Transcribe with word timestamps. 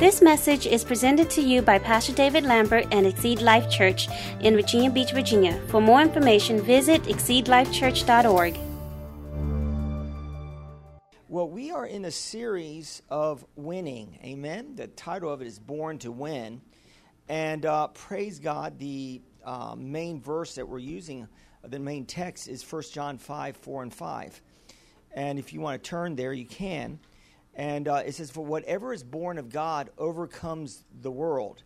This 0.00 0.22
message 0.22 0.66
is 0.66 0.82
presented 0.82 1.28
to 1.28 1.42
you 1.42 1.60
by 1.60 1.78
Pastor 1.78 2.14
David 2.14 2.44
Lambert 2.44 2.86
and 2.90 3.06
Exceed 3.06 3.42
Life 3.42 3.68
Church 3.68 4.08
in 4.40 4.54
Virginia 4.54 4.90
Beach, 4.90 5.12
Virginia. 5.12 5.60
For 5.68 5.78
more 5.78 6.00
information, 6.00 6.58
visit 6.62 7.02
exceedlifechurch.org. 7.02 8.58
Well, 11.28 11.50
we 11.50 11.70
are 11.70 11.84
in 11.84 12.06
a 12.06 12.10
series 12.10 13.02
of 13.10 13.44
winning. 13.56 14.18
Amen. 14.24 14.74
The 14.74 14.86
title 14.86 15.30
of 15.30 15.42
it 15.42 15.46
is 15.46 15.58
Born 15.58 15.98
to 15.98 16.10
Win. 16.10 16.62
And 17.28 17.66
uh, 17.66 17.88
praise 17.88 18.38
God, 18.38 18.78
the 18.78 19.20
uh, 19.44 19.74
main 19.76 20.18
verse 20.18 20.54
that 20.54 20.66
we're 20.66 20.78
using, 20.78 21.28
the 21.62 21.78
main 21.78 22.06
text 22.06 22.48
is 22.48 22.62
1 22.62 22.84
John 22.90 23.18
5, 23.18 23.54
4, 23.54 23.82
and 23.82 23.92
5. 23.92 24.40
And 25.12 25.38
if 25.38 25.52
you 25.52 25.60
want 25.60 25.84
to 25.84 25.90
turn 25.90 26.16
there, 26.16 26.32
you 26.32 26.46
can. 26.46 27.00
And 27.60 27.88
uh, 27.88 28.02
it 28.06 28.14
says, 28.14 28.30
For 28.30 28.42
whatever 28.42 28.94
is 28.94 29.02
born 29.02 29.36
of 29.36 29.50
God 29.50 29.90
overcomes 29.98 30.82
the 31.02 31.10
world. 31.10 31.62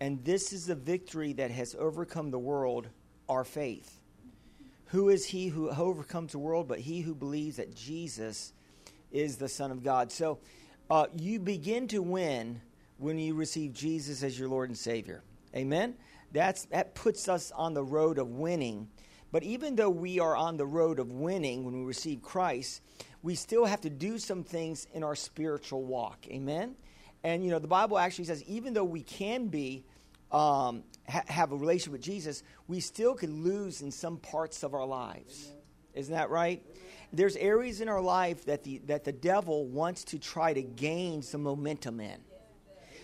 And 0.00 0.24
this 0.24 0.54
is 0.54 0.64
the 0.64 0.74
victory 0.74 1.34
that 1.34 1.50
has 1.50 1.76
overcome 1.78 2.30
the 2.30 2.38
world, 2.38 2.88
our 3.28 3.44
faith. 3.44 4.00
Who 4.86 5.10
is 5.10 5.26
he 5.26 5.48
who 5.48 5.68
overcomes 5.68 6.32
the 6.32 6.38
world 6.38 6.66
but 6.66 6.78
he 6.78 7.02
who 7.02 7.14
believes 7.14 7.56
that 7.56 7.74
Jesus 7.74 8.54
is 9.10 9.36
the 9.36 9.50
Son 9.50 9.70
of 9.70 9.84
God? 9.84 10.10
So 10.10 10.38
uh, 10.90 11.08
you 11.14 11.38
begin 11.38 11.88
to 11.88 12.00
win 12.00 12.62
when 12.96 13.18
you 13.18 13.34
receive 13.34 13.74
Jesus 13.74 14.22
as 14.22 14.38
your 14.38 14.48
Lord 14.48 14.70
and 14.70 14.78
Savior. 14.78 15.22
Amen? 15.54 15.94
That's, 16.32 16.64
that 16.66 16.94
puts 16.94 17.28
us 17.28 17.52
on 17.54 17.74
the 17.74 17.84
road 17.84 18.16
of 18.16 18.28
winning. 18.28 18.88
But 19.30 19.42
even 19.42 19.76
though 19.76 19.90
we 19.90 20.20
are 20.20 20.36
on 20.36 20.56
the 20.56 20.66
road 20.66 20.98
of 20.98 21.10
winning 21.10 21.64
when 21.64 21.78
we 21.80 21.84
receive 21.84 22.22
Christ, 22.22 22.80
we 23.22 23.34
still 23.34 23.64
have 23.64 23.80
to 23.82 23.90
do 23.90 24.18
some 24.18 24.42
things 24.42 24.86
in 24.92 25.02
our 25.04 25.14
spiritual 25.14 25.84
walk. 25.84 26.26
Amen? 26.28 26.74
And, 27.24 27.44
you 27.44 27.50
know, 27.50 27.58
the 27.58 27.68
Bible 27.68 27.98
actually 27.98 28.24
says 28.24 28.42
even 28.44 28.74
though 28.74 28.84
we 28.84 29.02
can 29.02 29.46
be, 29.46 29.84
um, 30.32 30.82
ha- 31.08 31.22
have 31.28 31.52
a 31.52 31.56
relationship 31.56 31.92
with 31.92 32.02
Jesus, 32.02 32.42
we 32.66 32.80
still 32.80 33.14
could 33.14 33.30
lose 33.30 33.82
in 33.82 33.90
some 33.90 34.16
parts 34.16 34.62
of 34.62 34.74
our 34.74 34.86
lives. 34.86 35.46
Amen. 35.46 35.58
Isn't 35.94 36.14
that 36.14 36.30
right? 36.30 36.62
Amen. 36.64 36.82
There's 37.12 37.36
areas 37.36 37.80
in 37.80 37.88
our 37.88 38.00
life 38.00 38.46
that 38.46 38.64
the, 38.64 38.78
that 38.86 39.04
the 39.04 39.12
devil 39.12 39.66
wants 39.66 40.04
to 40.04 40.18
try 40.18 40.52
to 40.52 40.62
gain 40.62 41.22
some 41.22 41.42
momentum 41.42 42.00
in. 42.00 42.18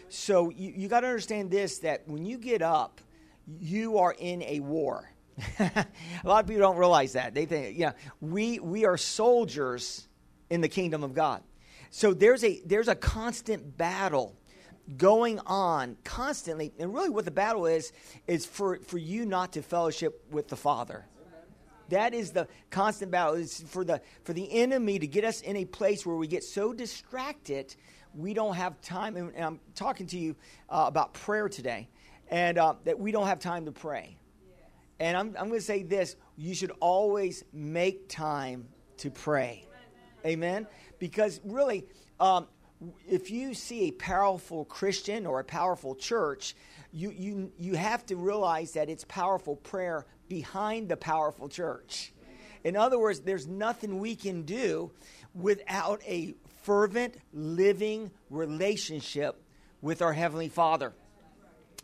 So 0.08 0.50
you, 0.50 0.72
you 0.74 0.89
got 0.89 1.00
to 1.00 1.06
understand 1.06 1.50
this 1.50 1.80
that 1.80 2.08
when 2.08 2.24
you 2.24 2.39
get 2.39 2.62
up, 2.62 3.00
you 3.61 3.98
are 3.98 4.14
in 4.19 4.42
a 4.42 4.61
war. 4.61 5.11
a 5.58 5.86
lot 6.24 6.42
of 6.42 6.48
people 6.48 6.62
don't 6.62 6.78
realize 6.78 7.12
that. 7.12 7.34
They 7.34 7.44
think, 7.44 7.78
yeah, 7.78 7.92
we, 8.20 8.58
we 8.58 8.86
are 8.86 8.96
soldiers 8.96 10.08
in 10.50 10.60
the 10.60 10.68
kingdom 10.68 11.02
of 11.02 11.14
God. 11.14 11.42
So 11.91 12.12
there's 12.12 12.44
a 12.44 12.60
there's 12.64 12.88
a 12.88 12.94
constant 12.94 13.77
battle 13.77 14.36
going 14.96 15.38
on 15.40 15.96
constantly. 16.05 16.72
And 16.78 16.94
really 16.94 17.10
what 17.10 17.24
the 17.24 17.30
battle 17.30 17.66
is 17.66 17.92
is 18.27 18.46
for, 18.46 18.78
for 18.78 18.98
you 18.98 19.27
not 19.27 19.52
to 19.52 19.62
fellowship 19.62 20.24
with 20.30 20.48
the 20.48 20.56
Father. 20.56 21.06
That 21.90 22.12
is 22.12 22.32
the 22.32 22.48
constant 22.70 23.10
battle. 23.10 23.34
It's 23.34 23.62
for 23.62 23.84
the 23.84 24.02
for 24.22 24.34
the 24.34 24.50
enemy 24.52 24.98
to 24.98 25.06
get 25.06 25.24
us 25.24 25.40
in 25.40 25.56
a 25.56 25.64
place 25.64 26.05
where 26.05 26.16
we 26.16 26.27
get 26.27 26.44
so 26.44 26.72
distracted 26.72 27.74
we 28.14 28.34
don't 28.34 28.55
have 28.55 28.80
time. 28.80 29.16
And 29.16 29.33
I'm 29.36 29.60
talking 29.74 30.06
to 30.08 30.18
you 30.18 30.36
uh, 30.68 30.84
about 30.86 31.14
prayer 31.14 31.48
today, 31.48 31.88
and 32.30 32.58
uh, 32.58 32.74
that 32.84 32.98
we 32.98 33.12
don't 33.12 33.27
have 33.27 33.38
time 33.38 33.64
to 33.66 33.72
pray. 33.72 34.16
And 35.00 35.16
I'm, 35.16 35.28
I'm 35.38 35.48
going 35.48 35.60
to 35.60 35.64
say 35.64 35.83
this: 35.83 36.16
you 36.36 36.55
should 36.55 36.72
always 36.80 37.44
make 37.52 38.08
time 38.08 38.68
to 38.98 39.10
pray. 39.10 39.67
Amen? 40.28 40.66
Because 40.98 41.40
really, 41.44 41.86
um, 42.20 42.46
if 43.08 43.30
you 43.30 43.54
see 43.54 43.88
a 43.88 43.90
powerful 43.92 44.64
Christian 44.64 45.26
or 45.26 45.40
a 45.40 45.44
powerful 45.44 45.94
church, 45.94 46.54
you, 46.92 47.10
you, 47.10 47.52
you 47.58 47.74
have 47.74 48.04
to 48.06 48.16
realize 48.16 48.72
that 48.72 48.88
it's 48.88 49.05
powerful 49.05 49.56
prayer 49.56 50.06
behind 50.28 50.88
the 50.88 50.96
powerful 50.96 51.48
church. 51.48 52.12
In 52.64 52.77
other 52.77 52.98
words, 52.98 53.20
there's 53.20 53.46
nothing 53.46 53.98
we 53.98 54.14
can 54.14 54.42
do 54.42 54.90
without 55.34 56.02
a 56.06 56.34
fervent, 56.62 57.17
living 57.33 58.11
relationship 58.30 59.42
with 59.80 60.02
our 60.02 60.12
Heavenly 60.12 60.48
Father. 60.48 60.92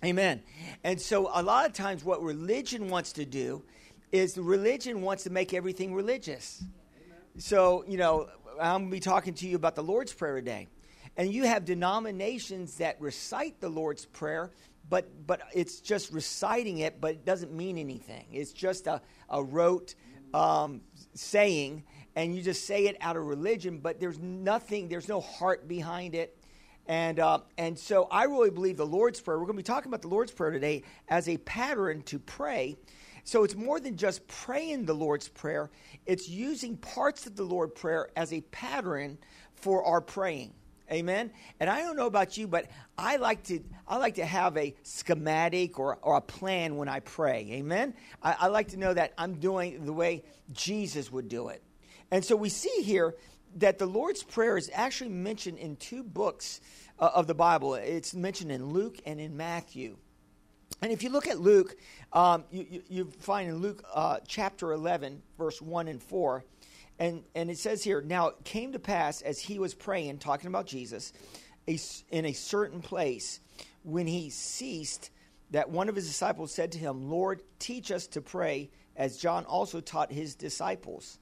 Amen. 0.05 0.43
And 0.83 1.01
so, 1.01 1.31
a 1.33 1.43
lot 1.43 1.67
of 1.67 1.73
times, 1.73 2.05
what 2.05 2.23
religion 2.23 2.89
wants 2.91 3.13
to 3.15 3.25
do 3.25 3.63
is 4.13 4.37
religion 4.37 5.01
wants 5.01 5.25
to 5.25 5.31
make 5.31 5.55
everything 5.55 5.95
religious. 5.95 6.63
So, 7.37 7.85
you 7.89 7.97
know, 7.97 8.29
I'm 8.61 8.83
going 8.83 8.91
to 8.91 8.91
be 8.93 9.01
talking 9.01 9.35
to 9.35 9.49
you 9.49 9.57
about 9.57 9.75
the 9.75 9.83
Lord's 9.83 10.13
Prayer 10.13 10.37
today. 10.37 10.69
And 11.17 11.33
you 11.33 11.45
have 11.45 11.65
denominations 11.65 12.77
that 12.77 13.01
recite 13.01 13.61
the 13.61 13.69
Lord's 13.69 14.07
Prayer, 14.07 14.53
but, 14.89 15.27
but 15.27 15.41
it's 15.53 15.81
just 15.81 16.13
reciting 16.13 16.79
it, 16.79 17.01
but 17.01 17.11
it 17.11 17.25
doesn't 17.25 17.53
mean 17.53 17.77
anything. 17.77 18.27
It's 18.31 18.53
just 18.53 18.87
a, 18.87 19.03
a 19.29 19.43
rote 19.43 19.97
um, 20.33 20.81
saying, 21.15 21.83
and 22.15 22.37
you 22.37 22.41
just 22.41 22.67
say 22.67 22.87
it 22.87 22.97
out 23.01 23.17
of 23.17 23.25
religion, 23.25 23.79
but 23.79 23.99
there's 23.99 24.21
nothing, 24.21 24.89
there's 24.89 25.09
no 25.09 25.21
heart 25.21 25.67
behind 25.67 26.15
it. 26.15 26.39
And, 26.87 27.19
uh, 27.19 27.41
and 27.59 27.77
so 27.77 28.07
I 28.13 28.25
really 28.25 28.51
believe 28.51 28.77
the 28.77 28.87
Lord's 28.87 29.21
Prayer, 29.21 29.41
we're 29.41 29.47
going 29.47 29.57
to 29.57 29.63
be 29.63 29.67
talking 29.67 29.91
about 29.91 30.03
the 30.03 30.09
Lord's 30.09 30.31
Prayer 30.31 30.53
today 30.53 30.85
as 31.09 31.29
a 31.29 31.37
pattern 31.39 32.03
to 32.03 32.21
pray 32.21 32.77
so 33.25 33.43
it's 33.43 33.55
more 33.55 33.81
than 33.81 33.97
just 33.97 34.27
praying 34.29 34.85
the 34.85 34.95
Lord's 34.95 35.29
Prayer, 35.29 35.71
it's 36.07 36.29
using 36.29 36.77
parts 36.77 37.27
of 37.27 37.37
the 37.37 37.43
Lord's 37.43 37.73
Prayer 37.81 38.11
as 38.17 38.33
a 38.33 38.43
pattern 38.43 39.19
for 39.55 39.85
our 39.85 40.01
praying. 40.01 40.53
Amen. 40.93 41.31
And 41.61 41.71
I 41.71 41.81
don't 41.81 41.97
know 41.97 42.07
about 42.07 42.37
you, 42.37 42.47
but 42.47 42.71
I 42.99 43.17
like 43.17 43.43
to 43.45 43.61
I 43.89 43.97
like 43.97 44.17
to 44.17 44.27
have 44.27 44.57
a 44.59 44.75
schematic 44.83 45.79
or, 45.79 45.97
or 46.03 46.17
a 46.17 46.21
plan 46.21 46.77
when 46.77 46.89
I 46.89 47.01
pray. 47.01 47.49
Amen. 47.53 47.95
I, 48.23 48.37
I 48.41 48.47
like 48.49 48.69
to 48.69 48.77
know 48.77 48.93
that 48.93 49.15
I'm 49.17 49.35
doing 49.41 49.87
the 49.87 49.95
way 49.95 50.25
Jesus 50.53 51.11
would 51.11 51.29
do 51.31 51.49
it. 51.49 51.63
And 52.11 52.23
so 52.23 52.37
we 52.37 52.51
see 52.51 52.83
here 52.83 53.15
that 53.57 53.79
the 53.79 53.87
Lord's 53.87 54.23
Prayer 54.23 54.59
is 54.59 54.71
actually 54.75 55.11
mentioned 55.11 55.59
in 55.59 55.77
two 55.77 56.03
books 56.03 56.61
uh, 56.99 57.11
of 57.15 57.27
the 57.27 57.35
Bible. 57.35 57.75
It's 57.75 58.15
mentioned 58.15 58.53
in 58.53 58.67
Luke 58.67 58.99
and 59.07 59.19
in 59.19 59.37
Matthew. 59.37 59.97
And 60.85 60.93
if 60.93 61.03
you 61.03 61.09
look 61.09 61.27
at 61.27 61.41
Luke, 61.41 61.79
um, 62.13 62.45
you, 62.51 62.67
you, 62.69 62.83
you, 62.91 63.11
find 63.21 63.49
in 63.49 63.57
Luke 63.57 63.83
uh, 63.95 64.19
chapter 64.29 64.71
11, 64.71 65.23
verse 65.39 65.63
1 65.63 65.89
and 65.89 66.03
4, 66.03 66.45
and, 66.99 67.23
and 67.35 67.51
it 67.51 67.57
says 67.57 67.83
here, 67.83 68.03
Now 68.03 68.29
it 68.29 68.45
came 68.45 68.73
to 68.73 68.79
pass 68.79 69.23
as 69.23 69.41
he 69.41 69.59
was 69.59 69.73
praying, 69.73 70.19
talking 70.19 70.49
about 70.49 70.67
Jesus, 70.67 71.15
a, 71.67 71.79
in 72.11 72.27
a 72.27 72.35
certain 72.35 72.83
place, 72.83 73.41
when 73.83 74.07
he 74.07 74.29
ceased, 74.29 75.09
that 75.53 75.71
one 75.71 75.89
of 75.89 75.97
his 75.97 76.07
disciples 76.07 76.53
said 76.53 76.73
to 76.73 76.79
him, 76.79 77.09
Lord, 77.09 77.41
teach 77.59 77.91
us 77.91 78.07
to 78.09 78.21
pray, 78.21 78.69
as 78.95 79.17
John 79.17 79.47
also 79.47 79.81
taught 79.81 80.13
his 80.13 80.35
disciples. 80.35 81.19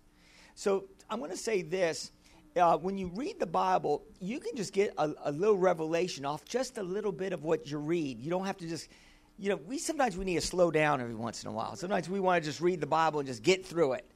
So 0.57 0.87
I'm 1.09 1.21
going 1.21 1.31
to 1.31 1.37
say 1.37 1.63
this. 1.63 2.11
Uh, 2.57 2.79
when 2.79 2.99
you 2.99 3.13
read 3.15 3.39
the 3.39 3.47
Bible, 3.47 4.03
you 4.21 4.41
can 4.41 4.57
just 4.57 4.73
get 4.73 4.93
a, 4.99 5.13
a 5.23 5.31
little 5.31 5.57
revelation 5.57 6.25
off 6.25 6.45
just 6.45 6.79
a 6.79 6.83
little 6.83 7.13
bit 7.13 7.33
of 7.33 7.45
what 7.45 7.71
you 7.71 7.79
read. 7.79 8.21
You 8.21 8.29
don't 8.29 8.45
have 8.45 8.57
to 8.57 8.69
just 8.69 8.89
you 9.39 9.49
know, 9.49 9.57
we 9.57 9.79
sometimes 9.79 10.17
we 10.17 10.25
need 10.25 10.41
to 10.41 10.47
slow 10.47 10.71
down 10.71 11.01
every 11.01 11.15
once 11.15 11.43
in 11.43 11.49
a 11.49 11.53
while. 11.53 11.77
Sometimes 11.77 12.09
we 12.09 12.21
want 12.21 12.43
to 12.43 12.49
just 12.49 12.61
read 12.61 12.81
the 12.81 12.87
Bible 12.87 13.21
and 13.21 13.27
just 13.27 13.43
get 13.43 13.67
through 13.67 13.95
it. 13.95 14.09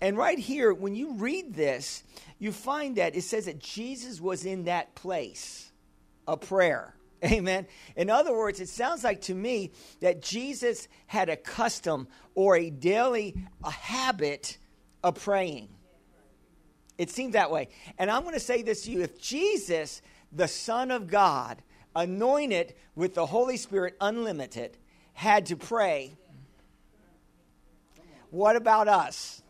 And 0.00 0.16
right 0.16 0.38
here, 0.38 0.72
when 0.72 0.94
you 0.94 1.14
read 1.14 1.54
this, 1.54 2.02
you 2.38 2.52
find 2.52 2.96
that 2.96 3.14
it 3.14 3.22
says 3.22 3.46
that 3.46 3.58
Jesus 3.58 4.20
was 4.20 4.46
in 4.46 4.64
that 4.64 4.94
place 4.94 5.70
a 6.26 6.36
prayer. 6.36 6.94
Amen. 7.24 7.66
In 7.96 8.08
other 8.08 8.32
words, 8.32 8.60
it 8.60 8.68
sounds 8.68 9.04
like 9.04 9.20
to 9.22 9.34
me 9.34 9.72
that 10.00 10.22
Jesus 10.22 10.88
had 11.06 11.28
a 11.28 11.36
custom 11.36 12.08
or 12.34 12.56
a 12.56 12.70
daily 12.70 13.36
a 13.62 13.70
habit 13.70 14.56
of 15.02 15.22
praying. 15.22 15.68
It 16.96 17.10
seems 17.10 17.32
that 17.32 17.50
way. 17.50 17.68
And 17.98 18.10
I'm 18.10 18.22
going 18.22 18.34
to 18.34 18.40
say 18.40 18.62
this 18.62 18.84
to 18.84 18.90
you 18.90 19.02
if 19.02 19.20
Jesus, 19.20 20.02
the 20.32 20.48
Son 20.48 20.90
of 20.90 21.08
God, 21.08 21.62
anointed 21.94 22.74
with 22.94 23.14
the 23.14 23.26
Holy 23.26 23.56
Spirit, 23.56 23.96
unlimited, 24.00 24.76
had 25.12 25.46
to 25.46 25.56
pray. 25.56 26.16
What 28.30 28.56
about 28.56 28.88
us? 28.88 29.42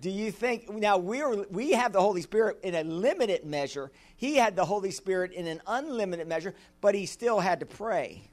Do 0.00 0.10
you 0.10 0.30
think 0.30 0.70
now 0.70 0.96
we're 0.96 1.44
we 1.50 1.72
have 1.72 1.92
the 1.92 2.00
Holy 2.00 2.22
Spirit 2.22 2.58
in 2.62 2.74
a 2.74 2.82
limited 2.82 3.44
measure? 3.44 3.90
He 4.16 4.36
had 4.36 4.56
the 4.56 4.64
Holy 4.64 4.90
Spirit 4.90 5.32
in 5.32 5.46
an 5.46 5.60
unlimited 5.66 6.26
measure, 6.26 6.54
but 6.80 6.94
he 6.94 7.04
still 7.04 7.40
had 7.40 7.60
to 7.60 7.66
pray. 7.66 8.30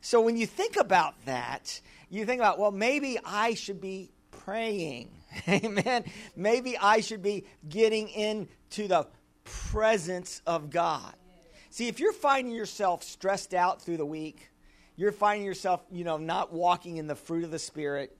So 0.00 0.20
when 0.20 0.36
you 0.36 0.46
think 0.46 0.76
about 0.76 1.14
that, 1.26 1.80
you 2.08 2.24
think 2.24 2.40
about, 2.40 2.58
well, 2.58 2.70
maybe 2.70 3.18
I 3.24 3.54
should 3.54 3.80
be 3.80 4.12
praying. 4.30 5.10
Amen. 5.48 6.04
Maybe 6.36 6.78
I 6.78 7.00
should 7.00 7.22
be 7.22 7.44
getting 7.68 8.08
into 8.08 8.88
the 8.88 9.06
presence 9.44 10.40
of 10.46 10.70
God. 10.70 11.14
See, 11.72 11.86
if 11.86 12.00
you're 12.00 12.12
finding 12.12 12.52
yourself 12.52 13.04
stressed 13.04 13.54
out 13.54 13.80
through 13.80 13.98
the 13.98 14.06
week, 14.06 14.50
you're 14.96 15.12
finding 15.12 15.46
yourself, 15.46 15.80
you 15.90 16.02
know, 16.02 16.16
not 16.16 16.52
walking 16.52 16.96
in 16.96 17.06
the 17.06 17.14
fruit 17.14 17.44
of 17.44 17.52
the 17.52 17.60
Spirit, 17.60 18.16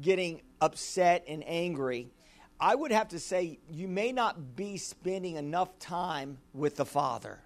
getting 0.00 0.42
upset 0.60 1.24
and 1.28 1.44
angry, 1.46 2.10
I 2.58 2.74
would 2.74 2.90
have 2.90 3.08
to 3.10 3.20
say 3.20 3.60
you 3.70 3.86
may 3.86 4.10
not 4.10 4.56
be 4.56 4.76
spending 4.76 5.36
enough 5.36 5.78
time 5.78 6.38
with 6.52 6.76
the 6.76 6.84
Father. 6.84 7.38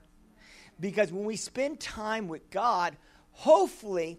Because 0.80 1.12
when 1.12 1.24
we 1.24 1.36
spend 1.36 1.78
time 1.78 2.26
with 2.26 2.50
God, 2.50 2.96
hopefully 3.32 4.18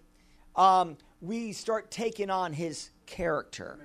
um, 0.55 0.95
we 1.21 1.53
start 1.53 1.89
taking 1.89 2.29
on 2.29 2.53
His 2.53 2.91
character. 3.07 3.79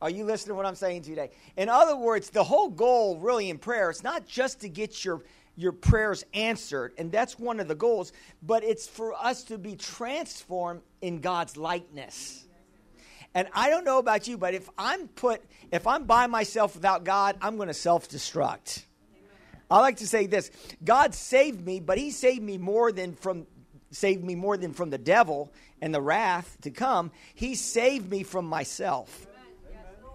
Are 0.00 0.10
you 0.10 0.24
listening 0.24 0.52
to 0.52 0.54
what 0.54 0.66
I'm 0.66 0.76
saying 0.76 1.02
today? 1.02 1.30
In 1.56 1.68
other 1.68 1.96
words, 1.96 2.30
the 2.30 2.44
whole 2.44 2.68
goal, 2.68 3.18
really, 3.18 3.50
in 3.50 3.58
prayer, 3.58 3.90
it's 3.90 4.04
not 4.04 4.26
just 4.26 4.60
to 4.60 4.68
get 4.68 5.04
your 5.04 5.22
your 5.56 5.72
prayers 5.72 6.24
answered, 6.34 6.92
and 6.98 7.10
that's 7.10 7.36
one 7.36 7.58
of 7.58 7.66
the 7.66 7.74
goals, 7.74 8.12
but 8.44 8.62
it's 8.62 8.86
for 8.86 9.12
us 9.12 9.42
to 9.42 9.58
be 9.58 9.74
transformed 9.74 10.82
in 11.00 11.20
God's 11.20 11.56
likeness. 11.56 12.46
And 13.34 13.48
I 13.52 13.68
don't 13.68 13.84
know 13.84 13.98
about 13.98 14.28
you, 14.28 14.38
but 14.38 14.54
if 14.54 14.70
I'm 14.78 15.08
put, 15.08 15.42
if 15.72 15.84
I'm 15.86 16.04
by 16.04 16.28
myself 16.28 16.76
without 16.76 17.02
God, 17.02 17.36
I'm 17.42 17.56
going 17.56 17.66
to 17.66 17.74
self 17.74 18.08
destruct. 18.08 18.84
I 19.70 19.80
like 19.80 19.96
to 19.96 20.06
say 20.06 20.26
this 20.26 20.50
God 20.82 21.12
saved 21.12 21.64
me, 21.64 21.80
but 21.80 21.98
He 21.98 22.12
saved 22.12 22.42
me 22.42 22.56
more 22.56 22.92
than 22.92 23.14
from 23.14 23.46
saved 23.90 24.22
me 24.22 24.34
more 24.34 24.56
than 24.56 24.72
from 24.72 24.90
the 24.90 24.98
devil 24.98 25.52
and 25.80 25.94
the 25.94 26.00
wrath 26.00 26.56
to 26.62 26.70
come. 26.70 27.10
He 27.34 27.54
saved 27.54 28.08
me 28.10 28.22
from 28.22 28.46
myself. 28.46 29.27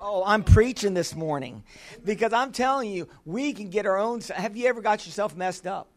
Oh, 0.05 0.21
I'm 0.25 0.43
preaching 0.43 0.93
this 0.93 1.15
morning 1.15 1.63
because 2.03 2.33
I'm 2.33 2.51
telling 2.51 2.91
you, 2.91 3.07
we 3.23 3.53
can 3.53 3.69
get 3.69 3.85
our 3.85 3.97
own. 3.97 4.19
Have 4.19 4.57
you 4.57 4.67
ever 4.67 4.81
got 4.81 5.05
yourself 5.05 5.33
messed 5.33 5.65
up? 5.65 5.87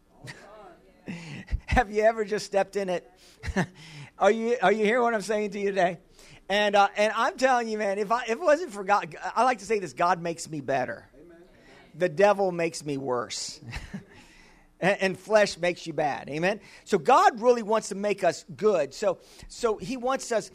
Have 1.65 1.91
you 1.91 2.03
ever 2.03 2.23
just 2.23 2.45
stepped 2.45 2.77
in 2.77 2.87
it? 2.87 3.11
are 4.19 4.31
you 4.31 4.55
are 4.61 4.71
you 4.71 4.85
hearing 4.85 5.03
what 5.03 5.13
I'm 5.13 5.21
saying 5.21 5.51
to 5.51 5.59
you 5.59 5.71
today? 5.71 5.97
And 6.47 6.77
uh, 6.77 6.87
and 6.95 7.11
I'm 7.17 7.35
telling 7.35 7.67
you, 7.67 7.77
man, 7.77 7.99
if 7.99 8.09
I 8.09 8.23
if 8.23 8.29
it 8.29 8.39
wasn't 8.39 8.71
for 8.71 8.85
God, 8.85 9.13
I 9.35 9.43
like 9.43 9.59
to 9.59 9.65
say 9.65 9.79
this: 9.79 9.91
God 9.91 10.21
makes 10.21 10.49
me 10.49 10.61
better. 10.61 11.09
Amen. 11.13 11.37
The 11.93 12.07
devil 12.07 12.53
makes 12.53 12.85
me 12.85 12.95
worse. 12.95 13.59
and, 14.79 15.01
and 15.01 15.19
flesh 15.19 15.57
makes 15.57 15.85
you 15.85 15.91
bad. 15.91 16.29
Amen. 16.29 16.61
So 16.85 16.97
God 16.97 17.41
really 17.41 17.63
wants 17.63 17.89
to 17.89 17.95
make 17.95 18.23
us 18.23 18.45
good. 18.55 18.93
So 18.93 19.19
so 19.49 19.75
He 19.75 19.97
wants 19.97 20.31
us 20.31 20.49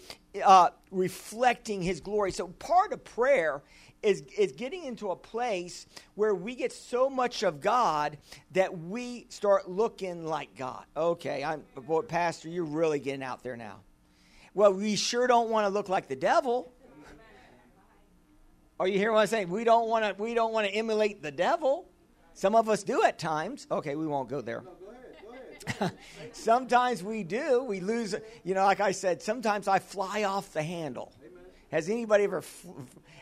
uh, 0.45 0.71
reflecting 0.91 1.83
His 1.83 2.01
glory. 2.01 2.33
So 2.33 2.49
part 2.49 2.93
of 2.93 3.05
prayer 3.05 3.63
is, 4.03 4.23
is 4.37 4.53
getting 4.53 4.85
into 4.85 5.11
a 5.11 5.17
place 5.17 5.87
where 6.15 6.35
we 6.35 6.55
get 6.55 6.73
so 6.73 7.09
much 7.09 7.43
of 7.43 7.61
God 7.61 8.19
that 8.53 8.77
we 8.77 9.27
start 9.29 9.71
looking 9.71 10.25
like 10.25 10.57
God. 10.57 10.85
Okay, 10.97 11.45
I'm, 11.45 11.63
boy, 11.87 12.03
Pastor, 12.03 12.49
you're 12.49 12.65
really 12.65 12.99
getting 12.99 13.23
out 13.23 13.43
there 13.43 13.57
now. 13.57 13.81
Well, 14.55 14.75
we 14.75 14.97
sure 14.97 15.27
don't 15.27 15.51
want 15.51 15.67
to 15.67 15.73
look 15.73 15.89
like 15.89 16.09
the 16.09 16.17
devil. 16.17 16.73
Are 18.79 18.89
you 18.89 18.99
hearing 18.99 19.15
what 19.15 19.21
I'm 19.21 19.27
saying? 19.29 19.49
We 19.49 19.65
don't 19.65 19.89
want 19.89 20.05
to. 20.05 20.21
We 20.21 20.35
don't 20.35 20.53
want 20.53 20.67
to 20.67 20.75
emulate 20.75 21.23
the 21.23 21.31
devil. 21.31 21.87
Some 22.35 22.55
of 22.57 22.69
us 22.69 22.83
do 22.83 23.03
at 23.05 23.19
times. 23.19 23.67
Okay, 23.71 23.95
we 23.95 24.07
won't 24.07 24.29
go 24.29 24.41
there. 24.41 24.65
sometimes 26.33 27.03
we 27.03 27.23
do. 27.23 27.63
We 27.65 27.81
lose, 27.81 28.15
you 28.45 28.55
know, 28.55 28.65
like 28.65 28.81
I 28.81 28.93
said, 28.93 29.23
sometimes 29.23 29.69
I 29.69 29.79
fly 29.79 30.25
off 30.25 30.53
the 30.53 30.63
handle. 30.63 31.13
Amen. 31.21 31.45
Has 31.71 31.89
anybody 31.89 32.25
ever, 32.25 32.43
fl- 32.43 32.71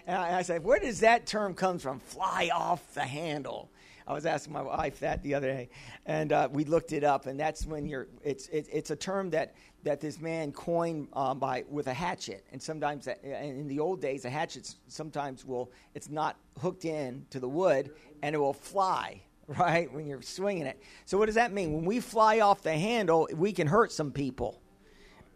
and 0.06 0.16
I, 0.16 0.38
I 0.38 0.42
said, 0.42 0.64
where 0.64 0.78
does 0.78 1.00
that 1.00 1.26
term 1.26 1.54
come 1.54 1.78
from? 1.78 2.00
Fly 2.00 2.50
off 2.52 2.94
the 2.94 3.02
handle. 3.02 3.70
I 4.06 4.12
was 4.12 4.26
asking 4.26 4.52
my 4.52 4.62
wife 4.62 4.98
that 5.00 5.22
the 5.22 5.34
other 5.34 5.46
day, 5.46 5.68
and 6.04 6.32
uh, 6.32 6.48
we 6.50 6.64
looked 6.64 6.92
it 6.92 7.04
up, 7.04 7.26
and 7.26 7.38
that's 7.38 7.64
when 7.64 7.86
you're. 7.86 8.08
It's 8.24 8.48
it, 8.48 8.66
it's 8.72 8.90
a 8.90 8.96
term 8.96 9.30
that 9.30 9.54
that 9.84 10.00
this 10.00 10.20
man 10.20 10.50
coined 10.50 11.06
um, 11.12 11.38
by 11.38 11.64
with 11.68 11.86
a 11.86 11.94
hatchet, 11.94 12.44
and 12.50 12.60
sometimes 12.60 13.04
that, 13.04 13.22
in 13.22 13.68
the 13.68 13.78
old 13.78 14.00
days, 14.00 14.24
a 14.24 14.30
hatchet 14.30 14.74
sometimes 14.88 15.44
will 15.44 15.70
it's 15.94 16.08
not 16.08 16.36
hooked 16.60 16.86
in 16.86 17.24
to 17.30 17.38
the 17.38 17.48
wood, 17.48 17.92
and 18.22 18.34
it 18.34 18.38
will 18.38 18.52
fly 18.52 19.22
right? 19.58 19.92
When 19.92 20.06
you're 20.06 20.22
swinging 20.22 20.66
it. 20.66 20.80
So, 21.04 21.18
what 21.18 21.26
does 21.26 21.34
that 21.34 21.52
mean? 21.52 21.72
When 21.72 21.84
we 21.84 22.00
fly 22.00 22.40
off 22.40 22.62
the 22.62 22.72
handle, 22.72 23.28
we 23.34 23.52
can 23.52 23.66
hurt 23.66 23.90
some 23.90 24.12
people. 24.12 24.60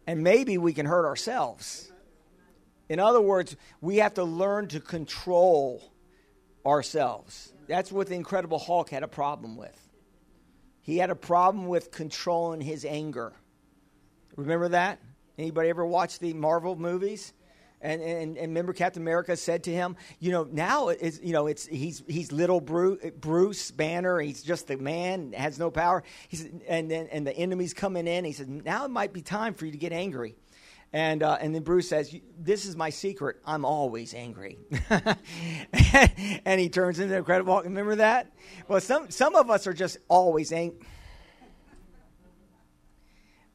And 0.07 0.23
maybe 0.23 0.59
we 0.59 0.73
can 0.73 0.87
hurt 0.87 1.07
ourselves. 1.07 1.91
In 2.89 3.01
other 3.01 3.21
words, 3.21 3.57
we 3.81 3.97
have 3.97 4.15
to 4.15 4.25
learn 4.25 4.69
to 4.69 4.81
control 4.81 5.93
ourselves. 6.65 7.53
That's 7.67 7.91
what 7.91 8.09
the 8.09 8.15
Incredible 8.15 8.59
Hulk 8.59 8.91
had 8.91 9.03
a 9.03 9.09
problem 9.09 9.57
with. 9.57 9.81
He 10.83 10.99
had 10.99 11.09
a 11.09 11.17
problem 11.17 11.67
with 11.67 11.91
controlling 11.91 12.61
his 12.61 12.85
anger. 12.85 13.33
Remember 14.37 14.69
that? 14.69 15.01
Anybody 15.39 15.71
ever 15.71 15.87
watch 15.87 16.19
the 16.19 16.35
Marvel 16.35 16.77
movies? 16.77 17.33
And, 17.85 18.01
and, 18.01 18.39
and 18.39 18.49
remember, 18.49 18.73
Captain 18.73 19.03
America 19.03 19.37
said 19.37 19.65
to 19.65 19.71
him, 19.71 19.97
"You 20.19 20.33
know, 20.33 20.49
now 20.51 20.89
it's 20.89 21.21
you 21.21 21.35
know 21.35 21.47
it's 21.47 21.67
he's 21.67 22.03
he's 22.09 22.33
little 22.33 22.61
Bruce, 22.61 23.05
Bruce 23.21 23.71
Banner. 23.71 24.19
He's 24.21 24.43
just 24.43 24.69
the 24.69 24.79
man, 24.79 25.35
has 25.35 25.59
no 25.59 25.71
power. 25.71 26.03
He 26.29 26.39
said, 26.39 26.63
and 26.67 26.91
then 26.91 27.09
and 27.13 27.27
the 27.27 27.37
enemy's 27.37 27.75
coming 27.75 28.07
in. 28.07 28.25
He 28.25 28.33
said, 28.33 28.49
now 28.49 28.87
it 28.87 28.91
might 28.91 29.13
be 29.13 29.21
time 29.21 29.53
for 29.53 29.67
you 29.67 29.73
to 29.73 29.79
get 29.79 29.93
angry." 29.93 30.35
And, 30.95 31.25
uh, 31.25 31.39
and 31.41 31.53
then 31.53 31.65
Bruce 31.65 31.89
says, 31.89 32.15
This 32.39 32.65
is 32.67 32.77
my 32.77 32.91
secret. 32.91 33.41
I'm 33.45 33.65
always 33.65 34.15
angry. 34.15 34.59
and 35.73 36.61
he 36.61 36.69
turns 36.69 37.01
into 37.01 37.17
a 37.17 37.19
incredible. 37.19 37.61
Remember 37.63 37.97
that? 37.97 38.31
Well, 38.69 38.81
some, 38.81 39.11
some 39.11 39.35
of 39.35 39.51
us 39.51 39.67
are 39.67 39.73
just 39.73 39.99
always 40.09 40.53
angry. 40.53 40.79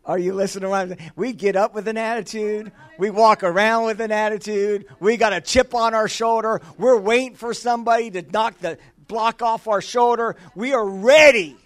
Are 0.06 0.18
you 0.18 0.34
listening 0.34 0.72
saying? 0.72 0.98
We 1.16 1.34
get 1.34 1.56
up 1.56 1.74
with 1.74 1.88
an 1.88 1.98
attitude. 1.98 2.72
We 2.98 3.10
walk 3.10 3.44
around 3.44 3.86
with 3.86 4.02
an 4.02 4.12
attitude. 4.12 4.86
We 5.00 5.18
got 5.18 5.34
a 5.34 5.42
chip 5.42 5.76
on 5.76 5.94
our 5.94 6.08
shoulder. 6.08 6.62
We're 6.78 6.98
waiting 6.98 7.36
for 7.36 7.54
somebody 7.54 8.10
to 8.12 8.22
knock 8.22 8.58
the 8.60 8.78
block 9.08 9.42
off 9.42 9.68
our 9.68 9.82
shoulder. 9.82 10.36
We 10.56 10.74
are 10.74 10.88
ready. 10.88 11.58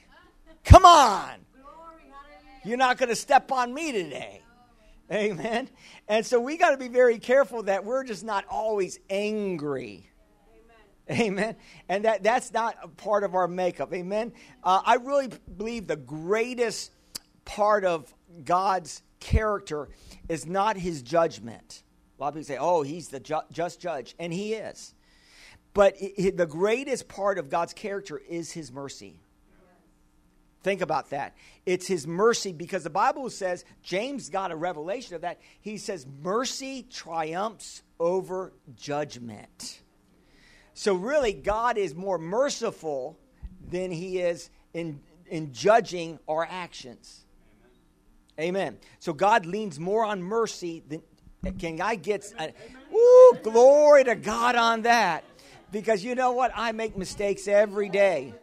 Come 0.63 0.85
on. 0.85 1.31
You're 2.65 2.77
not 2.77 2.97
going 2.97 3.09
to 3.09 3.15
step 3.15 3.51
on 3.51 3.73
me 3.73 3.91
today. 3.91 4.41
Amen. 5.11 5.69
And 6.07 6.25
so 6.25 6.39
we 6.39 6.57
got 6.57 6.71
to 6.71 6.77
be 6.77 6.87
very 6.87 7.19
careful 7.19 7.63
that 7.63 7.85
we're 7.85 8.03
just 8.03 8.23
not 8.23 8.45
always 8.49 8.99
angry. 9.09 10.09
Amen. 11.11 11.55
And 11.89 12.05
that, 12.05 12.23
that's 12.23 12.53
not 12.53 12.77
a 12.81 12.87
part 12.87 13.23
of 13.23 13.35
our 13.35 13.47
makeup. 13.47 13.93
Amen. 13.93 14.31
Uh, 14.63 14.81
I 14.85 14.95
really 14.95 15.29
believe 15.57 15.87
the 15.87 15.97
greatest 15.97 16.91
part 17.43 17.83
of 17.83 18.13
God's 18.43 19.01
character 19.19 19.89
is 20.27 20.45
not 20.45 20.77
his 20.77 21.01
judgment. 21.01 21.83
A 22.17 22.21
lot 22.21 22.29
of 22.29 22.33
people 22.35 22.45
say, 22.45 22.57
oh, 22.57 22.81
he's 22.81 23.09
the 23.09 23.19
ju- 23.19 23.41
just 23.51 23.79
judge, 23.79 24.15
and 24.19 24.31
he 24.31 24.53
is. 24.53 24.93
But 25.73 25.95
it, 25.99 26.13
it, 26.17 26.37
the 26.37 26.45
greatest 26.45 27.07
part 27.07 27.37
of 27.37 27.49
God's 27.49 27.73
character 27.73 28.21
is 28.29 28.51
his 28.51 28.71
mercy. 28.71 29.19
Think 30.61 30.81
about 30.81 31.09
that. 31.09 31.35
It's 31.65 31.87
his 31.87 32.07
mercy 32.07 32.53
because 32.53 32.83
the 32.83 32.89
Bible 32.89 33.29
says, 33.29 33.65
James 33.81 34.29
got 34.29 34.51
a 34.51 34.55
revelation 34.55 35.15
of 35.15 35.21
that. 35.21 35.41
He 35.59 35.77
says, 35.77 36.07
mercy 36.21 36.85
triumphs 36.89 37.83
over 37.99 38.53
judgment. 38.75 39.81
So, 40.73 40.95
really, 40.95 41.33
God 41.33 41.77
is 41.77 41.93
more 41.93 42.17
merciful 42.17 43.19
than 43.69 43.91
he 43.91 44.19
is 44.19 44.49
in, 44.73 45.01
in 45.27 45.53
judging 45.53 46.17
our 46.27 46.47
actions. 46.49 47.25
Amen. 48.39 48.77
So 48.99 49.13
God 49.13 49.45
leans 49.45 49.79
more 49.79 50.03
on 50.05 50.21
mercy 50.21 50.83
than 50.87 51.01
can 51.59 51.81
I 51.81 51.95
get 51.95 52.25
uh, 52.39 52.47
Ooh, 52.93 53.37
glory 53.43 54.05
to 54.05 54.15
God 54.15 54.55
on 54.55 54.83
that. 54.83 55.23
Because 55.71 56.03
you 56.03 56.15
know 56.15 56.31
what? 56.31 56.51
I 56.55 56.71
make 56.71 56.95
mistakes 56.97 57.47
every 57.47 57.89
day. 57.89 58.33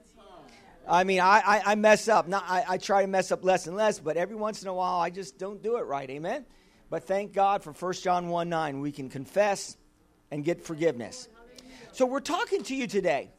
I 0.88 1.04
mean, 1.04 1.20
I, 1.20 1.40
I, 1.46 1.62
I 1.66 1.74
mess 1.76 2.08
up. 2.08 2.26
Not, 2.26 2.44
I, 2.48 2.64
I 2.70 2.78
try 2.78 3.02
to 3.02 3.08
mess 3.08 3.30
up 3.30 3.44
less 3.44 3.68
and 3.68 3.76
less, 3.76 4.00
but 4.00 4.16
every 4.16 4.34
once 4.34 4.62
in 4.62 4.68
a 4.68 4.74
while, 4.74 4.98
I 4.98 5.10
just 5.10 5.38
don't 5.38 5.62
do 5.62 5.76
it 5.76 5.82
right. 5.82 6.10
Amen? 6.10 6.44
But 6.88 7.04
thank 7.04 7.32
God 7.32 7.62
for 7.62 7.72
1 7.72 7.92
John 7.94 8.28
1 8.28 8.48
9. 8.48 8.80
We 8.80 8.90
can 8.90 9.08
confess 9.08 9.76
and 10.32 10.44
get 10.44 10.64
forgiveness. 10.64 11.28
So 11.92 12.06
we're 12.06 12.20
talking 12.20 12.64
to 12.64 12.74
you 12.74 12.88
today 12.88 13.30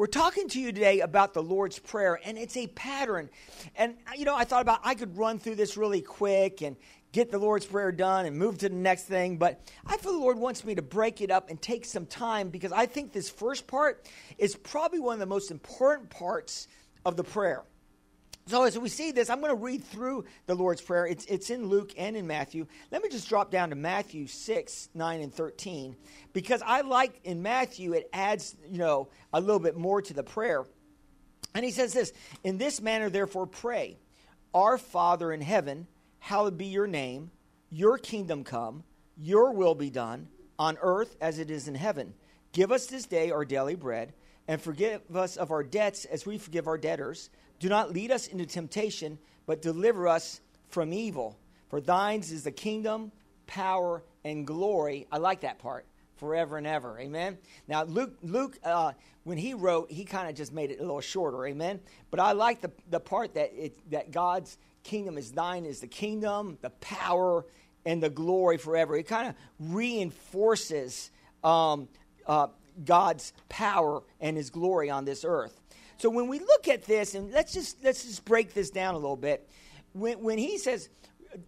we're 0.00 0.06
talking 0.06 0.48
to 0.48 0.58
you 0.58 0.72
today 0.72 1.00
about 1.00 1.34
the 1.34 1.42
Lord's 1.42 1.78
Prayer, 1.78 2.18
and 2.24 2.38
it's 2.38 2.56
a 2.56 2.68
pattern. 2.68 3.28
And, 3.76 3.96
uh, 4.08 4.12
you 4.16 4.24
know, 4.24 4.34
I 4.34 4.44
thought 4.44 4.62
about 4.62 4.80
I 4.82 4.94
could 4.94 5.18
run 5.18 5.38
through 5.38 5.56
this 5.56 5.76
really 5.76 6.00
quick 6.00 6.62
and 6.62 6.74
get 7.12 7.30
the 7.30 7.36
Lord's 7.36 7.66
Prayer 7.66 7.92
done 7.92 8.24
and 8.24 8.34
move 8.34 8.56
to 8.60 8.70
the 8.70 8.74
next 8.74 9.02
thing, 9.02 9.36
but 9.36 9.60
I 9.84 9.98
feel 9.98 10.12
the 10.12 10.18
Lord 10.18 10.38
wants 10.38 10.64
me 10.64 10.74
to 10.74 10.80
break 10.80 11.20
it 11.20 11.30
up 11.30 11.50
and 11.50 11.60
take 11.60 11.84
some 11.84 12.06
time 12.06 12.48
because 12.48 12.72
I 12.72 12.86
think 12.86 13.12
this 13.12 13.28
first 13.28 13.66
part 13.66 14.08
is 14.38 14.56
probably 14.56 15.00
one 15.00 15.12
of 15.12 15.20
the 15.20 15.26
most 15.26 15.50
important 15.50 16.08
parts 16.08 16.66
of 17.04 17.18
the 17.18 17.24
prayer. 17.24 17.62
So 18.50 18.64
as 18.64 18.76
we 18.76 18.88
see 18.88 19.12
this, 19.12 19.30
I'm 19.30 19.40
going 19.40 19.56
to 19.56 19.62
read 19.62 19.84
through 19.84 20.24
the 20.46 20.56
Lord's 20.56 20.80
Prayer. 20.80 21.06
It's, 21.06 21.24
it's 21.26 21.50
in 21.50 21.66
Luke 21.66 21.92
and 21.96 22.16
in 22.16 22.26
Matthew. 22.26 22.66
Let 22.90 23.00
me 23.00 23.08
just 23.08 23.28
drop 23.28 23.52
down 23.52 23.70
to 23.70 23.76
Matthew 23.76 24.26
6, 24.26 24.88
9, 24.92 25.20
and 25.20 25.32
13. 25.32 25.94
Because 26.32 26.60
I 26.66 26.80
like 26.80 27.20
in 27.22 27.42
Matthew, 27.42 27.92
it 27.92 28.10
adds, 28.12 28.56
you 28.68 28.78
know, 28.78 29.08
a 29.32 29.40
little 29.40 29.60
bit 29.60 29.76
more 29.76 30.02
to 30.02 30.12
the 30.12 30.24
prayer. 30.24 30.64
And 31.54 31.64
he 31.64 31.70
says 31.70 31.92
this, 31.92 32.12
In 32.42 32.58
this 32.58 32.80
manner, 32.80 33.08
therefore, 33.08 33.46
pray, 33.46 34.00
Our 34.52 34.78
Father 34.78 35.32
in 35.32 35.42
heaven, 35.42 35.86
hallowed 36.18 36.58
be 36.58 36.66
your 36.66 36.88
name, 36.88 37.30
your 37.70 37.98
kingdom 37.98 38.42
come, 38.42 38.82
your 39.16 39.52
will 39.52 39.76
be 39.76 39.90
done, 39.90 40.26
on 40.58 40.76
earth 40.82 41.14
as 41.20 41.38
it 41.38 41.52
is 41.52 41.68
in 41.68 41.76
heaven. 41.76 42.14
Give 42.50 42.72
us 42.72 42.86
this 42.86 43.06
day 43.06 43.30
our 43.30 43.44
daily 43.44 43.76
bread 43.76 44.12
and 44.48 44.60
forgive 44.60 45.02
us 45.14 45.36
of 45.36 45.52
our 45.52 45.62
debts 45.62 46.04
as 46.06 46.26
we 46.26 46.36
forgive 46.36 46.66
our 46.66 46.78
debtors. 46.78 47.30
Do 47.60 47.68
not 47.68 47.92
lead 47.92 48.10
us 48.10 48.26
into 48.26 48.46
temptation, 48.46 49.18
but 49.46 49.62
deliver 49.62 50.08
us 50.08 50.40
from 50.68 50.92
evil. 50.92 51.38
For 51.68 51.80
thine 51.80 52.20
is 52.20 52.42
the 52.42 52.50
kingdom, 52.50 53.12
power, 53.46 54.02
and 54.24 54.46
glory. 54.46 55.06
I 55.12 55.18
like 55.18 55.40
that 55.42 55.58
part. 55.58 55.86
Forever 56.16 56.58
and 56.58 56.66
ever. 56.66 56.98
Amen. 56.98 57.38
Now, 57.66 57.84
Luke, 57.84 58.14
Luke 58.22 58.58
uh, 58.62 58.92
when 59.24 59.38
he 59.38 59.54
wrote, 59.54 59.90
he 59.90 60.04
kind 60.04 60.28
of 60.28 60.34
just 60.34 60.52
made 60.52 60.70
it 60.70 60.78
a 60.78 60.82
little 60.82 61.00
shorter. 61.00 61.46
Amen. 61.46 61.80
But 62.10 62.20
I 62.20 62.32
like 62.32 62.60
the, 62.60 62.70
the 62.88 63.00
part 63.00 63.34
that, 63.34 63.52
it, 63.54 63.90
that 63.90 64.10
God's 64.10 64.58
kingdom 64.82 65.18
is 65.18 65.32
thine 65.32 65.64
is 65.64 65.80
the 65.80 65.86
kingdom, 65.86 66.58
the 66.62 66.70
power, 66.70 67.44
and 67.84 68.02
the 68.02 68.10
glory 68.10 68.56
forever. 68.58 68.96
It 68.96 69.04
kind 69.04 69.28
of 69.28 69.34
reinforces 69.58 71.10
um, 71.44 71.88
uh, 72.26 72.48
God's 72.84 73.32
power 73.48 74.02
and 74.20 74.36
his 74.36 74.50
glory 74.50 74.90
on 74.90 75.04
this 75.04 75.24
earth. 75.24 75.59
So 76.00 76.08
when 76.08 76.28
we 76.28 76.38
look 76.38 76.66
at 76.66 76.84
this, 76.84 77.14
and 77.14 77.30
let's 77.30 77.52
just 77.52 77.84
let's 77.84 78.04
just 78.04 78.24
break 78.24 78.54
this 78.54 78.70
down 78.70 78.94
a 78.94 78.98
little 78.98 79.18
bit. 79.18 79.46
When, 79.92 80.22
when 80.22 80.38
he 80.38 80.56
says, 80.56 80.88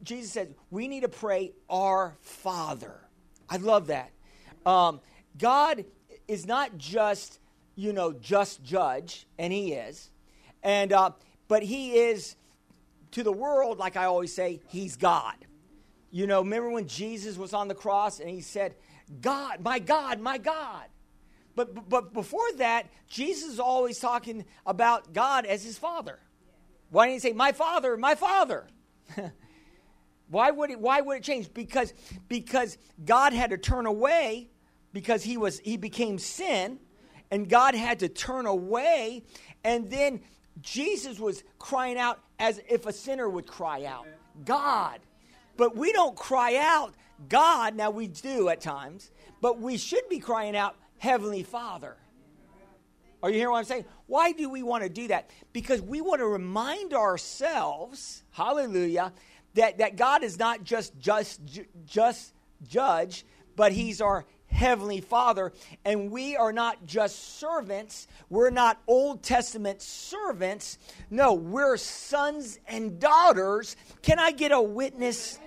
Jesus 0.02 0.30
says, 0.30 0.48
we 0.70 0.88
need 0.88 1.00
to 1.00 1.08
pray 1.08 1.52
our 1.70 2.18
Father. 2.20 3.00
I 3.48 3.56
love 3.56 3.86
that. 3.86 4.10
Um, 4.66 5.00
God 5.38 5.86
is 6.28 6.44
not 6.44 6.76
just, 6.76 7.40
you 7.76 7.94
know, 7.94 8.12
just 8.12 8.62
judge, 8.62 9.26
and 9.38 9.54
he 9.54 9.72
is. 9.72 10.10
And 10.62 10.92
uh, 10.92 11.12
but 11.48 11.62
he 11.62 11.94
is 11.94 12.36
to 13.12 13.22
the 13.22 13.32
world, 13.32 13.78
like 13.78 13.96
I 13.96 14.04
always 14.04 14.34
say, 14.34 14.60
he's 14.68 14.96
God. 14.96 15.36
You 16.10 16.26
know, 16.26 16.42
remember 16.42 16.68
when 16.68 16.88
Jesus 16.88 17.38
was 17.38 17.54
on 17.54 17.68
the 17.68 17.74
cross 17.74 18.20
and 18.20 18.28
he 18.28 18.42
said, 18.42 18.74
God, 19.22 19.64
my 19.64 19.78
God, 19.78 20.20
my 20.20 20.36
God. 20.36 20.84
But, 21.54 21.88
but 21.88 22.12
before 22.12 22.52
that, 22.56 22.86
Jesus 23.08 23.52
is 23.52 23.60
always 23.60 23.98
talking 23.98 24.44
about 24.66 25.12
God 25.12 25.44
as 25.44 25.62
his 25.62 25.78
father. 25.78 26.18
Why 26.90 27.06
didn't 27.06 27.22
he 27.22 27.28
say, 27.28 27.32
my 27.32 27.52
father, 27.52 27.96
my 27.96 28.14
father? 28.14 28.66
why, 30.28 30.50
would 30.50 30.70
it, 30.70 30.80
why 30.80 31.00
would 31.00 31.18
it 31.18 31.22
change? 31.22 31.52
Because, 31.52 31.92
because 32.28 32.78
God 33.04 33.32
had 33.32 33.50
to 33.50 33.58
turn 33.58 33.86
away 33.86 34.48
because 34.92 35.22
he, 35.22 35.36
was, 35.36 35.58
he 35.60 35.76
became 35.76 36.18
sin, 36.18 36.78
and 37.30 37.48
God 37.48 37.74
had 37.74 38.00
to 38.00 38.08
turn 38.08 38.46
away, 38.46 39.22
and 39.64 39.90
then 39.90 40.20
Jesus 40.60 41.18
was 41.18 41.42
crying 41.58 41.96
out 41.96 42.20
as 42.38 42.60
if 42.68 42.86
a 42.86 42.92
sinner 42.92 43.28
would 43.28 43.46
cry 43.46 43.84
out. 43.84 44.06
God. 44.44 45.00
But 45.56 45.76
we 45.76 45.92
don't 45.92 46.16
cry 46.16 46.56
out, 46.56 46.94
God. 47.28 47.74
Now 47.74 47.90
we 47.90 48.06
do 48.06 48.48
at 48.48 48.60
times, 48.60 49.10
but 49.40 49.60
we 49.60 49.76
should 49.76 50.08
be 50.08 50.18
crying 50.18 50.56
out, 50.56 50.76
Heavenly 51.02 51.42
Father. 51.42 51.96
Are 53.24 53.28
you 53.28 53.34
hearing 53.34 53.50
what 53.50 53.58
I'm 53.58 53.64
saying? 53.64 53.86
Why 54.06 54.30
do 54.30 54.48
we 54.48 54.62
want 54.62 54.84
to 54.84 54.88
do 54.88 55.08
that? 55.08 55.30
Because 55.52 55.82
we 55.82 56.00
want 56.00 56.20
to 56.20 56.26
remind 56.28 56.94
ourselves, 56.94 58.22
hallelujah, 58.30 59.12
that, 59.54 59.78
that 59.78 59.96
God 59.96 60.22
is 60.22 60.38
not 60.38 60.62
just 60.62 60.96
just 61.00 61.40
just 61.84 62.32
judge, 62.68 63.26
but 63.56 63.72
He's 63.72 64.00
our 64.00 64.26
heavenly 64.46 65.00
Father, 65.00 65.52
and 65.84 66.12
we 66.12 66.36
are 66.36 66.52
not 66.52 66.86
just 66.86 67.40
servants. 67.40 68.06
We're 68.30 68.50
not 68.50 68.80
Old 68.86 69.24
Testament 69.24 69.82
servants. 69.82 70.78
No, 71.10 71.32
we're 71.32 71.78
sons 71.78 72.60
and 72.68 73.00
daughters. 73.00 73.74
Can 74.02 74.20
I 74.20 74.30
get 74.30 74.52
a 74.52 74.62
witness 74.62 75.40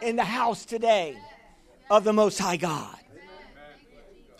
in 0.00 0.16
the 0.16 0.24
house 0.24 0.64
today 0.64 1.18
of 1.90 2.04
the 2.04 2.14
Most 2.14 2.38
High 2.38 2.56
God? 2.56 2.96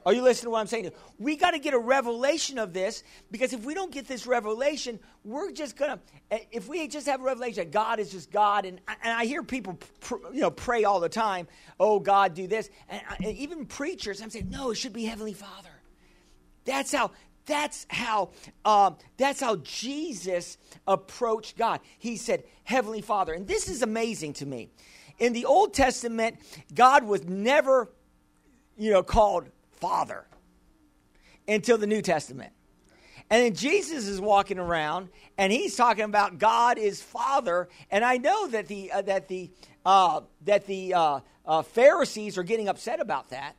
Are 0.07 0.13
you 0.13 0.23
listening 0.23 0.47
to 0.47 0.51
what 0.51 0.61
I'm 0.61 0.69
saying? 0.69 0.93
We 1.19 1.35
got 1.35 1.51
to 1.51 1.59
get 1.59 1.75
a 1.75 1.79
revelation 1.79 2.61
of 2.61 2.73
this 2.73 3.03
because 3.33 3.53
if 3.53 3.65
we 3.65 3.75
don't 3.75 3.91
get 3.91 4.07
this 4.07 4.25
revelation, 4.25 5.01
we're 5.25 5.51
just 5.51 5.77
going 5.77 5.91
to, 5.91 5.99
eh, 6.31 6.39
if 6.53 6.69
we 6.69 6.87
just 6.87 7.09
have 7.09 7.21
a 7.21 7.25
revelation 7.25 7.57
that 7.57 7.73
God 7.73 7.99
is 7.99 8.13
just 8.13 8.31
God, 8.31 8.67
and, 8.67 8.81
and 9.03 9.13
I 9.13 9.25
hear 9.25 9.43
people, 9.43 9.77
pr- 9.99 10.33
you 10.33 10.43
know, 10.43 10.51
pray 10.53 10.85
all 10.85 11.01
the 11.01 11.09
time, 11.09 11.49
oh, 11.81 11.99
God, 11.99 12.35
do 12.35 12.47
this. 12.47 12.71
And, 12.89 13.03
and 13.19 13.37
even 13.37 13.67
preachers, 13.67 14.23
I'm 14.23 14.31
saying, 14.31 14.49
no, 14.49 14.71
it 14.71 14.77
should 14.77 14.93
be 14.93 15.05
Heavenly 15.07 15.35
Father. 15.35 15.71
That's 16.65 16.93
how, 16.93 17.11
that's 17.47 17.85
how 17.89 18.31
um, 18.65 18.97
that's 19.17 19.39
how 19.39 19.55
jesus 19.55 20.59
approached 20.89 21.57
god 21.57 21.79
he 21.97 22.17
said 22.17 22.43
heavenly 22.65 23.01
father 23.01 23.33
and 23.33 23.47
this 23.47 23.69
is 23.69 23.83
amazing 23.83 24.33
to 24.33 24.45
me 24.45 24.69
in 25.21 25.33
the 25.33 25.45
old 25.45 25.73
testament 25.73 26.37
god 26.75 27.05
was 27.05 27.23
never 27.23 27.89
you 28.77 28.91
know 28.91 29.05
called 29.05 29.49
Father 29.77 30.27
until 31.49 31.79
the 31.79 31.87
New 31.87 32.03
Testament. 32.03 32.53
And 33.29 33.43
then 33.43 33.55
Jesus 33.55 34.07
is 34.07 34.21
walking 34.21 34.59
around 34.59 35.09
and 35.37 35.53
he's 35.53 35.75
talking 35.75 36.05
about 36.05 36.39
God 36.39 36.79
is 36.79 37.03
Father. 37.03 37.69
And 37.91 38.05
I 38.05 38.19
know 38.19 38.47
that 38.49 38.69
the, 38.69 38.93
uh, 38.93 39.03
that 39.03 39.29
the, 39.29 39.51
uh, 39.85 40.21
that 40.45 40.67
the 40.67 40.95
uh, 40.95 41.21
uh 41.45 41.63
Pharisees 41.63 42.39
are 42.39 42.43
getting 42.43 42.69
upset 42.69 43.01
about 43.01 43.31
that 43.31 43.57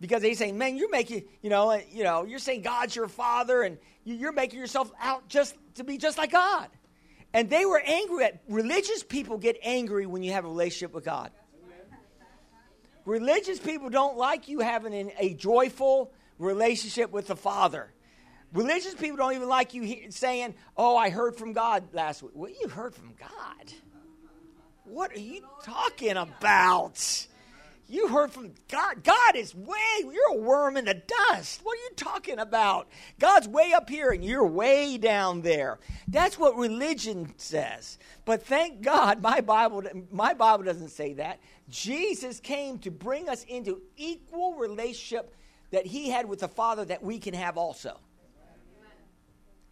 because 0.00 0.22
they 0.22 0.34
say, 0.34 0.50
man, 0.50 0.76
you're 0.76 0.90
making, 0.90 1.24
you 1.42 1.50
know, 1.50 1.70
uh, 1.70 1.80
you 1.90 2.04
know, 2.04 2.24
you're 2.24 2.38
saying 2.38 2.62
God's 2.62 2.96
your 2.96 3.08
Father 3.08 3.62
and 3.62 3.78
you're 4.04 4.32
making 4.32 4.58
yourself 4.58 4.90
out 5.00 5.28
just 5.28 5.54
to 5.74 5.84
be 5.84 5.98
just 5.98 6.16
like 6.16 6.32
God. 6.32 6.68
And 7.34 7.48
they 7.48 7.64
were 7.64 7.80
angry 7.84 8.24
at 8.24 8.42
religious 8.48 9.02
people 9.02 9.38
get 9.38 9.56
angry 9.62 10.06
when 10.06 10.22
you 10.22 10.32
have 10.32 10.44
a 10.44 10.48
relationship 10.48 10.94
with 10.94 11.04
God. 11.04 11.30
Religious 13.04 13.58
people 13.58 13.90
don't 13.90 14.16
like 14.16 14.48
you 14.48 14.60
having 14.60 15.12
a 15.18 15.34
joyful 15.34 16.12
relationship 16.38 17.10
with 17.10 17.26
the 17.26 17.36
Father. 17.36 17.92
Religious 18.52 18.94
people 18.94 19.16
don't 19.16 19.34
even 19.34 19.48
like 19.48 19.74
you 19.74 20.10
saying, 20.10 20.54
Oh, 20.76 20.96
I 20.96 21.10
heard 21.10 21.36
from 21.36 21.52
God 21.52 21.84
last 21.92 22.22
week. 22.22 22.32
Well, 22.34 22.50
you 22.50 22.68
heard 22.68 22.94
from 22.94 23.14
God. 23.18 23.72
What 24.84 25.12
are 25.12 25.20
you 25.20 25.40
talking 25.64 26.16
about? 26.16 27.26
You 27.92 28.08
heard 28.08 28.32
from 28.32 28.54
God. 28.70 29.04
God 29.04 29.36
is 29.36 29.54
way, 29.54 29.76
you're 30.00 30.32
a 30.32 30.40
worm 30.40 30.78
in 30.78 30.86
the 30.86 30.94
dust. 30.94 31.60
What 31.62 31.76
are 31.76 31.82
you 31.82 31.90
talking 31.94 32.38
about? 32.38 32.88
God's 33.18 33.46
way 33.46 33.74
up 33.74 33.90
here 33.90 34.12
and 34.12 34.24
you're 34.24 34.46
way 34.46 34.96
down 34.96 35.42
there. 35.42 35.78
That's 36.08 36.38
what 36.38 36.56
religion 36.56 37.34
says. 37.36 37.98
But 38.24 38.46
thank 38.46 38.80
God 38.80 39.20
my 39.20 39.42
Bible, 39.42 39.82
my 40.10 40.32
Bible 40.32 40.64
doesn't 40.64 40.88
say 40.88 41.12
that. 41.14 41.38
Jesus 41.68 42.40
came 42.40 42.78
to 42.78 42.90
bring 42.90 43.28
us 43.28 43.44
into 43.44 43.82
equal 43.98 44.54
relationship 44.54 45.34
that 45.70 45.84
he 45.84 46.08
had 46.08 46.26
with 46.26 46.38
the 46.38 46.48
Father 46.48 46.86
that 46.86 47.02
we 47.02 47.18
can 47.18 47.34
have 47.34 47.58
also. 47.58 48.00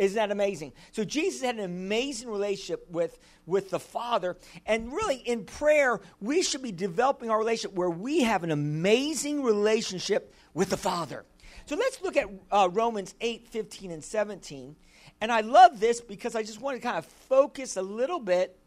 Isn't 0.00 0.16
that 0.16 0.30
amazing? 0.30 0.72
So 0.92 1.04
Jesus 1.04 1.42
had 1.42 1.56
an 1.56 1.64
amazing 1.64 2.30
relationship 2.30 2.90
with, 2.90 3.18
with 3.44 3.68
the 3.68 3.78
Father. 3.78 4.38
And 4.64 4.90
really, 4.90 5.16
in 5.16 5.44
prayer, 5.44 6.00
we 6.22 6.42
should 6.42 6.62
be 6.62 6.72
developing 6.72 7.28
our 7.28 7.38
relationship 7.38 7.76
where 7.76 7.90
we 7.90 8.22
have 8.22 8.42
an 8.42 8.50
amazing 8.50 9.42
relationship 9.42 10.34
with 10.54 10.70
the 10.70 10.78
Father. 10.78 11.26
So 11.66 11.76
let's 11.76 12.00
look 12.00 12.16
at 12.16 12.30
uh, 12.50 12.70
Romans 12.72 13.14
8, 13.20 13.46
15, 13.48 13.90
and 13.90 14.02
17. 14.02 14.74
And 15.20 15.30
I 15.30 15.42
love 15.42 15.80
this 15.80 16.00
because 16.00 16.34
I 16.34 16.44
just 16.44 16.62
want 16.62 16.78
to 16.78 16.82
kind 16.82 16.96
of 16.96 17.04
focus 17.04 17.76
a 17.76 17.82
little 17.82 18.20
bit 18.20 18.58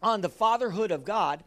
on 0.00 0.20
the 0.20 0.28
fatherhood 0.28 0.92
of 0.92 1.04
God. 1.04 1.42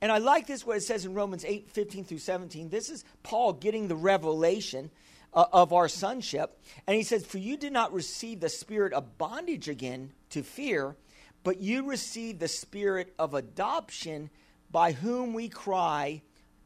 And 0.00 0.10
I 0.10 0.18
like 0.18 0.48
this 0.48 0.66
what 0.66 0.76
it 0.76 0.82
says 0.82 1.04
in 1.04 1.14
Romans 1.14 1.44
8, 1.44 1.70
15 1.70 2.04
through 2.04 2.18
17. 2.18 2.68
This 2.68 2.90
is 2.90 3.04
Paul 3.22 3.52
getting 3.52 3.86
the 3.86 3.94
revelation 3.94 4.90
uh, 5.36 5.44
of 5.52 5.72
our 5.72 5.86
sonship. 5.86 6.58
And 6.86 6.96
he 6.96 7.02
says, 7.02 7.24
For 7.24 7.38
you 7.38 7.56
did 7.56 7.72
not 7.72 7.92
receive 7.92 8.40
the 8.40 8.48
spirit 8.48 8.92
of 8.92 9.18
bondage 9.18 9.68
again 9.68 10.12
to 10.30 10.42
fear, 10.42 10.96
but 11.44 11.60
you 11.60 11.88
received 11.88 12.40
the 12.40 12.48
spirit 12.48 13.14
of 13.18 13.34
adoption 13.34 14.30
by 14.70 14.92
whom 14.92 15.34
we 15.34 15.48
cry 15.48 16.22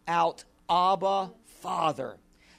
out, 0.09 0.45
Abba, 0.71 1.33
Father. 1.45 2.17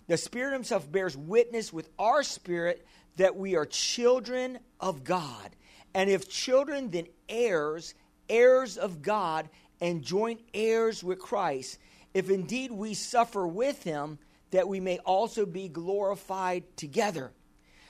The 0.07 0.17
Spirit 0.17 0.53
Himself 0.53 0.91
bears 0.91 1.15
witness 1.15 1.71
with 1.71 1.89
our 1.97 2.21
spirit 2.23 2.85
that 3.15 3.35
we 3.35 3.55
are 3.55 3.65
children 3.65 4.59
of 4.79 5.03
God. 5.03 5.49
And 5.93 6.09
if 6.09 6.29
children, 6.29 6.91
then 6.91 7.07
heirs, 7.29 7.93
heirs 8.29 8.77
of 8.77 9.01
God, 9.01 9.49
and 9.79 10.03
joint 10.03 10.41
heirs 10.53 11.03
with 11.03 11.19
Christ. 11.19 11.79
If 12.13 12.29
indeed 12.29 12.71
we 12.71 12.93
suffer 12.93 13.47
with 13.47 13.83
Him, 13.83 14.19
that 14.51 14.67
we 14.67 14.79
may 14.79 14.99
also 14.99 15.45
be 15.45 15.67
glorified 15.67 16.63
together. 16.77 17.31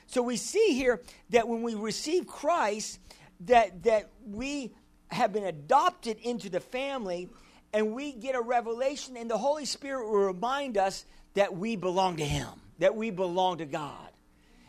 So 0.08 0.22
we 0.22 0.38
see 0.38 0.74
here 0.74 1.02
that 1.30 1.48
when 1.48 1.62
we 1.62 1.76
receive 1.76 2.28
Christ, 2.28 3.00
that, 3.42 3.84
that 3.84 4.10
we 4.26 4.74
have 5.10 5.34
been 5.34 5.46
adopted 5.46 6.18
into 6.20 6.50
the 6.50 6.60
family 6.60 7.30
and 7.74 7.94
we 7.94 8.12
get 8.12 8.36
a 8.36 8.42
revelation, 8.42 9.16
and 9.16 9.30
the 9.30 9.38
Holy 9.38 9.66
Spirit 9.66 10.06
will 10.06 10.26
remind 10.26 10.78
us 10.78 11.06
that 11.36 11.56
we 11.56 11.78
belong 11.78 12.18
to 12.18 12.26
Him, 12.26 12.50
that 12.80 12.96
we 12.96 13.10
belong 13.10 13.60
to 13.60 13.66
God. 13.66 14.10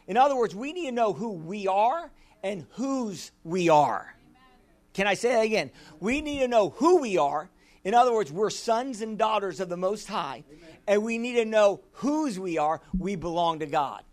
In 0.06 0.16
other 0.16 0.36
words, 0.36 0.54
we 0.54 0.72
need 0.72 0.86
to 0.86 0.92
know 0.92 1.12
who 1.12 1.32
we 1.32 1.66
are 1.66 2.10
and 2.44 2.66
whose 2.72 3.32
we 3.42 3.68
are. 3.68 4.14
Can 4.94 5.06
I 5.06 5.14
say 5.14 5.32
that 5.32 5.44
again? 5.44 5.70
We 6.00 6.20
need 6.20 6.40
to 6.40 6.48
know 6.48 6.70
who 6.70 7.00
we 7.00 7.18
are. 7.18 7.48
In 7.84 7.94
other 7.94 8.12
words, 8.12 8.30
we're 8.30 8.50
sons 8.50 9.00
and 9.00 9.18
daughters 9.18 9.60
of 9.60 9.68
the 9.68 9.76
Most 9.76 10.06
High. 10.08 10.44
Amen. 10.48 10.76
And 10.86 11.02
we 11.04 11.18
need 11.18 11.34
to 11.34 11.44
know 11.44 11.80
whose 11.92 12.38
we 12.38 12.58
are. 12.58 12.80
We 12.96 13.16
belong 13.16 13.60
to 13.60 13.66
God. 13.66 14.04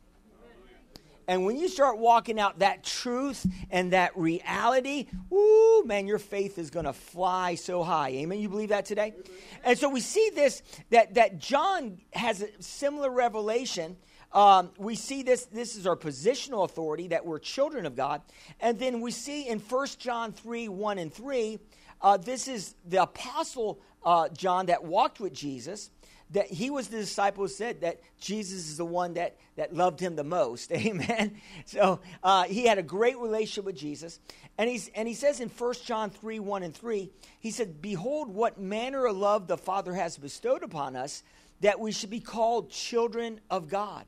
And 1.30 1.46
when 1.46 1.58
you 1.58 1.70
start 1.70 2.00
walking 2.00 2.40
out 2.40 2.58
that 2.58 2.84
truth 2.84 3.46
and 3.70 3.94
that 3.94 4.18
reality, 4.18 5.06
woo, 5.30 5.84
man, 5.84 6.08
your 6.08 6.18
faith 6.18 6.58
is 6.58 6.72
going 6.72 6.86
to 6.86 6.94
fly 6.94 7.54
so 7.54 7.84
high. 7.84 8.10
Amen. 8.10 8.40
You 8.40 8.50
believe 8.50 8.70
that 8.70 8.86
today? 8.86 9.14
Amen. 9.14 9.24
And 9.64 9.78
so 9.78 9.90
we 9.90 10.00
see 10.02 10.32
this 10.34 10.64
that 10.90 11.14
that 11.14 11.38
John 11.38 12.00
has 12.14 12.42
a 12.42 12.48
similar 12.64 13.12
revelation. 13.12 13.98
Um, 14.32 14.72
we 14.80 14.96
see 14.96 15.22
this 15.22 15.46
this 15.46 15.76
is 15.76 15.86
our 15.86 15.96
positional 15.96 16.66
authority 16.66 17.10
that 17.10 17.24
we're 17.24 17.40
children 17.40 17.88
of 17.88 17.96
god 17.96 18.22
and 18.60 18.78
then 18.78 19.02
we 19.02 19.10
see 19.10 19.48
in 19.48 19.58
1 19.58 19.88
john 19.98 20.34
3 20.34 20.68
1 20.68 21.00
and 21.00 21.12
3 21.12 21.58
uh, 22.02 22.18
this 22.18 22.48
is 22.48 22.76
the 22.86 23.02
apostle 23.02 23.80
uh, 24.04 24.30
john 24.30 24.68
that 24.68 24.84
walked 24.84 25.20
with 25.20 25.34
jesus 25.34 25.90
that 26.32 26.48
he 26.48 26.70
was 26.70 26.88
the 26.90 26.98
disciple 26.98 27.46
who 27.46 27.48
said 27.48 27.82
that 27.82 28.02
Jesus 28.20 28.70
is 28.70 28.78
the 28.78 28.86
one 28.86 29.16
that, 29.16 29.38
that 29.56 29.74
loved 29.74 30.00
him 30.00 30.16
the 30.16 30.24
most. 30.24 30.72
Amen. 30.74 31.36
So 31.66 32.00
uh, 32.24 32.44
he 32.44 32.66
had 32.66 32.78
a 32.78 32.84
great 32.84 33.18
relationship 33.18 33.66
with 33.66 33.78
Jesus. 33.78 34.20
And, 34.58 34.70
he's, 34.70 34.90
and 34.90 35.08
he 35.08 35.14
says 35.14 35.40
in 35.40 35.50
1 35.50 35.74
John 35.86 36.10
3 36.10 36.40
1 36.40 36.64
and 36.64 36.76
3, 36.76 37.10
he 37.40 37.52
said, 37.52 37.82
Behold, 37.82 38.30
what 38.30 38.60
manner 38.60 39.06
of 39.06 39.18
love 39.18 39.48
the 39.48 39.58
Father 39.58 39.94
has 39.94 40.18
bestowed 40.18 40.64
upon 40.64 40.96
us, 40.96 41.24
that 41.62 41.80
we 41.80 41.92
should 41.92 42.10
be 42.10 42.20
called 42.20 42.70
children 42.70 43.40
of 43.50 43.68
God. 43.68 44.06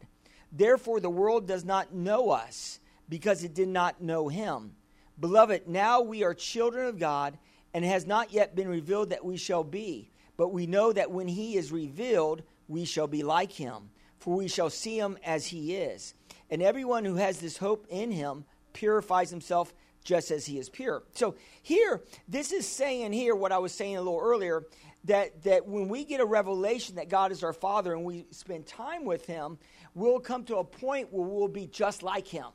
Therefore, 0.52 1.00
the 1.00 1.10
world 1.10 1.48
does 1.48 1.66
not 1.66 1.94
know 1.94 2.30
us 2.30 2.80
because 3.10 3.44
it 3.44 3.54
did 3.54 3.70
not 3.70 4.02
know 4.02 4.28
him. 4.28 4.76
Beloved, 5.20 5.68
now 5.68 6.02
we 6.02 6.24
are 6.24 6.34
children 6.34 6.88
of 6.88 7.00
God, 7.00 7.38
and 7.74 7.86
it 7.86 7.90
has 7.90 8.06
not 8.06 8.34
yet 8.34 8.56
been 8.56 8.68
revealed 8.68 9.10
that 9.10 9.26
we 9.26 9.38
shall 9.38 9.64
be. 9.64 10.12
But 10.38 10.50
we 10.50 10.66
know 10.66 10.92
that 10.92 11.12
when 11.12 11.28
he 11.28 11.56
is 11.56 11.72
revealed, 11.72 12.44
we 12.68 12.86
shall 12.86 13.08
be 13.08 13.24
like 13.24 13.52
him, 13.52 13.90
for 14.20 14.36
we 14.36 14.48
shall 14.48 14.70
see 14.70 14.98
him 14.98 15.18
as 15.24 15.48
he 15.48 15.76
is. 15.76 16.14
And 16.50 16.62
everyone 16.62 17.06
who 17.06 17.16
has 17.16 17.40
this 17.40 17.58
hope 17.58 17.86
in 17.90 18.12
him 18.12 18.46
purifies 18.74 19.30
himself 19.30 19.74
just 20.04 20.32
as 20.32 20.46
he 20.46 20.58
is 20.58 20.70
pure. 20.70 21.04
So 21.14 21.36
here, 21.62 22.02
this 22.28 22.52
is 22.52 22.68
saying 22.68 23.14
here 23.14 23.36
what 23.36 23.52
I 23.52 23.60
was 23.60 23.72
saying 23.74 23.98
a 23.98 24.02
little 24.02 24.20
earlier 24.20 24.64
that, 25.06 25.44
that 25.44 25.68
when 25.68 25.90
we 25.90 26.06
get 26.06 26.22
a 26.22 26.26
revelation 26.26 26.96
that 26.96 27.10
God 27.10 27.32
is 27.32 27.44
our 27.44 27.54
Father 27.54 27.94
and 27.94 28.04
we 28.04 28.26
spend 28.32 28.66
time 28.66 29.06
with 29.06 29.26
him, 29.26 29.58
we'll 29.94 30.20
come 30.20 30.44
to 30.46 30.58
a 30.58 30.64
point 30.64 31.12
where 31.12 31.28
we'll 31.28 31.48
be 31.48 31.68
just 31.68 32.04
like 32.04 32.28
him. 32.28 32.48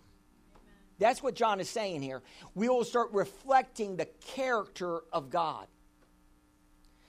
That's 0.99 1.23
what 1.23 1.35
John 1.35 1.61
is 1.61 1.69
saying 1.69 2.03
here. 2.03 2.23
We 2.55 2.69
will 2.69 2.85
start 2.85 3.11
reflecting 3.12 3.97
the 3.97 4.07
character 4.35 5.00
of 5.12 5.31
God. 5.31 5.67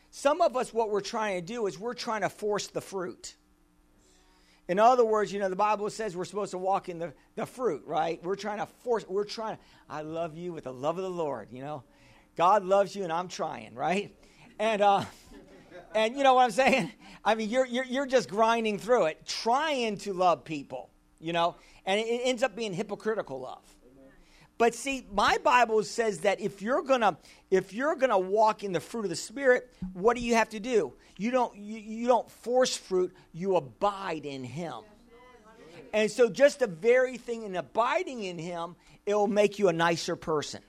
Some 0.10 0.42
of 0.42 0.58
us, 0.58 0.74
what 0.74 0.90
we're 0.90 1.02
trying 1.02 1.40
to 1.40 1.46
do 1.46 1.68
is 1.68 1.80
we're 1.80 1.94
trying 1.94 2.22
to 2.22 2.30
force 2.30 2.68
the 2.68 2.82
fruit. 2.82 3.36
In 4.68 4.80
other 4.80 5.06
words, 5.06 5.32
you 5.32 5.40
know, 5.40 5.50
the 5.50 5.56
Bible 5.56 5.90
says 5.90 6.16
we're 6.16 6.26
supposed 6.26 6.52
to 6.52 6.58
walk 6.58 6.90
in 6.90 7.00
the, 7.00 7.14
the 7.36 7.46
fruit, 7.46 7.84
right? 7.86 8.22
We're 8.24 8.36
trying 8.36 8.58
to 8.58 8.66
force, 8.66 9.06
we're 9.08 9.24
trying 9.24 9.56
to, 9.56 9.62
I 9.90 10.02
love 10.02 10.38
you 10.38 10.52
with 10.52 10.66
the 10.66 10.74
love 10.74 10.98
of 10.98 11.04
the 11.04 11.10
Lord, 11.10 11.50
you 11.52 11.62
know. 11.62 11.84
God 12.36 12.66
loves 12.66 12.96
you 12.96 13.04
and 13.04 13.14
I'm 13.14 13.30
trying, 13.30 13.74
right? 13.76 14.14
And, 14.60 14.82
uh, 14.82 15.06
and 15.96 16.18
you 16.18 16.24
know 16.24 16.34
what 16.34 16.44
I'm 16.44 16.52
saying? 16.52 16.92
I 17.24 17.36
mean, 17.36 17.50
you're, 17.50 17.66
you're, 17.66 17.86
you're 17.86 18.06
just 18.06 18.30
grinding 18.30 18.78
through 18.78 19.06
it, 19.06 19.26
trying 19.26 19.98
to 20.00 20.14
love 20.14 20.44
people, 20.44 20.90
you 21.20 21.32
know, 21.32 21.56
and 21.86 22.00
it 22.00 22.22
ends 22.26 22.44
up 22.44 22.56
being 22.56 22.74
hypocritical 22.74 23.40
love. 23.40 23.64
But 24.58 24.74
see, 24.74 25.06
my 25.14 25.38
Bible 25.44 25.84
says 25.84 26.20
that 26.20 26.42
if 26.42 26.62
you're 26.62 26.82
gonna 26.82 27.18
if 27.52 27.74
you're 27.74 27.96
gonna 27.96 28.18
walk 28.18 28.64
in 28.64 28.72
the 28.72 28.80
fruit 28.80 29.04
of 29.04 29.10
the 29.10 29.16
Spirit, 29.16 29.72
what 29.94 30.18
do 30.18 30.24
you 30.24 30.36
have 30.36 30.50
to 30.50 30.60
do? 30.60 30.94
You 31.18 31.32
don't 31.32 31.56
you, 31.56 31.78
you 31.78 32.08
don't 32.08 32.30
force 32.30 32.76
fruit. 32.76 33.14
You 33.34 33.56
abide 33.56 34.26
in 34.26 34.44
Him. 34.44 34.82
And 35.94 36.12
so, 36.12 36.30
just 36.30 36.60
the 36.60 36.68
very 36.68 37.18
thing 37.18 37.44
in 37.44 37.56
abiding 37.56 38.24
in 38.24 38.38
Him, 38.38 38.76
it 39.06 39.14
will 39.14 39.28
make 39.28 39.58
you 39.60 39.70
a 39.70 39.74
nicer 39.74 40.16
person. 40.16 40.62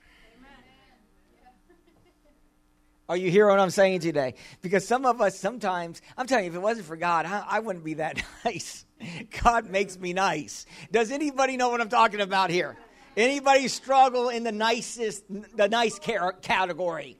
Are 3.08 3.16
you 3.16 3.30
hearing 3.30 3.50
what 3.50 3.60
I'm 3.60 3.70
saying 3.70 4.00
today? 4.00 4.34
Because 4.60 4.86
some 4.86 5.06
of 5.06 5.22
us 5.22 5.38
sometimes, 5.38 6.02
I'm 6.18 6.26
telling 6.26 6.44
you, 6.44 6.50
if 6.50 6.56
it 6.56 6.60
wasn't 6.60 6.86
for 6.86 6.96
God, 6.96 7.24
I, 7.24 7.42
I, 7.48 7.60
wouldn't 7.60 7.82
be 7.82 7.94
that 7.94 8.22
nice. 8.44 8.84
God 9.42 9.70
makes 9.70 9.98
me 9.98 10.12
nice. 10.12 10.66
Does 10.92 11.10
anybody 11.10 11.56
know 11.56 11.70
what 11.70 11.80
I'm 11.80 11.88
talking 11.88 12.20
about 12.20 12.50
here? 12.50 12.76
Anybody 13.18 13.66
struggle 13.66 14.28
in 14.28 14.44
the 14.44 14.52
nicest, 14.52 15.24
the 15.56 15.68
nice 15.68 15.98
category? 15.98 17.18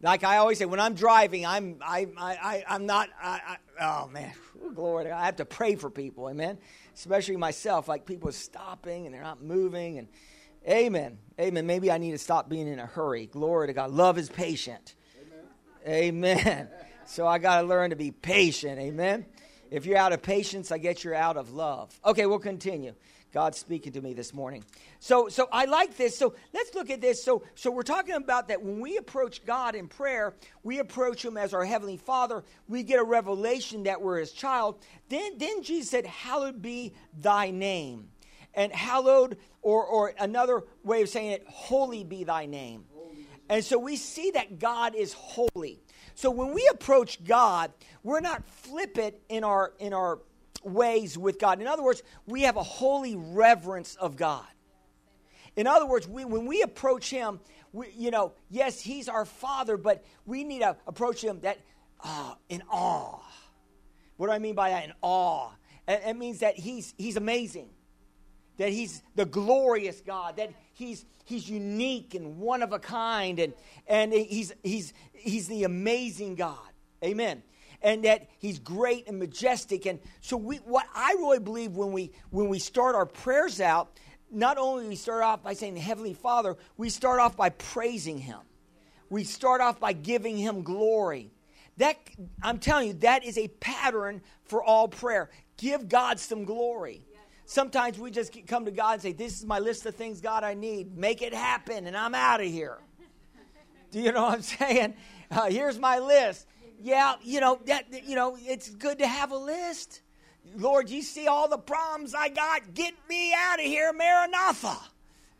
Like 0.00 0.22
I 0.22 0.36
always 0.36 0.58
say, 0.58 0.66
when 0.66 0.78
I'm 0.78 0.94
driving, 0.94 1.44
I'm 1.44 1.78
I 1.82 2.06
I, 2.16 2.62
I 2.68 2.74
am 2.76 2.86
not. 2.86 3.10
I, 3.20 3.56
I, 3.80 3.84
oh 4.04 4.08
man, 4.08 4.32
glory! 4.72 5.10
I 5.10 5.26
have 5.26 5.34
to 5.36 5.44
pray 5.44 5.74
for 5.74 5.90
people, 5.90 6.30
amen. 6.30 6.58
Especially 6.94 7.36
myself, 7.36 7.88
like 7.88 8.06
people 8.06 8.30
stopping 8.30 9.06
and 9.06 9.12
they're 9.12 9.20
not 9.20 9.42
moving, 9.42 9.98
and 9.98 10.06
amen, 10.66 11.18
amen. 11.40 11.66
Maybe 11.66 11.90
I 11.90 11.98
need 11.98 12.12
to 12.12 12.18
stop 12.18 12.48
being 12.48 12.68
in 12.68 12.78
a 12.78 12.86
hurry. 12.86 13.26
Glory 13.26 13.66
to 13.66 13.72
God. 13.72 13.90
Love 13.90 14.16
is 14.16 14.28
patient. 14.28 14.94
Amen. 15.86 16.38
amen. 16.38 16.68
So 17.06 17.26
I 17.26 17.38
got 17.38 17.60
to 17.60 17.66
learn 17.66 17.90
to 17.90 17.96
be 17.96 18.12
patient. 18.12 18.78
Amen. 18.78 19.26
If 19.68 19.84
you're 19.84 19.96
out 19.96 20.12
of 20.12 20.22
patience, 20.22 20.70
I 20.70 20.78
guess 20.78 21.02
you're 21.02 21.12
out 21.12 21.36
of 21.36 21.52
love. 21.52 21.92
Okay, 22.04 22.24
we'll 22.26 22.38
continue. 22.38 22.94
God's 23.32 23.58
speaking 23.58 23.92
to 23.92 24.00
me 24.00 24.12
this 24.12 24.34
morning. 24.34 24.64
So, 24.98 25.28
so 25.28 25.48
I 25.52 25.66
like 25.66 25.96
this. 25.96 26.18
So 26.18 26.34
let's 26.52 26.74
look 26.74 26.90
at 26.90 27.00
this. 27.00 27.22
So, 27.22 27.44
so 27.54 27.70
we're 27.70 27.82
talking 27.82 28.14
about 28.16 28.48
that 28.48 28.62
when 28.62 28.80
we 28.80 28.96
approach 28.96 29.44
God 29.44 29.74
in 29.74 29.86
prayer, 29.86 30.34
we 30.62 30.78
approach 30.80 31.24
Him 31.24 31.36
as 31.36 31.54
our 31.54 31.64
Heavenly 31.64 31.96
Father. 31.96 32.42
We 32.68 32.82
get 32.82 32.98
a 32.98 33.04
revelation 33.04 33.84
that 33.84 34.02
we're 34.02 34.18
His 34.18 34.32
child. 34.32 34.80
Then, 35.08 35.38
then 35.38 35.62
Jesus 35.62 35.90
said, 35.90 36.06
Hallowed 36.06 36.60
be 36.60 36.92
thy 37.18 37.50
name. 37.50 38.08
And 38.52 38.72
hallowed, 38.72 39.38
or, 39.62 39.84
or 39.84 40.12
another 40.18 40.64
way 40.82 41.02
of 41.02 41.08
saying 41.08 41.30
it, 41.30 41.44
holy 41.46 42.02
be 42.02 42.24
thy 42.24 42.46
name. 42.46 42.84
And 43.48 43.64
so 43.64 43.78
we 43.78 43.96
see 43.96 44.32
that 44.32 44.58
God 44.58 44.94
is 44.94 45.12
holy. 45.12 45.80
So 46.14 46.30
when 46.30 46.52
we 46.52 46.68
approach 46.72 47.22
God, 47.24 47.72
we're 48.02 48.20
not 48.20 48.46
flippant 48.46 49.16
in 49.28 49.44
our 49.44 49.72
in 49.78 49.92
our 49.92 50.20
ways 50.62 51.16
with 51.16 51.38
God. 51.38 51.60
In 51.60 51.66
other 51.66 51.82
words, 51.82 52.02
we 52.26 52.42
have 52.42 52.56
a 52.56 52.62
holy 52.62 53.16
reverence 53.16 53.96
of 53.96 54.16
God. 54.16 54.46
In 55.56 55.66
other 55.66 55.86
words, 55.86 56.06
we, 56.06 56.24
when 56.24 56.46
we 56.46 56.62
approach 56.62 57.10
Him, 57.10 57.40
we, 57.72 57.86
you 57.96 58.10
know, 58.10 58.32
yes, 58.48 58.80
He's 58.80 59.08
our 59.08 59.24
Father, 59.24 59.76
but 59.76 60.04
we 60.26 60.44
need 60.44 60.60
to 60.60 60.76
approach 60.86 61.22
Him 61.22 61.40
that 61.40 61.58
uh, 62.02 62.34
in 62.48 62.62
awe. 62.70 63.20
What 64.16 64.26
do 64.26 64.32
I 64.32 64.38
mean 64.38 64.54
by 64.54 64.70
that? 64.70 64.84
In 64.84 64.92
awe. 65.02 65.50
It, 65.88 66.02
it 66.06 66.16
means 66.16 66.40
that 66.40 66.56
He's 66.56 66.94
He's 66.96 67.16
amazing, 67.16 67.70
that 68.58 68.70
He's 68.70 69.02
the 69.16 69.26
glorious 69.26 70.00
God, 70.00 70.36
that 70.36 70.52
He's 70.72 71.04
He's 71.24 71.48
unique 71.48 72.14
and 72.14 72.38
one 72.38 72.62
of 72.62 72.72
a 72.72 72.78
kind, 72.78 73.38
and 73.38 73.54
and 73.86 74.12
He's 74.12 74.52
He's 74.62 74.92
He's 75.12 75.48
the 75.48 75.64
amazing 75.64 76.36
God. 76.36 76.58
Amen 77.04 77.42
and 77.82 78.04
that 78.04 78.28
he's 78.38 78.58
great 78.58 79.08
and 79.08 79.18
majestic. 79.18 79.86
And 79.86 80.00
so 80.20 80.36
we, 80.36 80.56
what 80.58 80.86
I 80.94 81.14
really 81.18 81.38
believe 81.38 81.72
when 81.72 81.92
we 81.92 82.12
when 82.30 82.48
we 82.48 82.58
start 82.58 82.94
our 82.94 83.06
prayers 83.06 83.60
out, 83.60 83.98
not 84.30 84.58
only 84.58 84.88
we 84.88 84.96
start 84.96 85.22
off 85.22 85.42
by 85.42 85.54
saying 85.54 85.76
Heavenly 85.76 86.14
Father, 86.14 86.56
we 86.76 86.90
start 86.90 87.20
off 87.20 87.36
by 87.36 87.50
praising 87.50 88.18
him. 88.18 88.40
We 89.08 89.24
start 89.24 89.60
off 89.60 89.80
by 89.80 89.92
giving 89.92 90.36
him 90.36 90.62
glory. 90.62 91.32
That 91.78 91.96
I'm 92.42 92.58
telling 92.58 92.88
you, 92.88 92.94
that 92.94 93.24
is 93.24 93.38
a 93.38 93.48
pattern 93.48 94.22
for 94.44 94.62
all 94.62 94.86
prayer. 94.86 95.30
Give 95.56 95.88
God 95.88 96.20
some 96.20 96.44
glory. 96.44 97.06
Sometimes 97.46 97.98
we 97.98 98.12
just 98.12 98.46
come 98.46 98.66
to 98.66 98.70
God 98.70 98.94
and 98.94 99.02
say, 99.02 99.12
This 99.12 99.38
is 99.38 99.44
my 99.44 99.58
list 99.58 99.84
of 99.86 99.96
things, 99.96 100.20
God, 100.20 100.44
I 100.44 100.54
need. 100.54 100.96
Make 100.96 101.20
it 101.20 101.34
happen, 101.34 101.86
and 101.86 101.96
I'm 101.96 102.14
out 102.14 102.40
of 102.40 102.46
here. 102.46 102.78
Do 103.90 104.00
you 104.00 104.12
know 104.12 104.22
what 104.22 104.34
I'm 104.34 104.42
saying? 104.42 104.94
Uh, 105.30 105.46
here's 105.46 105.78
my 105.78 105.98
list 105.98 106.46
yeah, 106.82 107.14
you 107.22 107.40
know, 107.40 107.58
that 107.66 108.04
you 108.06 108.16
know, 108.16 108.36
it's 108.40 108.70
good 108.70 108.98
to 108.98 109.06
have 109.06 109.30
a 109.30 109.36
list. 109.36 110.02
Lord, 110.56 110.88
you 110.90 111.02
see 111.02 111.26
all 111.26 111.48
the 111.48 111.58
problems 111.58 112.14
I 112.14 112.28
got. 112.28 112.74
Get 112.74 112.94
me 113.08 113.32
out 113.34 113.58
of 113.58 113.64
here, 113.66 113.92
Maranatha. 113.92 114.76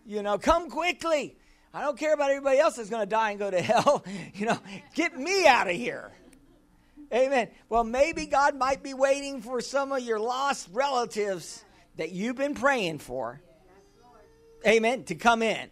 You 0.07 0.23
know, 0.23 0.39
come 0.39 0.71
quickly. 0.71 1.37
I 1.73 1.83
don't 1.83 1.99
care 1.99 2.15
about 2.15 2.31
everybody 2.31 2.59
else 2.59 2.77
that's 2.77 2.91
going 2.91 3.03
to 3.03 3.11
die 3.11 3.31
and 3.31 3.39
go 3.39 3.51
to 3.51 3.61
hell. 3.63 4.05
You 4.35 4.47
know, 4.47 4.59
get 4.95 5.19
me 5.19 5.47
out 5.47 5.69
of 5.69 5.77
here. 5.77 6.11
Amen. 7.13 7.49
Well, 7.69 7.85
maybe 7.85 8.27
God 8.27 8.57
might 8.57 8.83
be 8.83 8.95
waiting 8.95 9.43
for 9.43 9.61
some 9.61 9.91
of 9.91 10.01
your 10.01 10.21
lost 10.21 10.69
relatives 10.73 11.65
that 11.97 12.13
you've 12.13 12.37
been 12.37 12.55
praying 12.55 12.99
for. 12.99 13.41
Amen. 14.67 15.05
To 15.05 15.15
come 15.15 15.43
in. 15.43 15.71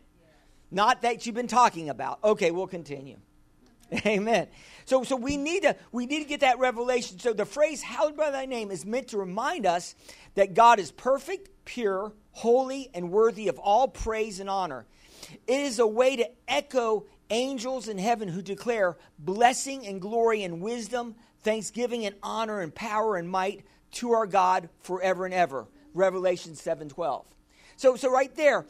Not 0.70 1.02
that 1.02 1.26
you've 1.26 1.34
been 1.34 1.46
talking 1.46 1.88
about. 1.88 2.18
Okay, 2.24 2.50
we'll 2.50 2.66
continue. 2.66 3.18
Amen. 4.06 4.48
So, 4.88 5.04
so 5.04 5.16
we 5.16 5.36
need 5.36 5.64
to 5.64 5.76
we 5.92 6.06
need 6.06 6.22
to 6.22 6.28
get 6.28 6.40
that 6.40 6.58
revelation. 6.58 7.18
So 7.18 7.34
the 7.34 7.44
phrase 7.44 7.82
"hallowed 7.82 8.16
by 8.16 8.30
thy 8.30 8.46
name" 8.46 8.70
is 8.70 8.86
meant 8.86 9.08
to 9.08 9.18
remind 9.18 9.66
us 9.66 9.94
that 10.34 10.54
God 10.54 10.78
is 10.78 10.90
perfect, 10.90 11.50
pure, 11.66 12.14
holy, 12.32 12.88
and 12.94 13.10
worthy 13.10 13.48
of 13.48 13.58
all 13.58 13.88
praise 13.88 14.40
and 14.40 14.48
honor. 14.48 14.86
It 15.46 15.60
is 15.60 15.78
a 15.78 15.86
way 15.86 16.16
to 16.16 16.30
echo 16.48 17.04
angels 17.28 17.88
in 17.88 17.98
heaven 17.98 18.28
who 18.28 18.40
declare 18.40 18.96
blessing 19.18 19.86
and 19.86 20.00
glory 20.00 20.42
and 20.42 20.62
wisdom, 20.62 21.16
thanksgiving 21.42 22.06
and 22.06 22.16
honor 22.22 22.60
and 22.60 22.74
power 22.74 23.16
and 23.16 23.28
might 23.28 23.66
to 23.90 24.12
our 24.12 24.26
God 24.26 24.70
forever 24.80 25.26
and 25.26 25.34
ever. 25.34 25.66
Revelation 25.92 26.54
7:12. 26.54 27.26
So, 27.76 27.94
so 27.96 28.10
right 28.10 28.34
there, 28.34 28.64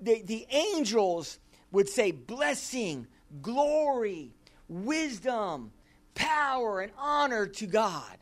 the, 0.00 0.22
the 0.22 0.46
angels 0.50 1.40
would 1.72 1.88
say 1.88 2.12
blessing, 2.12 3.08
glory, 3.42 4.30
wisdom, 4.68 5.72
power, 6.14 6.80
and 6.80 6.92
honor 6.98 7.46
to 7.46 7.66
God. 7.66 8.18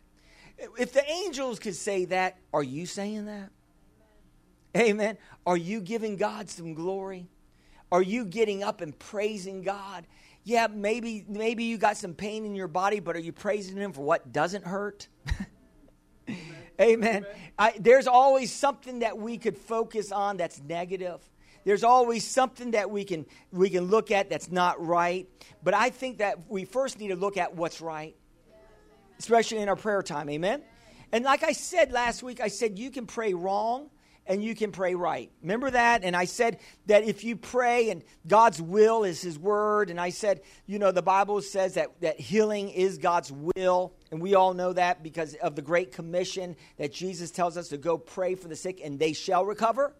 If 0.79 0.93
the 0.93 1.09
angels 1.11 1.59
could 1.59 1.75
say 1.75 2.05
that, 2.07 2.39
are 2.53 2.63
you 2.63 2.87
saying 2.87 3.27
that? 3.27 3.51
Amen. 4.77 5.19
Are 5.47 5.57
you 5.57 5.81
giving 5.81 6.17
God 6.17 6.49
some 6.49 6.75
glory? 6.75 7.29
Are 7.91 8.03
you 8.03 8.25
getting 8.25 8.63
up 8.63 8.81
and 8.81 8.99
praising 8.99 9.63
God? 9.63 10.07
Yeah, 10.45 10.67
maybe 10.73 11.25
maybe 11.29 11.65
you 11.65 11.79
got 11.79 11.97
some 11.97 12.15
pain 12.15 12.45
in 12.45 12.55
your 12.55 12.69
body, 12.69 13.01
but 13.01 13.15
are 13.15 13.21
you 13.21 13.33
praising 13.33 13.77
him 13.77 13.93
for 13.93 14.03
what 14.03 14.33
doesn't 14.33 14.65
hurt? 14.65 15.09
Amen. 16.29 16.45
Amen. 16.81 17.27
I, 17.59 17.75
there's 17.79 18.07
always 18.07 18.53
something 18.53 19.01
that 19.01 19.19
we 19.19 19.37
could 19.37 19.59
focus 19.59 20.11
on 20.11 20.39
that's 20.39 20.61
negative. 20.63 21.21
There's 21.65 21.85
always 21.85 22.27
something 22.27 22.73
that 22.73 22.91
we 22.91 23.05
can 23.05 23.27
we 23.51 23.71
can 23.71 23.85
look 23.85 24.11
at 24.11 24.31
that's 24.31 24.51
not 24.51 24.85
right. 24.85 25.29
But 25.63 25.75
I 25.75 25.91
think 25.91 26.19
that 26.19 26.51
we 26.51 26.65
first 26.65 26.99
need 26.99 27.09
to 27.09 27.17
look 27.17 27.37
at 27.37 27.55
what's 27.55 27.81
right, 27.81 28.17
especially 29.19 29.59
in 29.59 29.69
our 29.69 29.77
prayer 29.77 30.03
time. 30.03 30.29
Amen. 30.31 30.63
And 31.13 31.25
like 31.25 31.43
I 31.43 31.53
said 31.53 31.93
last 31.93 32.23
week, 32.23 32.41
I 32.41 32.49
said 32.49 32.79
you 32.79 32.91
can 32.91 33.07
pray 33.07 33.35
wrong 33.35 33.91
and 34.27 34.43
you 34.43 34.55
can 34.55 34.73
pray 34.73 34.95
right. 34.95 35.31
Remember 35.43 35.71
that? 35.71 36.05
And 36.05 36.17
I 36.17 36.25
said 36.25 36.59
that 36.87 37.05
if 37.05 37.25
you 37.25 37.37
pray 37.37 37.91
and 37.91 38.03
God's 38.27 38.63
will 38.63 39.05
is 39.05 39.21
His 39.21 39.39
word, 39.39 39.91
and 39.91 40.01
I 40.01 40.11
said, 40.11 40.43
you 40.67 40.79
know, 40.79 40.93
the 40.93 41.03
Bible 41.03 41.41
says 41.43 41.75
that, 41.75 42.01
that 42.01 42.21
healing 42.21 42.71
is 42.71 42.99
God's 42.99 43.33
will, 43.33 43.95
and 44.11 44.21
we 44.21 44.35
all 44.35 44.55
know 44.55 44.73
that 44.73 45.03
because 45.03 45.35
of 45.35 45.57
the 45.57 45.63
Great 45.63 45.93
Commission 45.93 46.57
that 46.77 46.93
Jesus 46.93 47.31
tells 47.31 47.57
us 47.57 47.69
to 47.69 47.79
go 47.79 47.99
pray 47.99 48.35
for 48.35 48.49
the 48.49 48.57
sick 48.57 48.81
and 48.83 48.99
they 48.99 49.13
shall 49.13 49.45
recover. 49.45 49.95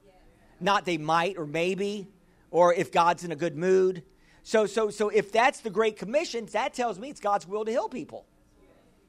Not 0.63 0.85
they 0.85 0.99
might 0.99 1.39
or 1.39 1.47
maybe, 1.47 2.09
or 2.51 2.73
if 2.75 2.93
God's 2.93 3.25
in 3.25 3.33
a 3.33 3.37
good 3.37 3.57
mood. 3.57 4.03
So, 4.43 4.67
so, 4.67 4.91
so 4.91 5.09
if 5.09 5.33
that's 5.33 5.61
the 5.61 5.71
Great 5.71 5.97
Commission, 5.97 6.47
that 6.53 6.75
tells 6.75 6.99
me 6.99 7.11
it's 7.11 7.21
God's 7.21 7.47
will 7.47 7.65
to 7.65 7.71
heal 7.71 7.89
people 7.89 8.27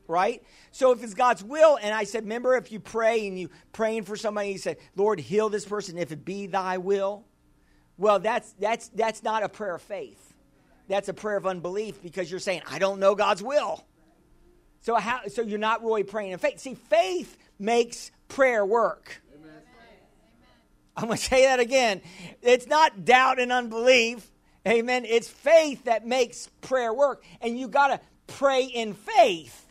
right? 0.08 0.44
So 0.72 0.92
if 0.92 1.04
it's 1.04 1.14
God's 1.14 1.44
will, 1.44 1.78
and 1.82 1.94
I 1.94 2.04
said, 2.04 2.24
remember, 2.24 2.56
if 2.56 2.72
you 2.72 2.80
pray 2.80 3.28
and 3.28 3.40
you 3.40 3.50
praying 3.72 4.04
for 4.04 4.16
somebody, 4.16 4.50
you 4.50 4.58
said, 4.58 4.78
Lord, 4.96 5.20
heal 5.20 5.50
this 5.50 5.66
person 5.66 5.98
if 5.98 6.12
it 6.12 6.26
be 6.26 6.48
thy 6.48 6.78
will. 6.78 7.26
Well, 7.98 8.20
that's 8.20 8.54
that's 8.54 8.90
that's 8.90 9.24
not 9.24 9.44
a 9.44 9.50
prayer 9.50 9.76
of 9.76 9.82
faith. 9.82 10.34
That's 10.88 11.10
a 11.10 11.14
prayer 11.14 11.38
of 11.38 11.46
unbelief 11.46 12.02
because 12.02 12.30
you're 12.30 12.40
saying, 12.40 12.64
I 12.70 12.80
don't 12.80 13.00
know 13.00 13.16
God's 13.16 13.44
will. 13.44 13.86
So 14.82 14.96
how 14.96 15.22
so 15.28 15.42
you're 15.42 15.60
not 15.60 15.84
really 15.84 16.04
praying 16.04 16.32
in 16.32 16.40
faith. 16.40 16.60
See, 16.60 16.76
faith 16.76 17.38
makes 17.60 18.12
prayer 18.28 18.66
work. 18.66 19.22
Amen. 20.98 21.04
I'm 21.04 21.08
going 21.08 21.18
to 21.18 21.24
say 21.24 21.46
that 21.46 21.60
again. 21.60 22.02
It's 22.42 22.68
not 22.68 23.06
doubt 23.06 23.40
and 23.40 23.52
unbelief. 23.52 24.30
Amen. 24.68 25.06
It's 25.06 25.28
faith 25.28 25.86
that 25.86 26.06
makes 26.06 26.48
prayer 26.62 26.94
work. 26.94 27.24
And 27.42 27.60
you 27.60 27.68
got 27.68 27.88
to 27.88 28.00
pray 28.28 28.66
in 28.66 28.94
faith 28.94 29.64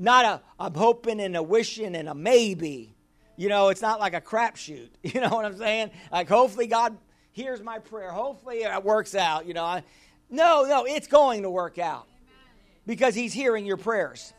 not 0.00 0.24
a 0.24 0.40
I'm 0.58 0.74
hoping 0.74 1.20
and 1.20 1.36
a 1.36 1.42
wishing 1.42 1.94
and 1.94 2.08
a 2.08 2.14
maybe. 2.14 2.94
You 3.36 3.48
know, 3.48 3.68
it's 3.68 3.82
not 3.82 4.00
like 4.00 4.14
a 4.14 4.20
crapshoot. 4.20 4.88
You 5.02 5.20
know 5.20 5.28
what 5.28 5.44
I'm 5.44 5.56
saying? 5.56 5.90
Like, 6.10 6.28
hopefully 6.28 6.66
God 6.66 6.96
hears 7.32 7.62
my 7.62 7.78
prayer. 7.78 8.10
Hopefully 8.10 8.62
it 8.62 8.84
works 8.84 9.14
out. 9.14 9.46
You 9.46 9.54
know, 9.54 9.64
I, 9.64 9.84
no, 10.30 10.64
no, 10.64 10.84
it's 10.84 11.06
going 11.06 11.42
to 11.42 11.50
work 11.50 11.78
out 11.78 12.06
because 12.86 13.14
He's 13.14 13.32
hearing 13.32 13.66
your 13.66 13.76
prayers. 13.76 14.32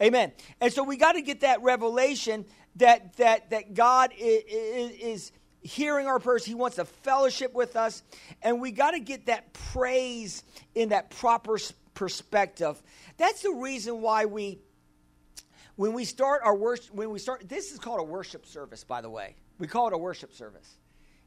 Amen. 0.00 0.32
And 0.60 0.72
so 0.72 0.82
we 0.82 0.96
got 0.96 1.12
to 1.12 1.22
get 1.22 1.40
that 1.40 1.62
revelation 1.62 2.46
that 2.76 3.16
that 3.18 3.50
that 3.50 3.74
God 3.74 4.12
is, 4.18 4.92
is 4.92 5.32
hearing 5.62 6.06
our 6.06 6.18
prayers. 6.18 6.44
He 6.44 6.54
wants 6.54 6.78
a 6.78 6.84
fellowship 6.84 7.54
with 7.54 7.76
us, 7.76 8.02
and 8.42 8.60
we 8.60 8.70
got 8.72 8.92
to 8.92 9.00
get 9.00 9.26
that 9.26 9.52
praise 9.52 10.42
in 10.74 10.90
that 10.90 11.10
proper 11.10 11.58
perspective. 11.94 12.82
That's 13.16 13.42
the 13.42 13.52
reason 13.52 14.00
why 14.00 14.26
we 14.26 14.58
when 15.76 15.94
we 15.94 16.04
start 16.04 16.42
our 16.44 16.54
worship, 16.54 16.94
when 16.94 17.10
we 17.10 17.18
start, 17.18 17.48
this 17.48 17.72
is 17.72 17.78
called 17.78 18.00
a 18.00 18.04
worship 18.04 18.46
service, 18.46 18.84
by 18.84 19.00
the 19.00 19.10
way. 19.10 19.36
We 19.58 19.66
call 19.66 19.88
it 19.88 19.94
a 19.94 19.98
worship 19.98 20.34
service. 20.34 20.76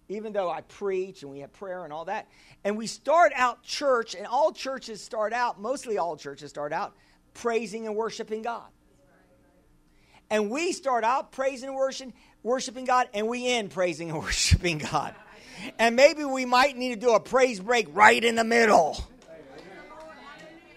Even 0.08 0.34
though 0.34 0.52
I 0.52 0.62
preach 0.62 1.24
and 1.24 1.32
we 1.32 1.40
have 1.40 1.52
prayer 1.54 1.84
and 1.84 1.92
all 1.92 2.06
that. 2.06 2.28
And 2.64 2.78
we 2.78 2.86
start 2.86 3.32
out 3.36 3.64
church, 3.64 4.14
and 4.14 4.28
all 4.28 4.52
churches 4.52 5.04
start 5.04 5.34
out, 5.34 5.60
mostly 5.60 5.98
all 5.98 6.16
churches 6.16 6.52
start 6.52 6.74
out, 6.74 6.96
praising 7.34 7.88
and 7.88 7.96
worshiping 7.96 8.44
God. 8.44 8.68
And 10.30 10.50
we 10.50 10.72
start 10.72 11.04
out 11.04 11.32
praising 11.32 11.70
and 11.70 11.78
worshiping, 11.78 12.14
worshiping 12.46 12.86
God, 12.86 13.10
and 13.14 13.28
we 13.28 13.48
end 13.48 13.72
praising 13.72 14.12
and 14.12 14.20
worshiping 14.24 14.78
God. 14.78 15.14
And 15.80 15.96
maybe 15.96 16.24
we 16.24 16.46
might 16.46 16.78
need 16.78 16.94
to 16.94 17.00
do 17.00 17.14
a 17.14 17.20
praise 17.20 17.60
break 17.60 17.88
right 17.92 18.24
in 18.24 18.36
the 18.36 18.44
middle 18.44 18.98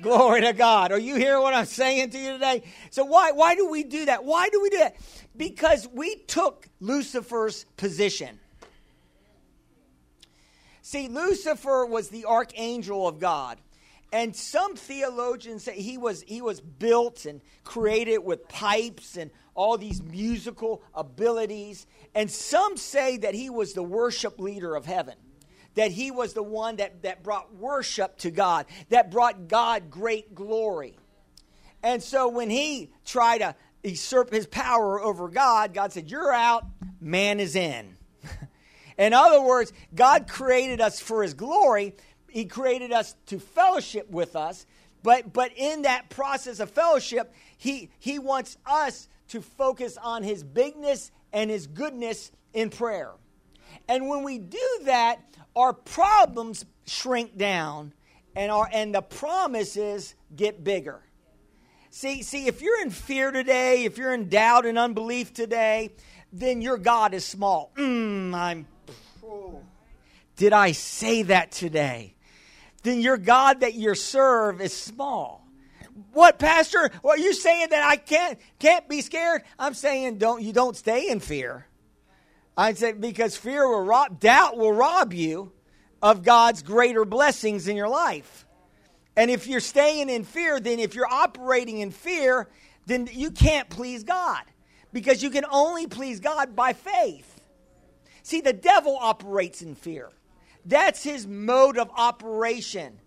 Glory 0.01 0.43
to 0.43 0.53
God. 0.53 0.93
Are 0.93 0.99
you 0.99 1.17
hearing 1.17 1.43
what 1.43 1.55
I'm 1.55 1.67
saying 1.67 2.11
to 2.11 2.19
you 2.19 2.33
today? 2.33 2.63
So 2.91 3.05
why 3.05 3.33
why 3.33 3.57
do 3.57 3.69
we 3.69 3.83
do 3.83 4.05
that? 4.05 4.25
Why 4.25 4.49
do 4.49 4.63
we 4.63 4.71
do 4.71 4.79
that? 4.79 4.97
Because 5.37 5.89
we 5.93 6.17
took 6.17 6.69
Lucifer's 6.81 7.65
position. 7.77 8.39
See, 10.83 11.09
Lucifer 11.09 11.85
was 11.85 12.09
the 12.11 12.27
archangel 12.27 13.09
of 13.09 13.19
God. 13.19 13.59
And 14.13 14.35
some 14.35 14.75
theologians 14.77 15.65
say 15.65 15.81
he 15.81 15.99
was 15.99 16.23
he 16.23 16.41
was 16.43 16.61
built 16.61 17.27
and 17.27 17.41
created 17.65 18.19
with 18.19 18.49
pipes 18.49 19.17
and 19.17 19.31
all 19.59 19.77
these 19.77 20.01
musical 20.01 20.83
abilities. 20.95 21.87
And 22.15 22.31
some 22.31 22.77
say 22.77 23.17
that 23.19 23.35
he 23.35 23.51
was 23.51 23.73
the 23.73 23.83
worship 23.83 24.39
leader 24.39 24.75
of 24.75 24.87
heaven 24.87 25.15
that 25.75 25.93
he 25.93 26.11
was 26.11 26.33
the 26.33 26.43
one 26.43 26.75
that, 26.77 27.03
that 27.03 27.23
brought 27.23 27.55
worship 27.55 28.17
to 28.19 28.33
God, 28.33 28.67
that 28.89 29.13
brought 29.13 29.47
God 29.47 29.91
great 29.91 30.35
glory. 30.35 30.97
And 31.85 32.03
so 32.03 32.27
when 32.27 32.51
he 32.51 32.91
tried 33.05 33.39
to 33.39 33.55
usurp 33.85 34.33
his 34.33 34.49
power 34.49 35.01
over 35.01 35.29
God, 35.29 35.75
God 35.75 35.93
said, 35.93 36.11
You're 36.11 36.33
out, 36.33 36.67
man 37.01 37.39
is 37.39 37.55
in. 37.55 37.97
in 38.99 39.13
other 39.13 39.41
words, 39.41 39.73
God 39.95 40.27
created 40.27 40.81
us 40.81 40.99
for 40.99 41.23
his 41.23 41.35
glory, 41.35 41.95
he 42.29 42.47
created 42.47 42.91
us 42.91 43.15
to 43.27 43.39
fellowship 43.39 44.11
with 44.11 44.35
us. 44.35 44.67
But, 45.05 45.33
but 45.33 45.53
in 45.57 45.83
that 45.83 46.11
process 46.11 46.59
of 46.59 46.71
fellowship, 46.71 47.33
he, 47.57 47.91
he 48.01 48.19
wants 48.19 48.57
us 48.67 49.09
to 49.29 49.41
focus 49.41 49.97
on 49.97 50.23
his 50.23 50.43
bigness 50.43 51.11
and 51.33 51.51
his 51.51 51.67
goodness 51.67 52.33
in 52.53 52.71
prayer. 52.71 53.13
And 53.89 54.09
when 54.09 54.23
we 54.23 54.39
do 54.39 54.81
that, 54.85 55.21
our 55.55 55.73
problems 55.73 56.65
shrink 56.87 57.37
down 57.37 57.93
and 58.35 58.51
our 58.51 58.69
and 58.73 58.95
the 58.95 59.03
promises 59.03 60.15
get 60.35 60.63
bigger. 60.63 61.03
See, 61.91 62.23
see, 62.23 62.47
if 62.47 62.63
you're 62.63 62.81
in 62.83 62.91
fear 62.91 63.31
today, 63.31 63.85
if 63.85 63.99
you're 63.99 64.15
in 64.15 64.29
doubt 64.29 64.67
and 64.67 64.79
unbelief 64.79 65.33
today, 65.33 65.91
then 66.33 66.61
your 66.61 66.77
God 66.77 67.15
is 67.15 67.25
small. 67.25 67.73
Mm, 67.77 68.35
I'm. 68.35 68.67
Did 70.37 70.53
I 70.53 70.73
say 70.73 71.23
that 71.23 71.51
today? 71.51 72.15
Then 72.85 73.01
your 73.01 73.17
God 73.17 73.61
that 73.61 73.75
you 73.75 73.95
serve 73.97 74.61
is 74.61 74.73
small. 74.73 75.38
What, 76.13 76.39
Pastor? 76.39 76.91
Are 77.05 77.19
you 77.19 77.35
saying 77.35 77.69
that 77.71 77.85
I 77.85 77.97
can't 77.97 78.39
can't 78.59 78.89
be 78.89 79.01
scared? 79.01 79.43
I'm 79.59 79.75
saying 79.75 80.19
don't 80.19 80.43
you 80.43 80.53
don't 80.53 80.77
stay 80.77 81.09
in 81.09 81.21
fear. 81.21 81.67
I 82.57 82.75
said, 82.75 83.01
because 83.01 83.37
fear 83.37 83.69
will 83.69 83.85
rob, 83.85 84.19
doubt 84.19 84.57
will 84.57 84.73
rob 84.73 85.13
you 85.13 85.53
of 86.03 86.25
God's 86.25 86.63
greater 86.63 87.05
blessings 87.05 87.69
in 87.69 87.77
your 87.77 87.89
life. 87.89 88.47
And 89.17 89.31
if 89.31 89.47
you're 89.47 89.61
staying 89.61 90.11
in 90.11 90.25
fear, 90.25 90.59
then 90.59 90.81
if 90.81 90.95
you're 90.95 91.13
operating 91.13 91.79
in 91.79 91.93
fear, 91.93 92.49
then 92.87 93.09
you 93.13 93.31
can't 93.31 93.71
please 93.71 94.03
God 94.03 94.43
because 94.93 95.23
you 95.23 95.31
can 95.31 95.45
only 95.51 95.87
please 95.87 96.19
God 96.21 96.57
by 96.57 96.73
faith. 96.73 97.41
See, 98.23 98.41
the 98.41 98.53
devil 98.53 98.99
operates 99.01 99.63
in 99.63 99.75
fear, 99.75 100.11
that's 100.65 101.03
his 101.03 101.27
mode 101.27 101.79
of 101.79 101.91
operation. 101.97 102.99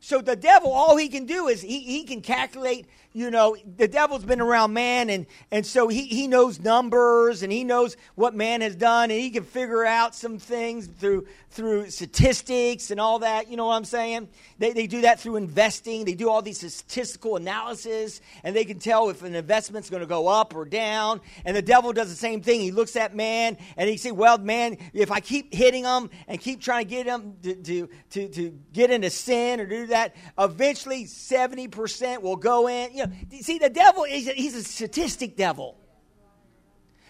So 0.00 0.20
the 0.20 0.36
devil, 0.36 0.72
all 0.72 0.96
he 0.96 1.08
can 1.08 1.26
do 1.26 1.48
is 1.48 1.62
he, 1.62 1.80
he 1.80 2.04
can 2.04 2.20
calculate 2.20 2.86
you 3.16 3.30
know, 3.30 3.56
the 3.78 3.88
devil's 3.88 4.26
been 4.26 4.42
around 4.42 4.74
man, 4.74 5.08
and, 5.08 5.24
and 5.50 5.64
so 5.64 5.88
he, 5.88 6.02
he 6.02 6.28
knows 6.28 6.60
numbers 6.60 7.42
and 7.42 7.50
he 7.50 7.64
knows 7.64 7.96
what 8.14 8.34
man 8.34 8.60
has 8.60 8.76
done, 8.76 9.10
and 9.10 9.18
he 9.18 9.30
can 9.30 9.42
figure 9.42 9.86
out 9.86 10.14
some 10.14 10.38
things 10.38 10.86
through, 10.86 11.26
through 11.48 11.88
statistics 11.88 12.90
and 12.90 13.00
all 13.00 13.20
that. 13.20 13.48
You 13.48 13.56
know 13.56 13.64
what 13.64 13.76
I'm 13.76 13.86
saying? 13.86 14.28
They, 14.58 14.74
they 14.74 14.86
do 14.86 15.00
that 15.00 15.18
through 15.18 15.36
investing. 15.36 16.04
They 16.04 16.12
do 16.12 16.28
all 16.28 16.42
these 16.42 16.58
statistical 16.58 17.36
analysis, 17.36 18.20
and 18.44 18.54
they 18.54 18.66
can 18.66 18.78
tell 18.78 19.08
if 19.08 19.22
an 19.22 19.34
investment's 19.34 19.88
going 19.88 20.02
to 20.02 20.06
go 20.06 20.28
up 20.28 20.54
or 20.54 20.66
down. 20.66 21.22
And 21.46 21.56
the 21.56 21.62
devil 21.62 21.94
does 21.94 22.10
the 22.10 22.16
same 22.16 22.42
thing. 22.42 22.60
He 22.60 22.70
looks 22.70 22.96
at 22.96 23.16
man, 23.16 23.56
and 23.78 23.88
he 23.88 23.96
says, 23.96 24.12
Well, 24.12 24.36
man, 24.36 24.76
if 24.92 25.10
I 25.10 25.20
keep 25.20 25.54
hitting 25.54 25.84
him 25.84 26.10
and 26.28 26.38
keep 26.38 26.60
trying 26.60 26.84
to 26.84 26.90
get 26.90 27.06
him 27.06 27.36
to, 27.44 27.54
to, 27.54 27.88
to, 28.10 28.28
to 28.28 28.58
get 28.74 28.90
into 28.90 29.08
sin 29.08 29.58
or 29.58 29.64
do 29.64 29.85
that, 29.86 30.14
eventually 30.38 31.04
70% 31.04 32.22
will 32.22 32.36
go 32.36 32.68
in. 32.68 32.94
You 32.94 33.06
know, 33.06 33.12
see, 33.40 33.58
the 33.58 33.70
devil 33.70 34.04
is 34.04 34.28
he's 34.28 34.54
a 34.54 34.64
statistic 34.64 35.36
devil. 35.36 35.76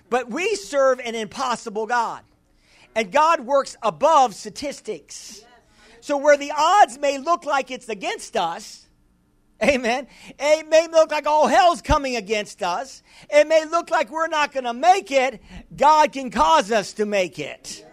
But 0.08 0.30
we 0.30 0.54
serve 0.54 1.00
an 1.00 1.14
impossible 1.14 1.86
God. 1.86 2.22
And 2.94 3.12
God 3.12 3.40
works 3.40 3.76
above 3.82 4.34
statistics. 4.34 5.44
So 6.00 6.16
where 6.16 6.36
the 6.36 6.52
odds 6.56 6.98
may 6.98 7.18
look 7.18 7.44
like 7.44 7.70
it's 7.70 7.88
against 7.88 8.36
us, 8.36 8.86
amen, 9.62 10.06
it 10.38 10.68
may 10.68 10.86
look 10.88 11.10
like 11.10 11.26
all 11.26 11.46
hell's 11.46 11.82
coming 11.82 12.16
against 12.16 12.62
us, 12.62 13.02
it 13.28 13.48
may 13.48 13.64
look 13.64 13.90
like 13.90 14.10
we're 14.10 14.28
not 14.28 14.52
going 14.52 14.64
to 14.64 14.72
make 14.72 15.10
it, 15.10 15.42
God 15.74 16.12
can 16.12 16.30
cause 16.30 16.70
us 16.70 16.92
to 16.94 17.06
make 17.06 17.38
it. 17.38 17.84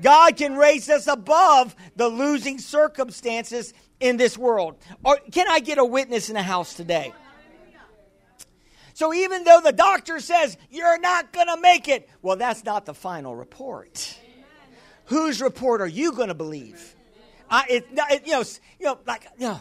God 0.00 0.36
can 0.36 0.56
raise 0.56 0.88
us 0.88 1.06
above 1.06 1.76
the 1.96 2.08
losing 2.08 2.58
circumstances 2.58 3.74
in 4.04 4.18
this 4.18 4.36
world. 4.36 4.76
Or 5.02 5.18
can 5.32 5.48
I 5.48 5.60
get 5.60 5.78
a 5.78 5.84
witness 5.84 6.28
in 6.28 6.34
the 6.34 6.42
house 6.42 6.74
today? 6.74 7.14
So 8.92 9.14
even 9.14 9.44
though 9.44 9.60
the 9.64 9.72
doctor 9.72 10.20
says 10.20 10.56
you're 10.70 11.00
not 11.00 11.32
going 11.32 11.48
to 11.48 11.56
make 11.60 11.88
it, 11.88 12.08
well, 12.20 12.36
that's 12.36 12.64
not 12.64 12.84
the 12.84 12.94
final 12.94 13.34
report. 13.34 14.18
Whose 15.06 15.40
report 15.40 15.80
are 15.80 15.86
you 15.86 16.12
going 16.12 16.28
to 16.28 16.34
believe? 16.34 16.94
I, 17.50 17.64
it, 17.68 17.86
it, 17.90 18.26
you 18.26 18.32
know, 18.32 18.44
you 18.78 18.86
know, 18.86 18.98
like 19.06 19.26
you 19.38 19.48
know, 19.48 19.60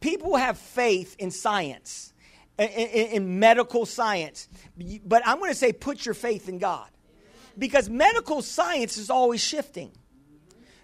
people 0.00 0.36
have 0.36 0.58
faith 0.58 1.14
in 1.18 1.30
science, 1.30 2.12
in, 2.58 2.68
in, 2.68 3.06
in 3.06 3.38
medical 3.38 3.86
science, 3.86 4.48
but 5.04 5.22
I'm 5.24 5.38
going 5.38 5.50
to 5.50 5.56
say 5.56 5.72
put 5.72 6.04
your 6.04 6.14
faith 6.14 6.48
in 6.48 6.58
God, 6.58 6.88
because 7.56 7.88
medical 7.88 8.42
science 8.42 8.96
is 8.96 9.10
always 9.10 9.42
shifting. 9.42 9.92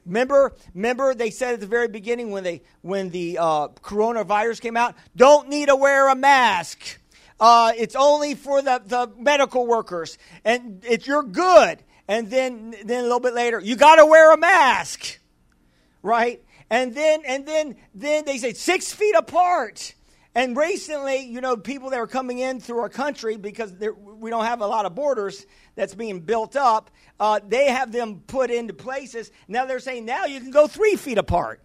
Remember, 0.07 0.55
remember 0.75 1.15
they 1.15 1.31
said 1.31 1.55
at 1.55 1.61
the 1.61 1.67
very 1.67 1.89
beginning 1.89 2.31
when 2.31 2.45
they 2.45 2.63
when 2.83 3.11
the 3.11 3.39
uh, 3.39 3.69
coronavirus 3.83 4.61
came 4.61 4.77
out, 4.77 4.95
don't 5.15 5.49
need 5.49 5.67
to 5.67 5.77
wear 5.77 6.09
a 6.09 6.15
mask. 6.15 6.99
Uh, 7.39 7.73
it's 7.77 7.97
only 7.97 8.35
for 8.35 8.61
the, 8.61 8.83
the 8.85 9.11
medical 9.19 9.67
workers, 9.67 10.19
and 10.45 10.85
it's 10.87 11.07
you're 11.07 11.23
good. 11.23 11.83
And 12.07 12.31
then 12.31 12.75
then 12.85 13.01
a 13.01 13.03
little 13.05 13.21
bit 13.21 13.35
later, 13.35 13.61
you 13.61 13.77
got 13.77 13.97
to 13.97 14.07
wear 14.07 14.33
a 14.35 14.37
mask, 14.37 15.19
right? 16.03 16.43
And 16.69 16.95
then 16.95 17.23
and 17.27 17.47
then 17.47 17.77
then 17.95 18.25
they 18.25 18.39
say 18.39 18.53
six 18.53 18.93
feet 18.93 19.15
apart. 19.15 19.95
And 20.35 20.57
recently, 20.57 21.27
you 21.27 21.41
know, 21.41 21.57
people 21.57 21.91
that 21.91 21.99
are 21.99 22.07
coming 22.07 22.39
in 22.39 22.61
through 22.61 22.79
our 22.81 22.89
country 22.89 23.37
because 23.37 23.73
we 23.73 24.31
don't 24.31 24.45
have 24.45 24.61
a 24.61 24.67
lot 24.67 24.87
of 24.87 24.95
borders 24.95 25.45
that's 25.75 25.95
being 25.95 26.21
built 26.21 26.55
up, 26.55 26.91
uh, 27.19 27.41
they 27.47 27.67
have 27.67 27.91
them 27.91 28.23
put 28.27 28.51
into 28.51 28.73
places. 28.73 29.33
Now 29.49 29.67
they're 29.67 29.81
saying 29.81 30.05
now 30.05 30.27
you 30.27 30.41
can 30.41 30.53
go 30.53 30.69
three 30.69 30.95
feet 30.95 31.19
apart. 31.19 31.61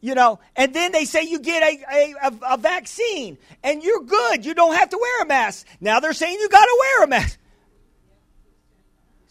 You 0.00 0.14
know, 0.14 0.38
and 0.54 0.74
then 0.74 0.92
they 0.92 1.06
say 1.06 1.22
you 1.22 1.40
get 1.40 1.62
a, 1.62 2.14
a, 2.22 2.32
a, 2.50 2.56
vaccine 2.58 3.38
and 3.62 3.82
you're 3.82 4.02
good. 4.02 4.44
You 4.44 4.52
don't 4.52 4.74
have 4.74 4.90
to 4.90 4.98
wear 5.00 5.22
a 5.22 5.26
mask. 5.26 5.66
Now 5.80 5.98
they're 5.98 6.12
saying 6.12 6.36
you 6.38 6.48
got 6.50 6.64
to 6.64 6.76
wear 6.78 7.04
a 7.04 7.06
mask. 7.06 7.38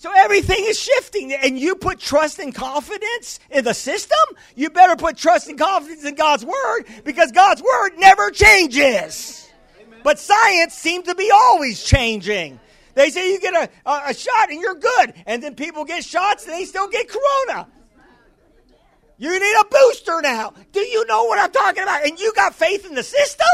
So 0.04 0.12
everything 0.14 0.58
is 0.60 0.78
shifting, 0.78 1.32
and 1.32 1.58
you 1.58 1.76
put 1.76 1.98
trust 1.98 2.38
and 2.38 2.54
confidence 2.54 3.40
in 3.50 3.64
the 3.64 3.74
system. 3.74 4.20
You 4.54 4.70
better 4.70 4.98
put 4.98 5.16
trust 5.16 5.48
and 5.48 5.58
confidence 5.58 6.04
in 6.04 6.16
God's 6.16 6.44
word 6.44 6.84
because 7.06 7.32
God's 7.32 7.62
word 7.62 7.92
never 7.96 8.30
changes. 8.30 9.50
But 10.04 10.20
science 10.20 10.74
seems 10.74 11.06
to 11.08 11.16
be 11.16 11.32
always 11.34 11.82
changing. 11.82 12.60
They 12.96 13.12
say 13.12 13.32
you 13.32 13.40
get 13.40 13.54
a, 13.54 13.90
a, 13.90 14.02
a, 14.08 14.14
shot 14.14 14.52
and 14.52 14.60
you're 14.60 14.76
good, 14.76 15.14
and 15.26 15.42
then 15.42 15.56
people 15.56 15.86
get 15.86 16.04
shots 16.04 16.44
and 16.44 16.54
they 16.54 16.66
still 16.66 16.90
get 16.90 17.08
corona. 17.08 17.70
You 19.18 19.32
need 19.40 19.56
a 19.62 19.66
booster 19.72 20.20
now. 20.22 20.54
Do 20.74 20.82
you 20.82 21.06
know 21.06 21.24
what 21.24 21.40
I'm 21.40 21.54
talking 21.54 21.84
about? 21.84 22.06
And 22.06 22.20
you 22.20 22.34
got 22.34 22.54
faith 22.54 22.86
in 22.86 22.94
the 22.94 23.04
system? 23.04 23.48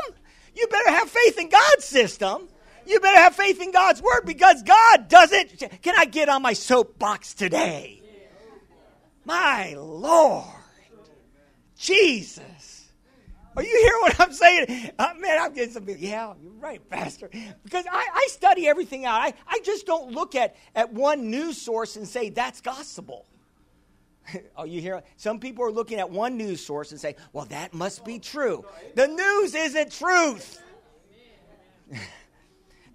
You 0.55 0.65
better 0.65 0.89
have 0.89 1.11
faith 1.11 1.37
in 1.37 1.49
God's 1.49 1.85
system 1.85 2.47
you 2.89 2.99
better 2.99 3.19
have 3.19 3.35
faith 3.35 3.61
in 3.61 3.71
God's 3.71 4.01
word 4.01 4.21
because 4.25 4.63
God 4.63 5.07
doesn't. 5.07 5.81
Can 5.81 5.95
I 5.97 6.05
get 6.05 6.29
on 6.29 6.41
my 6.41 6.53
soapbox 6.53 7.33
today? 7.33 8.01
My 9.25 9.75
Lord. 9.77 10.45
Jesus. 11.77 12.87
Are 13.55 13.63
you 13.63 13.77
hearing 13.81 14.01
what 14.01 14.19
I'm 14.19 14.33
saying? 14.33 14.91
Uh, 14.97 15.13
man, 15.17 15.41
I'm 15.41 15.53
getting 15.53 15.73
some. 15.73 15.85
Yeah, 15.87 16.33
you're 16.41 16.51
right, 16.53 16.87
Pastor. 16.89 17.29
Because 17.63 17.85
I, 17.91 18.07
I 18.13 18.27
study 18.29 18.67
everything 18.67 19.05
out. 19.05 19.21
I, 19.21 19.33
I 19.47 19.59
just 19.63 19.85
don't 19.85 20.11
look 20.11 20.35
at, 20.35 20.55
at 20.75 20.93
one 20.93 21.29
news 21.29 21.61
source 21.61 21.95
and 21.95 22.07
say 22.07 22.29
that's 22.29 22.61
gospel. 22.61 23.25
Are 24.55 24.67
you 24.67 24.81
hear? 24.81 25.03
Some 25.17 25.39
people 25.39 25.65
are 25.65 25.71
looking 25.71 25.99
at 25.99 26.09
one 26.09 26.37
news 26.37 26.65
source 26.65 26.91
and 26.91 26.99
say, 26.99 27.15
well, 27.33 27.45
that 27.45 27.73
must 27.73 28.05
be 28.05 28.19
true. 28.19 28.65
The 28.95 29.07
news 29.07 29.55
isn't 29.55 29.91
truth. 29.91 30.61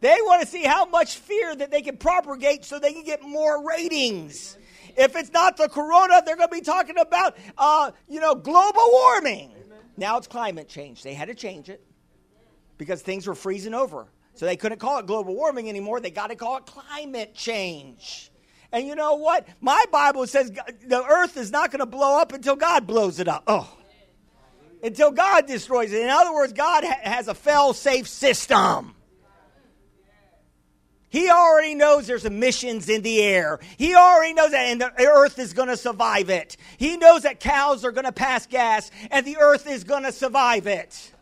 They 0.04 0.18
want 0.20 0.42
to 0.42 0.46
see 0.46 0.64
how 0.64 0.84
much 0.84 1.16
fear 1.16 1.56
that 1.56 1.70
they 1.70 1.80
can 1.80 1.96
propagate 1.96 2.66
so 2.66 2.78
they 2.78 2.92
can 2.92 3.04
get 3.04 3.22
more 3.22 3.66
ratings. 3.66 4.58
If 4.98 5.16
it's 5.16 5.32
not 5.32 5.56
the 5.56 5.66
corona, 5.66 6.20
they're 6.26 6.36
going 6.36 6.50
to 6.50 6.54
be 6.54 6.60
talking 6.60 6.98
about, 6.98 7.38
uh, 7.56 7.90
you 8.06 8.20
know, 8.20 8.34
global 8.34 8.82
warming. 8.92 9.52
Now 9.96 10.18
it's 10.18 10.26
climate 10.26 10.68
change. 10.68 11.02
They 11.02 11.14
had 11.14 11.28
to 11.28 11.34
change 11.34 11.70
it 11.70 11.82
because 12.76 13.00
things 13.00 13.26
were 13.26 13.34
freezing 13.34 13.72
over. 13.72 14.06
So 14.34 14.44
they 14.44 14.56
couldn't 14.56 14.78
call 14.78 14.98
it 14.98 15.06
global 15.06 15.34
warming 15.34 15.70
anymore. 15.70 16.00
They 16.00 16.10
got 16.10 16.26
to 16.26 16.36
call 16.36 16.58
it 16.58 16.66
climate 16.66 17.34
change. 17.34 18.30
And 18.72 18.86
you 18.86 18.96
know 18.96 19.14
what? 19.14 19.48
My 19.62 19.82
Bible 19.90 20.26
says 20.26 20.50
the 20.50 21.02
earth 21.02 21.38
is 21.38 21.50
not 21.50 21.70
going 21.70 21.80
to 21.80 21.86
blow 21.86 22.20
up 22.20 22.34
until 22.34 22.56
God 22.56 22.86
blows 22.86 23.20
it 23.20 23.28
up. 23.28 23.44
Oh. 23.46 23.74
Until 24.82 25.12
God 25.12 25.46
destroys 25.46 25.94
it. 25.94 26.02
In 26.02 26.10
other 26.10 26.34
words, 26.34 26.52
God 26.52 26.84
ha- 26.84 27.00
has 27.04 27.26
a 27.26 27.34
fail 27.34 27.72
safe 27.72 28.06
system. 28.06 28.93
He 31.14 31.30
already 31.30 31.76
knows 31.76 32.08
there's 32.08 32.24
emissions 32.24 32.88
in 32.88 33.02
the 33.02 33.22
air. 33.22 33.60
He 33.78 33.94
already 33.94 34.34
knows 34.34 34.50
that, 34.50 34.64
and 34.64 34.80
the 34.80 35.06
earth 35.06 35.38
is 35.38 35.52
going 35.52 35.68
to 35.68 35.76
survive 35.76 36.28
it. 36.28 36.56
He 36.76 36.96
knows 36.96 37.22
that 37.22 37.38
cows 37.38 37.84
are 37.84 37.92
going 37.92 38.04
to 38.04 38.10
pass 38.10 38.48
gas, 38.48 38.90
and 39.12 39.24
the 39.24 39.36
earth 39.36 39.68
is 39.68 39.84
going 39.84 40.02
to 40.02 40.10
survive 40.10 40.66
it. 40.66 41.12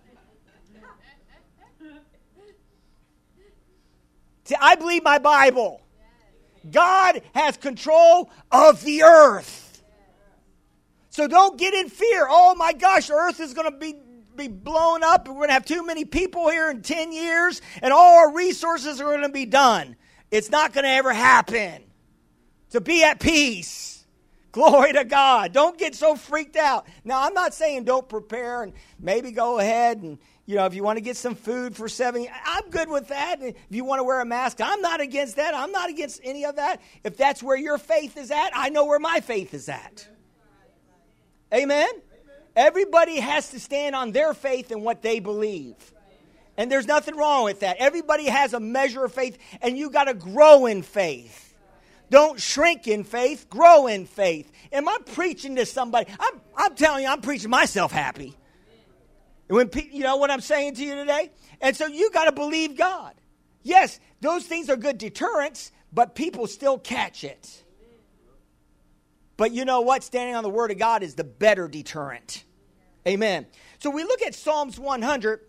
See, 4.45 4.55
I 4.59 4.77
believe 4.77 5.05
my 5.05 5.19
Bible. 5.19 5.83
God 6.71 7.21
has 7.35 7.59
control 7.59 8.31
of 8.51 8.83
the 8.85 9.03
earth. 9.03 9.83
So 11.11 11.29
don't 11.29 11.59
get 11.59 11.75
in 11.75 11.91
fear. 11.91 12.27
Oh 12.31 12.55
my 12.55 12.73
gosh, 12.73 13.09
the 13.09 13.13
earth 13.13 13.41
is 13.41 13.53
going 13.53 13.71
to 13.71 13.77
be 13.77 13.95
be 14.37 14.49
blown 14.49 15.03
up 15.03 15.29
we're 15.29 15.35
going 15.35 15.49
to 15.49 15.55
have 15.55 15.65
too 15.65 15.85
many 15.85 16.05
people 16.05 16.49
here 16.49 16.71
in 16.71 16.83
10 16.83 17.13
years 17.13 17.61
and 17.83 17.93
all 17.93 18.19
our 18.19 18.35
resources 18.35 19.01
are 19.01 19.05
going 19.05 19.23
to 19.23 19.29
be 19.29 19.47
done. 19.47 19.97
It's 20.31 20.51
not 20.51 20.73
going 20.73 20.85
to 20.85 20.91
ever 20.91 21.13
happen. 21.13 21.83
To 22.71 22.81
be 22.81 23.05
at 23.05 23.21
peace. 23.21 24.05
Glory 24.51 24.93
to 24.95 25.05
God. 25.05 25.53
Don't 25.53 25.79
get 25.79 25.95
so 25.95 26.15
freaked 26.15 26.57
out. 26.57 26.87
Now, 27.05 27.23
I'm 27.27 27.35
not 27.35 27.55
saying 27.55 27.85
don't 27.85 28.09
prepare 28.09 28.63
and 28.63 28.73
maybe 28.99 29.33
go 29.33 29.59
ahead 29.59 29.99
and, 29.99 30.19
you 30.47 30.57
know, 30.57 30.67
if 30.67 30.75
you 30.75 30.83
want 30.83 30.97
to 30.97 31.03
get 31.03 31.17
some 31.17 31.35
food 31.35 31.77
for 31.77 31.89
seven, 31.89 32.27
I'm 32.45 32.71
good 32.71 32.89
with 32.89 33.09
that. 33.09 33.43
If 33.43 33.57
you 33.71 33.85
want 33.85 34.01
to 34.01 34.05
wear 34.05 34.21
a 34.21 34.27
mask, 34.27 34.61
I'm 34.63 34.81
not 34.81 35.01
against 35.01 35.37
that. 35.37 35.55
I'm 35.55 35.73
not 35.73 35.91
against 35.91 36.21
any 36.23 36.45
of 36.45 36.57
that. 36.57 36.81
If 37.05 37.17
that's 37.17 37.43
where 37.43 37.57
your 37.57 37.79
faith 37.79 38.17
is 38.17 38.31
at, 38.31 38.51
I 38.55 38.69
know 38.69 38.87
where 38.87 38.99
my 38.99 39.21
faith 39.21 39.55
is 39.55 39.69
at. 39.69 40.07
Amen? 41.53 41.91
Everybody 42.55 43.19
has 43.19 43.51
to 43.51 43.61
stand 43.61 43.95
on 43.95 44.13
their 44.13 44.35
faith 44.35 44.71
and 44.71 44.83
what 44.83 45.03
they 45.03 45.21
believe. 45.21 45.77
And 46.57 46.71
there's 46.71 46.87
nothing 46.87 47.17
wrong 47.17 47.45
with 47.45 47.61
that. 47.61 47.79
Everybody 47.79 48.27
has 48.27 48.53
a 48.53 48.61
measure 48.61 49.05
of 49.05 49.13
faith, 49.13 49.39
and 49.63 49.79
you 49.79 49.91
got 49.91 50.05
to 50.05 50.15
grow 50.15 50.67
in 50.67 50.83
faith. 50.83 51.55
Don't 52.11 52.39
shrink 52.39 52.87
in 52.87 53.05
faith, 53.05 53.49
grow 53.49 53.87
in 53.87 54.05
faith. 54.05 54.53
Am 54.71 54.87
I 54.87 54.99
preaching 55.15 55.57
to 55.57 55.65
somebody? 55.65 56.13
I'm, 56.21 56.41
I'm 56.55 56.75
telling 56.75 57.05
you, 57.05 57.09
I'm 57.09 57.23
preaching 57.23 57.49
myself 57.49 57.91
happy. 57.91 58.37
When 59.49 59.71
you 59.91 60.03
know 60.03 60.17
what 60.17 60.31
I'm 60.31 60.43
saying 60.43 60.75
to 60.75 60.85
you 60.85 60.95
today? 60.95 61.31
And 61.61 61.75
so 61.75 61.87
you 61.87 62.11
got 62.11 62.25
to 62.25 62.33
believe 62.33 62.77
God. 62.77 63.15
Yes, 63.63 63.99
those 64.21 64.45
things 64.45 64.69
are 64.69 64.77
good 64.77 64.99
deterrents, 64.99 65.73
but 65.93 66.15
people 66.15 66.47
still 66.47 66.79
catch 66.79 67.25
it. 67.25 67.62
But 69.37 69.53
you 69.53 69.65
know 69.65 69.81
what? 69.81 70.05
Standing 70.05 70.35
on 70.35 70.43
the 70.43 70.51
Word 70.51 70.71
of 70.71 70.79
God 70.79 71.03
is 71.03 71.15
the 71.15 71.25
better 71.25 71.69
deterrent. 71.69 72.45
Amen. 73.07 73.47
So 73.79 73.91
we 73.91 74.05
look 74.05 74.23
at 74.23 74.35
Psalms 74.35 74.79
100, 74.79 75.41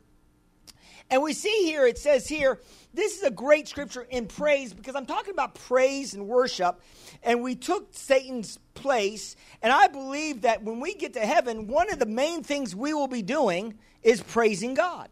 and 1.10 1.22
we 1.22 1.34
see 1.34 1.64
here, 1.64 1.86
it 1.86 1.98
says 1.98 2.28
here, 2.28 2.60
this 2.94 3.18
is 3.18 3.24
a 3.24 3.32
great 3.32 3.68
scripture 3.68 4.02
in 4.10 4.28
praise 4.28 4.74
because 4.74 4.96
I'm 4.96 5.06
talking 5.06 5.34
about 5.34 5.56
praise 5.56 6.14
and 6.14 6.28
worship, 6.28 6.82
and 7.22 7.44
we 7.44 7.56
took 7.56 7.90
Satan's 7.92 8.58
place. 8.74 9.36
And 9.62 9.72
I 9.72 9.88
believe 9.88 10.42
that 10.42 10.64
when 10.64 10.80
we 10.80 10.96
get 10.96 11.14
to 11.14 11.20
heaven, 11.20 11.68
one 11.68 11.92
of 11.92 12.00
the 12.00 12.06
main 12.06 12.44
things 12.44 12.76
we 12.76 12.94
will 12.94 13.08
be 13.08 13.22
doing 13.22 13.78
is 14.02 14.22
praising 14.22 14.74
God. 14.74 15.10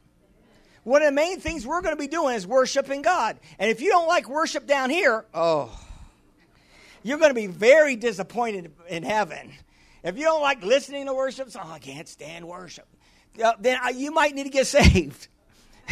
One 0.84 1.04
of 1.04 1.08
the 1.08 1.12
main 1.12 1.40
things 1.40 1.66
we're 1.66 1.82
going 1.82 1.96
to 1.96 2.00
be 2.00 2.08
doing 2.08 2.36
is 2.36 2.48
worshiping 2.48 3.04
God. 3.04 3.40
And 3.60 3.70
if 3.70 3.82
you 3.82 3.90
don't 3.90 4.08
like 4.08 4.28
worship 4.28 4.66
down 4.66 4.90
here, 4.90 5.26
oh, 5.34 5.80
you're 7.04 7.18
going 7.18 7.32
to 7.32 7.36
be 7.36 7.48
very 7.48 7.96
disappointed 7.96 8.72
in 8.88 9.04
heaven. 9.04 9.52
If 10.04 10.18
you 10.18 10.24
don't 10.24 10.42
like 10.42 10.64
listening 10.64 11.06
to 11.06 11.14
worship, 11.14 11.50
oh, 11.56 11.72
I 11.72 11.80
can't 11.80 12.08
stand 12.08 12.48
worship, 12.48 12.88
uh, 13.44 13.54
then 13.60 13.80
you 13.96 14.12
might 14.12 14.36
need 14.36 14.44
to 14.44 14.50
get 14.50 14.68
saved. 14.68 15.28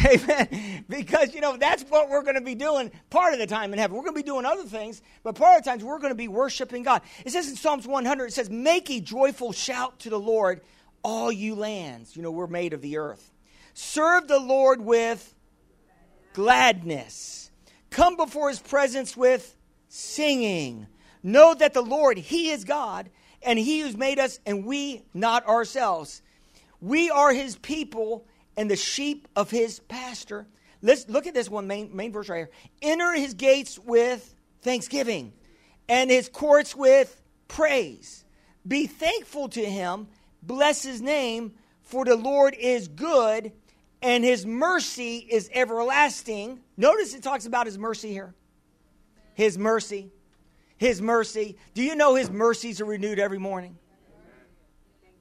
Amen. 0.04 0.84
Because, 0.88 1.34
you 1.34 1.40
know, 1.40 1.56
that's 1.56 1.82
what 1.84 2.08
we're 2.08 2.22
going 2.22 2.36
to 2.36 2.40
be 2.40 2.54
doing 2.54 2.90
part 3.10 3.34
of 3.34 3.38
the 3.38 3.46
time 3.46 3.72
in 3.72 3.78
heaven. 3.78 3.96
We're 3.96 4.02
going 4.02 4.14
to 4.14 4.22
be 4.22 4.26
doing 4.26 4.46
other 4.46 4.64
things, 4.64 5.02
but 5.22 5.34
part 5.34 5.58
of 5.58 5.64
the 5.64 5.70
times 5.70 5.84
we're 5.84 5.98
going 5.98 6.12
to 6.12 6.16
be 6.16 6.28
worshiping 6.28 6.82
God. 6.82 7.02
It 7.24 7.30
says 7.30 7.48
in 7.48 7.56
Psalms 7.56 7.86
100, 7.86 8.26
it 8.26 8.32
says, 8.32 8.48
Make 8.48 8.90
a 8.90 9.00
joyful 9.00 9.52
shout 9.52 10.00
to 10.00 10.10
the 10.10 10.18
Lord, 10.18 10.62
all 11.02 11.30
you 11.30 11.54
lands. 11.54 12.16
You 12.16 12.22
know, 12.22 12.30
we're 12.30 12.46
made 12.46 12.72
of 12.72 12.80
the 12.80 12.98
earth. 12.98 13.30
Serve 13.74 14.26
the 14.28 14.40
Lord 14.40 14.80
with 14.80 15.34
gladness. 16.32 17.50
Come 17.90 18.16
before 18.16 18.48
his 18.48 18.60
presence 18.60 19.16
with 19.16 19.56
singing. 19.88 20.86
Know 21.22 21.54
that 21.54 21.74
the 21.74 21.82
Lord, 21.82 22.18
he 22.18 22.50
is 22.50 22.64
God, 22.64 23.10
and 23.42 23.58
he 23.58 23.80
who's 23.80 23.96
made 23.96 24.18
us, 24.18 24.40
and 24.46 24.64
we 24.64 25.02
not 25.14 25.46
ourselves. 25.46 26.22
We 26.80 27.10
are 27.10 27.32
his 27.32 27.56
people 27.56 28.26
and 28.56 28.70
the 28.70 28.76
sheep 28.76 29.28
of 29.36 29.50
his 29.50 29.80
pasture. 29.80 30.46
Let's 30.82 31.08
look 31.08 31.26
at 31.26 31.34
this 31.34 31.50
one 31.50 31.66
main, 31.66 31.94
main 31.94 32.12
verse 32.12 32.28
right 32.28 32.38
here. 32.38 32.50
Enter 32.80 33.12
his 33.14 33.34
gates 33.34 33.78
with 33.78 34.34
thanksgiving 34.62 35.32
and 35.88 36.10
his 36.10 36.28
courts 36.28 36.74
with 36.74 37.20
praise. 37.48 38.24
Be 38.66 38.86
thankful 38.86 39.48
to 39.50 39.64
him, 39.64 40.08
bless 40.42 40.82
his 40.82 41.02
name, 41.02 41.52
for 41.82 42.04
the 42.04 42.16
Lord 42.16 42.54
is 42.54 42.88
good 42.88 43.52
and 44.02 44.24
his 44.24 44.46
mercy 44.46 45.18
is 45.18 45.50
everlasting. 45.52 46.60
Notice 46.76 47.14
it 47.14 47.22
talks 47.22 47.46
about 47.46 47.66
his 47.66 47.78
mercy 47.78 48.10
here. 48.10 48.34
His 49.34 49.58
mercy. 49.58 50.10
His 50.80 51.02
mercy. 51.02 51.58
Do 51.74 51.82
you 51.82 51.94
know 51.94 52.14
his 52.14 52.30
mercies 52.30 52.80
are 52.80 52.86
renewed 52.86 53.18
every 53.18 53.36
morning? 53.36 53.76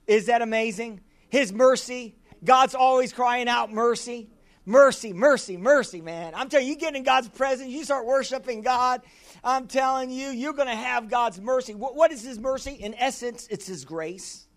Is 0.08 0.28
that 0.28 0.42
amazing? 0.42 1.02
His 1.28 1.52
mercy. 1.52 2.16
God's 2.42 2.76
always 2.76 3.12
crying 3.12 3.50
out 3.50 3.70
mercy. 3.70 4.30
Mercy, 4.66 5.12
mercy, 5.12 5.58
mercy, 5.58 6.00
man. 6.00 6.34
I'm 6.34 6.48
telling 6.48 6.66
you, 6.66 6.74
you 6.74 6.80
get 6.80 6.96
in 6.96 7.04
God's 7.04 7.28
presence, 7.28 7.70
you 7.72 7.84
start 7.84 8.06
worshiping 8.06 8.62
God. 8.62 9.02
I'm 9.44 9.68
telling 9.68 10.12
you, 10.12 10.30
you're 10.30 10.54
going 10.54 10.70
to 10.70 10.76
have 10.76 11.10
God's 11.10 11.42
mercy. 11.42 11.76
What, 11.76 11.94
what 11.94 12.14
is 12.14 12.24
His 12.24 12.40
mercy? 12.40 12.76
In 12.76 12.94
essence, 12.94 13.46
it's 13.52 13.68
His 13.68 13.84
grace, 13.84 14.48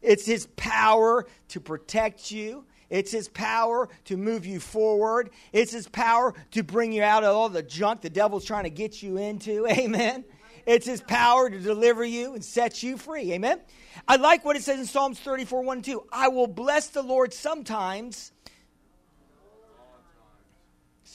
it's 0.00 0.24
His 0.24 0.46
power 0.56 1.26
to 1.48 1.60
protect 1.60 2.30
you, 2.30 2.64
it's 2.90 3.10
His 3.10 3.28
power 3.28 3.88
to 4.04 4.16
move 4.16 4.46
you 4.46 4.60
forward. 4.60 5.30
It's 5.52 5.72
His 5.72 5.88
power 5.88 6.34
to 6.52 6.62
bring 6.62 6.92
you 6.92 7.02
out 7.02 7.24
of 7.24 7.34
all 7.34 7.48
the 7.48 7.62
junk 7.62 8.02
the 8.02 8.10
devil's 8.10 8.44
trying 8.44 8.64
to 8.64 8.70
get 8.70 9.02
you 9.02 9.16
into. 9.16 9.66
Amen. 9.70 10.24
It's 10.66 10.86
His 10.86 11.00
power 11.00 11.48
to 11.50 11.58
deliver 11.58 12.04
you 12.04 12.34
and 12.34 12.44
set 12.44 12.82
you 12.82 12.96
free. 12.96 13.32
Amen. 13.32 13.60
I 14.06 14.16
like 14.16 14.44
what 14.44 14.56
it 14.56 14.62
says 14.62 14.78
in 14.78 14.86
Psalms 14.86 15.18
34 15.20 15.62
1 15.62 15.82
2. 15.82 16.04
I 16.12 16.28
will 16.28 16.48
bless 16.48 16.88
the 16.88 17.02
Lord 17.02 17.32
sometimes. 17.32 18.32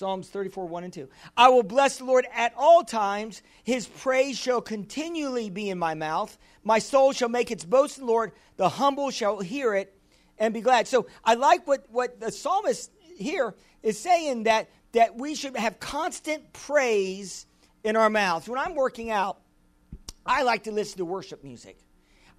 Psalms 0.01 0.29
34, 0.29 0.67
1 0.67 0.83
and 0.85 0.93
2. 0.93 1.07
I 1.37 1.49
will 1.49 1.61
bless 1.61 1.97
the 1.99 2.05
Lord 2.05 2.25
at 2.33 2.55
all 2.57 2.83
times. 2.83 3.43
His 3.63 3.85
praise 3.85 4.35
shall 4.35 4.59
continually 4.59 5.51
be 5.51 5.69
in 5.69 5.77
my 5.77 5.93
mouth. 5.93 6.39
My 6.63 6.79
soul 6.79 7.11
shall 7.11 7.29
make 7.29 7.51
its 7.51 7.65
boast 7.65 7.99
in 7.99 8.07
the 8.07 8.11
Lord. 8.11 8.31
The 8.57 8.67
humble 8.67 9.11
shall 9.11 9.41
hear 9.41 9.75
it 9.75 9.95
and 10.41 10.55
be 10.55 10.61
glad. 10.61 10.87
So 10.87 11.05
I 11.23 11.35
like 11.35 11.67
what, 11.67 11.85
what 11.91 12.19
the 12.19 12.31
psalmist 12.31 12.91
here 13.15 13.53
is 13.83 13.97
saying 13.99 14.43
that, 14.43 14.69
that 14.91 15.15
we 15.15 15.35
should 15.35 15.55
have 15.55 15.79
constant 15.79 16.51
praise 16.51 17.45
in 17.83 17.95
our 17.95 18.09
mouths. 18.09 18.49
When 18.49 18.57
I'm 18.57 18.73
working 18.73 19.11
out, 19.11 19.39
I 20.25 20.41
like 20.41 20.63
to 20.63 20.71
listen 20.71 20.97
to 20.97 21.05
worship 21.05 21.43
music. 21.43 21.77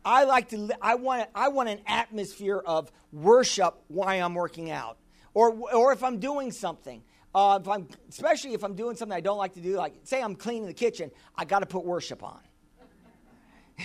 I 0.04 0.24
like 0.24 0.48
to 0.48 0.70
I 0.82 0.96
want 0.96 1.28
I 1.32 1.48
want 1.48 1.68
an 1.68 1.78
atmosphere 1.86 2.58
of 2.58 2.90
worship 3.12 3.76
while 3.86 4.24
I'm 4.24 4.34
working 4.34 4.68
out. 4.68 4.98
Or 5.32 5.52
or 5.72 5.92
if 5.92 6.02
I'm 6.02 6.18
doing 6.18 6.50
something. 6.50 7.02
Uh, 7.34 7.58
if 7.62 7.66
I'm, 7.66 7.88
especially 8.10 8.52
if 8.52 8.62
I'm 8.62 8.74
doing 8.74 8.94
something 8.94 9.16
I 9.16 9.22
don't 9.22 9.38
like 9.38 9.54
to 9.54 9.60
do, 9.60 9.76
like 9.76 9.94
say 10.02 10.20
I'm 10.20 10.34
cleaning 10.34 10.66
the 10.66 10.74
kitchen, 10.74 11.10
I 11.34 11.46
got 11.46 11.60
to 11.60 11.66
put 11.66 11.84
worship 11.84 12.22
on. 12.22 12.40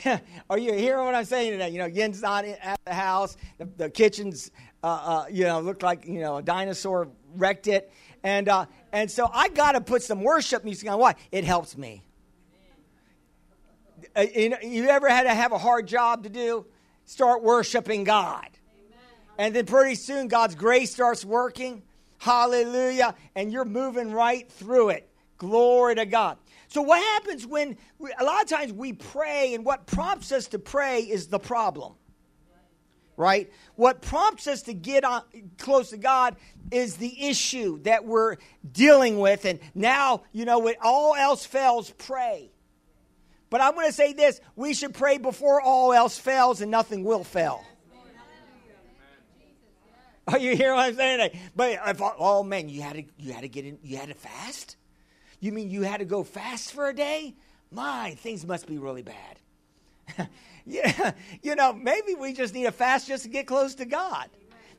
Are 0.49 0.57
you 0.57 0.73
hearing 0.73 1.05
what 1.05 1.15
I'm 1.15 1.25
saying 1.25 1.51
today? 1.51 1.69
You 1.69 1.79
know, 1.79 1.85
Yen's 1.85 2.21
not 2.21 2.45
at 2.45 2.79
the 2.85 2.93
house. 2.93 3.37
The, 3.57 3.65
the 3.77 3.89
kitchen's, 3.89 4.51
uh, 4.83 4.87
uh, 4.87 5.25
you 5.31 5.45
know, 5.45 5.59
looked 5.59 5.83
like 5.83 6.05
you 6.05 6.19
know 6.19 6.37
a 6.37 6.41
dinosaur 6.41 7.09
wrecked 7.35 7.67
it, 7.67 7.91
and 8.23 8.49
uh, 8.49 8.65
and 8.91 9.09
so 9.09 9.29
I 9.33 9.49
got 9.49 9.73
to 9.73 9.81
put 9.81 10.03
some 10.03 10.23
worship 10.23 10.63
music 10.63 10.89
on. 10.89 10.99
Why? 10.99 11.15
It 11.31 11.43
helps 11.43 11.77
me. 11.77 12.03
Uh, 14.15 14.25
you, 14.35 14.49
know, 14.49 14.57
you 14.61 14.87
ever 14.87 15.09
had 15.09 15.23
to 15.23 15.33
have 15.33 15.51
a 15.51 15.57
hard 15.57 15.87
job 15.87 16.23
to 16.23 16.29
do? 16.29 16.65
Start 17.05 17.43
worshiping 17.43 18.03
God, 18.03 18.49
and 19.37 19.55
then 19.55 19.65
pretty 19.65 19.95
soon 19.95 20.27
God's 20.27 20.55
grace 20.55 20.91
starts 20.91 21.23
working. 21.23 21.83
Hallelujah, 22.19 23.15
and 23.35 23.51
you're 23.51 23.65
moving 23.65 24.11
right 24.11 24.51
through 24.51 24.89
it. 24.89 25.09
Glory 25.37 25.95
to 25.95 26.05
God. 26.05 26.37
So, 26.69 26.81
what 26.81 27.01
happens 27.01 27.45
when 27.45 27.77
we, 27.97 28.11
a 28.19 28.23
lot 28.23 28.43
of 28.43 28.49
times 28.49 28.73
we 28.73 28.93
pray, 28.93 29.53
and 29.53 29.63
what 29.63 29.85
prompts 29.85 30.31
us 30.31 30.47
to 30.49 30.59
pray 30.59 31.01
is 31.01 31.27
the 31.27 31.39
problem, 31.39 31.93
right? 33.15 33.51
What 33.75 34.01
prompts 34.01 34.47
us 34.47 34.63
to 34.63 34.73
get 34.73 35.05
on, 35.05 35.23
close 35.57 35.91
to 35.91 35.97
God 35.97 36.35
is 36.69 36.97
the 36.97 37.27
issue 37.27 37.81
that 37.83 38.05
we're 38.05 38.35
dealing 38.69 39.19
with. 39.19 39.45
And 39.45 39.59
now, 39.73 40.23
you 40.33 40.43
know, 40.43 40.59
when 40.59 40.75
all 40.81 41.15
else 41.15 41.45
fails, 41.45 41.91
pray. 41.91 42.51
But 43.49 43.61
I'm 43.61 43.73
going 43.73 43.87
to 43.87 43.93
say 43.93 44.11
this 44.11 44.41
we 44.57 44.73
should 44.73 44.93
pray 44.93 45.17
before 45.17 45.61
all 45.61 45.93
else 45.93 46.17
fails, 46.17 46.59
and 46.59 46.69
nothing 46.69 47.05
will 47.05 47.23
fail. 47.23 47.63
Are 50.27 50.39
you 50.39 50.57
hearing 50.57 50.75
what 50.75 50.87
I'm 50.87 50.95
saying? 50.95 51.39
But 51.55 51.79
if, 51.87 52.01
oh 52.01 52.43
man, 52.43 52.67
you 52.67 52.81
had 52.81 52.97
to 52.97 53.03
you 53.17 53.31
had 53.31 53.43
to 53.43 53.47
get 53.47 53.65
in, 53.65 53.79
you 53.81 53.95
had 53.95 54.09
to 54.09 54.15
fast. 54.15 54.75
You 55.39 55.51
mean 55.51 55.69
you 55.69 55.83
had 55.83 55.99
to 55.99 56.05
go 56.05 56.23
fast 56.23 56.71
for 56.71 56.87
a 56.87 56.93
day? 56.93 57.35
My, 57.71 58.15
things 58.19 58.45
must 58.45 58.65
be 58.65 58.77
really 58.77 59.03
bad. 59.03 60.29
yeah, 60.65 61.11
you 61.43 61.55
know, 61.55 61.73
maybe 61.73 62.15
we 62.15 62.33
just 62.33 62.53
need 62.53 62.65
a 62.65 62.71
fast 62.71 63.07
just 63.07 63.23
to 63.23 63.29
get 63.29 63.45
close 63.45 63.75
to 63.75 63.85
God. 63.85 64.29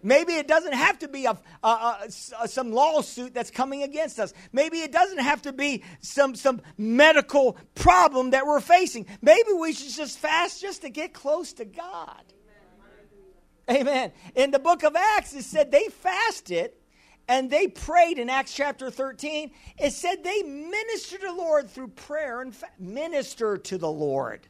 Maybe 0.03 0.35
it 0.35 0.47
doesn't 0.47 0.75
have 0.75 1.01
to 1.01 1.09
be 1.09 1.27
a, 1.27 1.37
a, 1.62 2.09
a, 2.40 2.49
some 2.49 2.71
lawsuit 2.71 3.35
that's 3.35 3.51
coming 3.51 3.83
against 3.83 4.21
us. 4.21 4.33
Maybe 4.53 4.79
it 4.79 4.92
doesn't 4.92 5.18
have 5.18 5.42
to 5.42 5.53
be 5.53 5.83
some, 6.01 6.37
some 6.37 6.61
medical 6.77 7.57
problem 7.75 8.31
that 8.31 8.47
we're 8.47 8.61
facing. 8.61 9.07
Maybe 9.21 9.53
we 9.59 9.73
should 9.73 9.92
just 9.92 10.18
fast 10.18 10.61
just 10.61 10.83
to 10.83 10.88
get 10.88 11.12
close 11.12 11.53
to 11.55 11.64
God. 11.64 12.23
Amen. 13.68 13.81
Amen. 13.81 14.12
In 14.37 14.51
the 14.53 14.61
book 14.61 14.85
of 14.85 14.94
Acts, 14.94 15.35
it 15.35 15.42
said 15.42 15.73
they 15.73 15.88
fasted 15.88 16.73
and 17.29 17.51
they 17.51 17.69
prayed 17.69 18.19
in 18.19 18.31
Acts 18.31 18.55
chapter 18.55 18.91
13. 18.91 19.51
It 19.79 19.93
said 19.93 20.25
they 20.25 20.43
ministered 20.43 21.21
to 21.21 21.27
the 21.27 21.33
Lord 21.33 21.69
through 21.69 21.88
prayer 21.88 22.41
and 22.41 22.55
fa- 22.55 22.69
minister 22.79 23.59
to 23.59 23.79
the 23.79 23.91
Lord. 23.91 24.49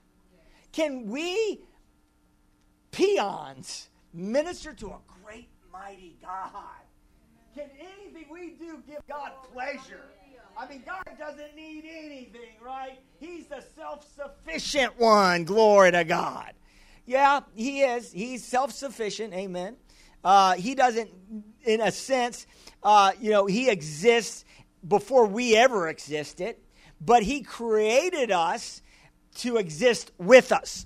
Can 0.73 1.09
we 1.09 1.61
peons 2.93 3.89
minister 4.15 4.73
to 4.75 4.87
a 4.87 4.99
great, 5.25 5.49
mighty 5.73 6.17
God? 6.23 6.53
Can 7.55 7.69
anything 7.81 8.27
we 8.31 8.51
do 8.51 8.83
give 8.87 9.01
God 9.09 9.33
pleasure? 9.53 10.05
I 10.57 10.69
mean, 10.69 10.83
God 10.85 11.05
doesn't 11.19 11.55
need 11.55 11.85
anything, 11.89 12.57
right? 12.61 12.99
He's 13.19 13.47
the 13.47 13.63
self 13.77 14.07
sufficient 14.15 14.99
one. 14.99 15.45
Glory 15.45 15.93
to 15.93 16.05
God. 16.05 16.53
Yeah, 17.07 17.41
He 17.55 17.83
is. 17.83 18.13
He's 18.13 18.45
self 18.45 18.73
sufficient. 18.73 19.35
Amen. 19.35 19.77
Uh, 20.25 20.55
he 20.55 20.75
doesn't, 20.75 21.11
in 21.63 21.81
a 21.81 21.91
sense, 21.91 22.47
uh, 22.83 23.13
you 23.21 23.31
know, 23.31 23.47
he 23.47 23.69
exists 23.69 24.45
before 24.87 25.27
we 25.27 25.57
ever 25.57 25.89
existed, 25.89 26.57
but 27.01 27.23
he 27.23 27.43
created 27.43 28.31
us 28.31 28.83
to 29.37 29.57
exist 29.57 30.13
with 30.19 30.53
us. 30.53 30.85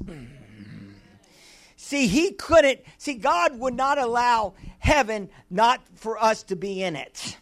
See, 1.77 2.07
he 2.07 2.33
couldn't, 2.33 2.81
see, 2.99 3.14
God 3.14 3.59
would 3.59 3.75
not 3.75 3.99
allow 3.99 4.55
heaven 4.78 5.28
not 5.51 5.80
for 5.95 6.22
us 6.22 6.43
to 6.45 6.57
be 6.57 6.83
in 6.83 6.97
it. 6.97 7.37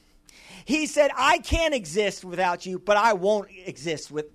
He 0.64 0.86
said, 0.86 1.11
I 1.16 1.38
can't 1.38 1.74
exist 1.74 2.24
without 2.24 2.64
you, 2.64 2.78
but 2.78 2.97
I 2.97 3.12
won't 3.12 3.49
exist 3.66 4.11
with, 4.11 4.26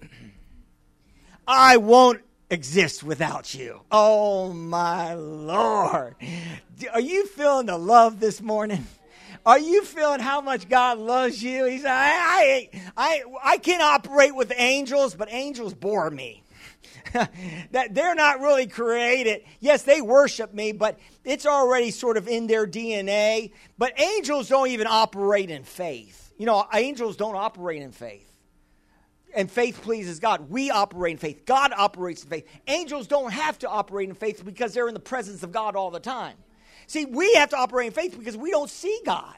I 1.48 1.78
won't 1.78 2.22
exist 2.50 3.04
without 3.04 3.54
you. 3.54 3.82
Oh 3.92 4.54
my 4.54 5.14
Lord. 5.16 6.16
Are 6.94 7.02
you 7.02 7.26
feeling 7.28 7.68
the 7.68 7.78
love 7.78 8.20
this 8.20 8.42
morning? 8.42 8.86
Are 9.46 9.60
you 9.60 9.84
feeling 9.84 10.20
how 10.20 10.42
much 10.42 10.68
God 10.70 10.98
loves 10.98 11.42
you? 11.44 11.66
He 11.66 11.78
said, 11.78 11.92
I, 11.92 12.70
I, 12.76 12.82
I, 12.98 13.24
I 13.44 13.58
can 13.58 13.82
operate 13.82 14.36
with 14.36 14.52
angels, 14.56 15.14
but 15.16 15.28
angels 15.32 15.74
bore 15.74 16.10
me. 16.10 16.44
that 17.14 17.94
they're 17.94 18.16
not 18.16 18.42
really 18.42 18.68
created. 18.68 19.44
Yes, 19.60 19.84
they 19.84 20.02
worship 20.02 20.54
me, 20.54 20.72
but 20.72 21.00
it's 21.24 21.46
already 21.46 21.92
sort 21.92 22.18
of 22.18 22.28
in 22.28 22.48
their 22.48 22.66
DNA. 22.66 23.52
But 23.78 24.00
angels 24.00 24.50
don't 24.50 24.70
even 24.70 24.88
operate 24.88 25.52
in 25.52 25.64
faith. 25.64 26.34
You 26.38 26.48
know, 26.48 26.66
angels 26.74 27.16
don't 27.16 27.36
operate 27.36 27.82
in 27.82 27.92
faith 27.92 28.25
and 29.36 29.52
faith 29.52 29.82
pleases 29.82 30.20
God. 30.20 30.50
We 30.50 30.72
operate 30.72 31.12
in 31.12 31.18
faith. 31.18 31.46
God 31.46 31.74
operates 31.76 32.24
in 32.24 32.30
faith. 32.30 32.48
Angels 32.68 33.08
don't 33.08 33.32
have 33.32 33.60
to 33.60 33.70
operate 33.70 34.10
in 34.10 34.16
faith 34.16 34.44
because 34.44 34.74
they're 34.74 34.88
in 34.88 34.94
the 34.94 35.00
presence 35.00 35.44
of 35.44 35.52
God 35.52 35.76
all 35.76 35.92
the 35.92 36.00
time. 36.00 36.36
See, 36.88 37.06
we 37.06 37.34
have 37.34 37.50
to 37.50 37.58
operate 37.58 37.88
in 37.88 37.94
faith 37.94 38.18
because 38.18 38.38
we 38.38 38.52
don't 38.52 38.70
see 38.70 39.00
God. 39.06 39.36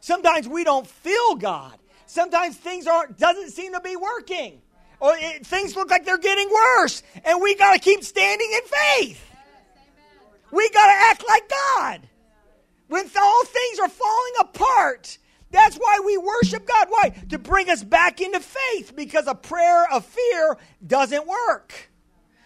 Sometimes 0.00 0.48
we 0.48 0.64
don't 0.64 0.86
feel 0.86 1.34
God. 1.34 1.76
Sometimes 2.06 2.56
things 2.56 2.86
aren't 2.86 3.18
doesn't 3.18 3.50
seem 3.50 3.72
to 3.72 3.80
be 3.80 3.96
working. 3.96 4.62
Or 5.00 5.14
it, 5.16 5.46
things 5.46 5.76
look 5.76 5.90
like 5.90 6.04
they're 6.04 6.18
getting 6.18 6.48
worse. 6.50 7.02
And 7.24 7.40
we 7.40 7.54
got 7.54 7.74
to 7.74 7.78
keep 7.78 8.04
standing 8.04 8.50
in 8.52 8.60
faith. 8.62 9.24
We 10.52 10.68
got 10.70 10.86
to 10.86 10.92
act 11.10 11.24
like 11.26 11.48
God. 11.48 12.00
When 12.88 13.08
all 13.16 13.44
things 13.44 13.78
are 13.78 13.88
falling 13.88 14.32
apart, 14.40 15.18
that's 15.50 15.76
why 15.76 16.00
we 16.04 16.16
worship 16.16 16.66
God. 16.66 16.88
Why? 16.90 17.10
To 17.30 17.38
bring 17.38 17.70
us 17.70 17.82
back 17.82 18.20
into 18.20 18.40
faith 18.40 18.94
because 18.94 19.26
a 19.26 19.34
prayer 19.34 19.90
of 19.92 20.04
fear 20.04 20.56
doesn't 20.86 21.26
work. 21.26 21.90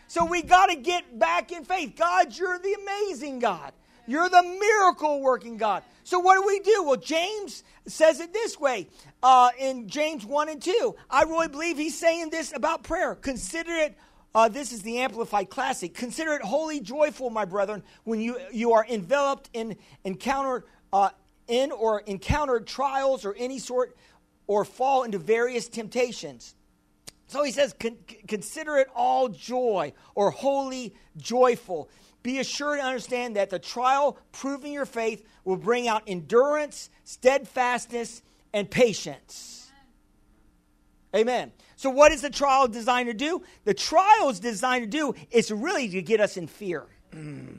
So 0.09 0.25
we 0.25 0.43
got 0.43 0.67
to 0.67 0.77
get 0.77 1.19
back 1.19 1.53
in 1.53 1.65
faith. 1.65 1.95
God, 1.97 2.37
you're 2.37 2.59
the 2.59 2.77
amazing 2.83 3.41
God. 3.41 3.73
You're 4.07 4.29
the 4.29 4.43
miracle 4.43 5.21
working 5.21 5.57
God. 5.57 5.83
So 6.05 6.19
what 6.19 6.35
do 6.35 6.47
we 6.47 6.61
do? 6.61 6.85
Well, 6.85 6.97
James 6.97 7.65
says 7.87 8.21
it 8.21 8.33
this 8.33 8.59
way 8.61 8.89
uh, 9.23 9.51
in 9.59 9.89
James 9.89 10.25
1 10.25 10.49
and 10.51 10.63
2. 10.63 10.95
I 11.11 11.23
really 11.23 11.49
believe 11.49 11.79
he's 11.79 11.99
saying 11.99 12.31
this 12.31 12.53
about 12.55 12.83
prayer. 12.83 13.15
Consider 13.15 13.73
it 13.73 13.97
uh, 14.35 14.49
this 14.49 14.73
is 14.73 14.83
the 14.83 14.99
Amplified 14.99 15.49
Classic. 15.49 15.95
Consider 15.95 16.33
it 16.33 16.43
wholly 16.43 16.81
joyful, 16.81 17.31
my 17.31 17.45
brethren, 17.45 17.85
when 18.03 18.21
you, 18.21 18.37
you 18.53 18.73
are 18.73 18.85
enveloped 18.91 19.49
in 19.53 19.77
encounter, 20.03 20.65
uh, 20.93 21.11
in 21.49 21.73
or 21.73 22.01
encountered 22.01 22.67
trials 22.67 23.25
or 23.25 23.35
any 23.35 23.59
sort, 23.59 23.97
or 24.47 24.65
fall 24.65 25.03
into 25.03 25.19
various 25.19 25.69
temptations. 25.69 26.55
So 27.27 27.43
he 27.43 27.53
says, 27.53 27.75
con- 27.79 27.97
consider 28.29 28.77
it 28.77 28.89
all 28.95 29.29
joy 29.29 29.93
or 30.15 30.31
wholly 30.31 30.95
joyful. 31.17 31.89
Be 32.23 32.39
assured 32.39 32.79
and 32.79 32.87
understand 32.87 33.37
that 33.37 33.51
the 33.51 33.59
trial 33.59 34.19
proving 34.33 34.73
your 34.73 34.87
faith 34.87 35.27
will 35.45 35.57
bring 35.57 35.89
out 35.89 36.03
endurance, 36.07 36.91
steadfastness, 37.05 38.23
and 38.53 38.71
patience. 38.71 39.71
Amen. 41.15 41.53
So, 41.77 41.91
what 41.91 42.13
is 42.13 42.23
the 42.23 42.31
trial 42.31 42.67
designed 42.67 43.09
to 43.09 43.15
do? 43.15 43.43
The 43.65 43.75
trial 43.75 44.31
is 44.31 44.41
designed 44.41 44.91
to 44.91 44.99
do 44.99 45.15
is 45.31 45.51
really 45.51 45.89
to 45.91 46.03
get 46.03 46.21
us 46.21 46.37
in 46.37 46.47
fear. 46.47 46.87
Mm. 47.13 47.59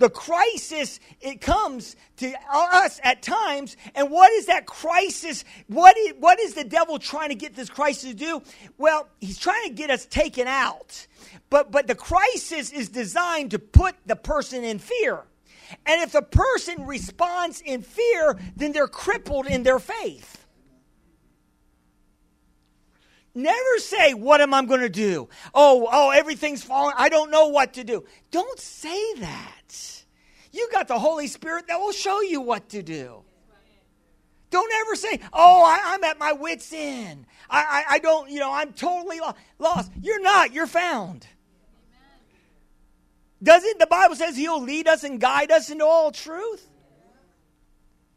The 0.00 0.08
crisis, 0.08 0.98
it 1.20 1.42
comes 1.42 1.94
to 2.16 2.32
us 2.50 2.98
at 3.04 3.20
times. 3.20 3.76
And 3.94 4.10
what 4.10 4.32
is 4.32 4.46
that 4.46 4.64
crisis? 4.64 5.44
What 5.68 5.94
is, 5.98 6.14
what 6.18 6.40
is 6.40 6.54
the 6.54 6.64
devil 6.64 6.98
trying 6.98 7.28
to 7.28 7.34
get 7.34 7.54
this 7.54 7.68
crisis 7.68 8.10
to 8.10 8.16
do? 8.16 8.42
Well, 8.78 9.08
he's 9.20 9.38
trying 9.38 9.68
to 9.68 9.74
get 9.74 9.90
us 9.90 10.06
taken 10.06 10.48
out. 10.48 11.06
But, 11.50 11.70
but 11.70 11.86
the 11.86 11.94
crisis 11.94 12.72
is 12.72 12.88
designed 12.88 13.50
to 13.50 13.58
put 13.58 13.94
the 14.06 14.16
person 14.16 14.64
in 14.64 14.78
fear. 14.78 15.22
And 15.84 16.00
if 16.00 16.12
the 16.12 16.22
person 16.22 16.86
responds 16.86 17.60
in 17.60 17.82
fear, 17.82 18.38
then 18.56 18.72
they're 18.72 18.88
crippled 18.88 19.46
in 19.46 19.64
their 19.64 19.78
faith. 19.78 20.39
Never 23.34 23.78
say, 23.78 24.14
What 24.14 24.40
am 24.40 24.54
I 24.54 24.64
going 24.64 24.80
to 24.80 24.88
do? 24.88 25.28
Oh, 25.54 25.88
oh, 25.90 26.10
everything's 26.10 26.62
falling. 26.62 26.94
I 26.98 27.08
don't 27.08 27.30
know 27.30 27.48
what 27.48 27.74
to 27.74 27.84
do. 27.84 28.04
Don't 28.30 28.58
say 28.58 29.14
that. 29.14 30.04
You 30.52 30.68
got 30.72 30.88
the 30.88 30.98
Holy 30.98 31.28
Spirit 31.28 31.68
that 31.68 31.78
will 31.78 31.92
show 31.92 32.20
you 32.22 32.40
what 32.40 32.70
to 32.70 32.82
do. 32.82 33.22
Don't 34.50 34.72
ever 34.80 34.96
say, 34.96 35.20
Oh, 35.32 35.64
I, 35.64 35.94
am 35.94 36.02
at 36.02 36.18
my 36.18 36.32
wits' 36.32 36.72
end. 36.72 37.26
I, 37.48 37.84
I, 37.88 37.94
I, 37.94 37.98
don't, 38.00 38.30
you 38.30 38.40
know, 38.40 38.52
I'm 38.52 38.72
totally 38.72 39.20
lo- 39.20 39.34
lost. 39.58 39.92
You're 40.02 40.20
not, 40.20 40.52
you're 40.52 40.66
found. 40.66 41.26
Doesn't 43.42 43.78
the 43.78 43.86
Bible 43.86 44.16
says 44.16 44.36
he'll 44.36 44.60
lead 44.60 44.86
us 44.86 45.04
and 45.04 45.20
guide 45.20 45.50
us 45.50 45.70
into 45.70 45.84
all 45.84 46.10
truth? 46.10 46.66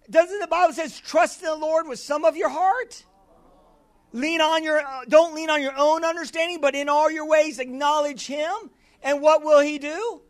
Doesn't 0.09 0.39
the 0.39 0.47
Bible 0.47 0.73
says 0.73 0.99
trust 0.99 1.41
in 1.41 1.47
the 1.47 1.55
Lord 1.55 1.87
with 1.87 1.99
some 1.99 2.25
of 2.25 2.35
your 2.35 2.49
heart? 2.49 3.03
Lean 4.13 4.39
on 4.39 4.63
your 4.63 4.81
don't 5.09 5.35
lean 5.35 5.49
on 5.49 5.61
your 5.61 5.73
own 5.77 6.05
understanding 6.05 6.61
but 6.61 6.75
in 6.75 6.87
all 6.87 7.11
your 7.11 7.27
ways 7.27 7.59
acknowledge 7.59 8.25
him 8.25 8.53
and 9.01 9.21
what 9.21 9.43
will 9.43 9.59
he 9.59 9.79
do 9.79 10.21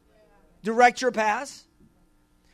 direct 0.63 1.01
your 1.01 1.11
paths 1.11 1.65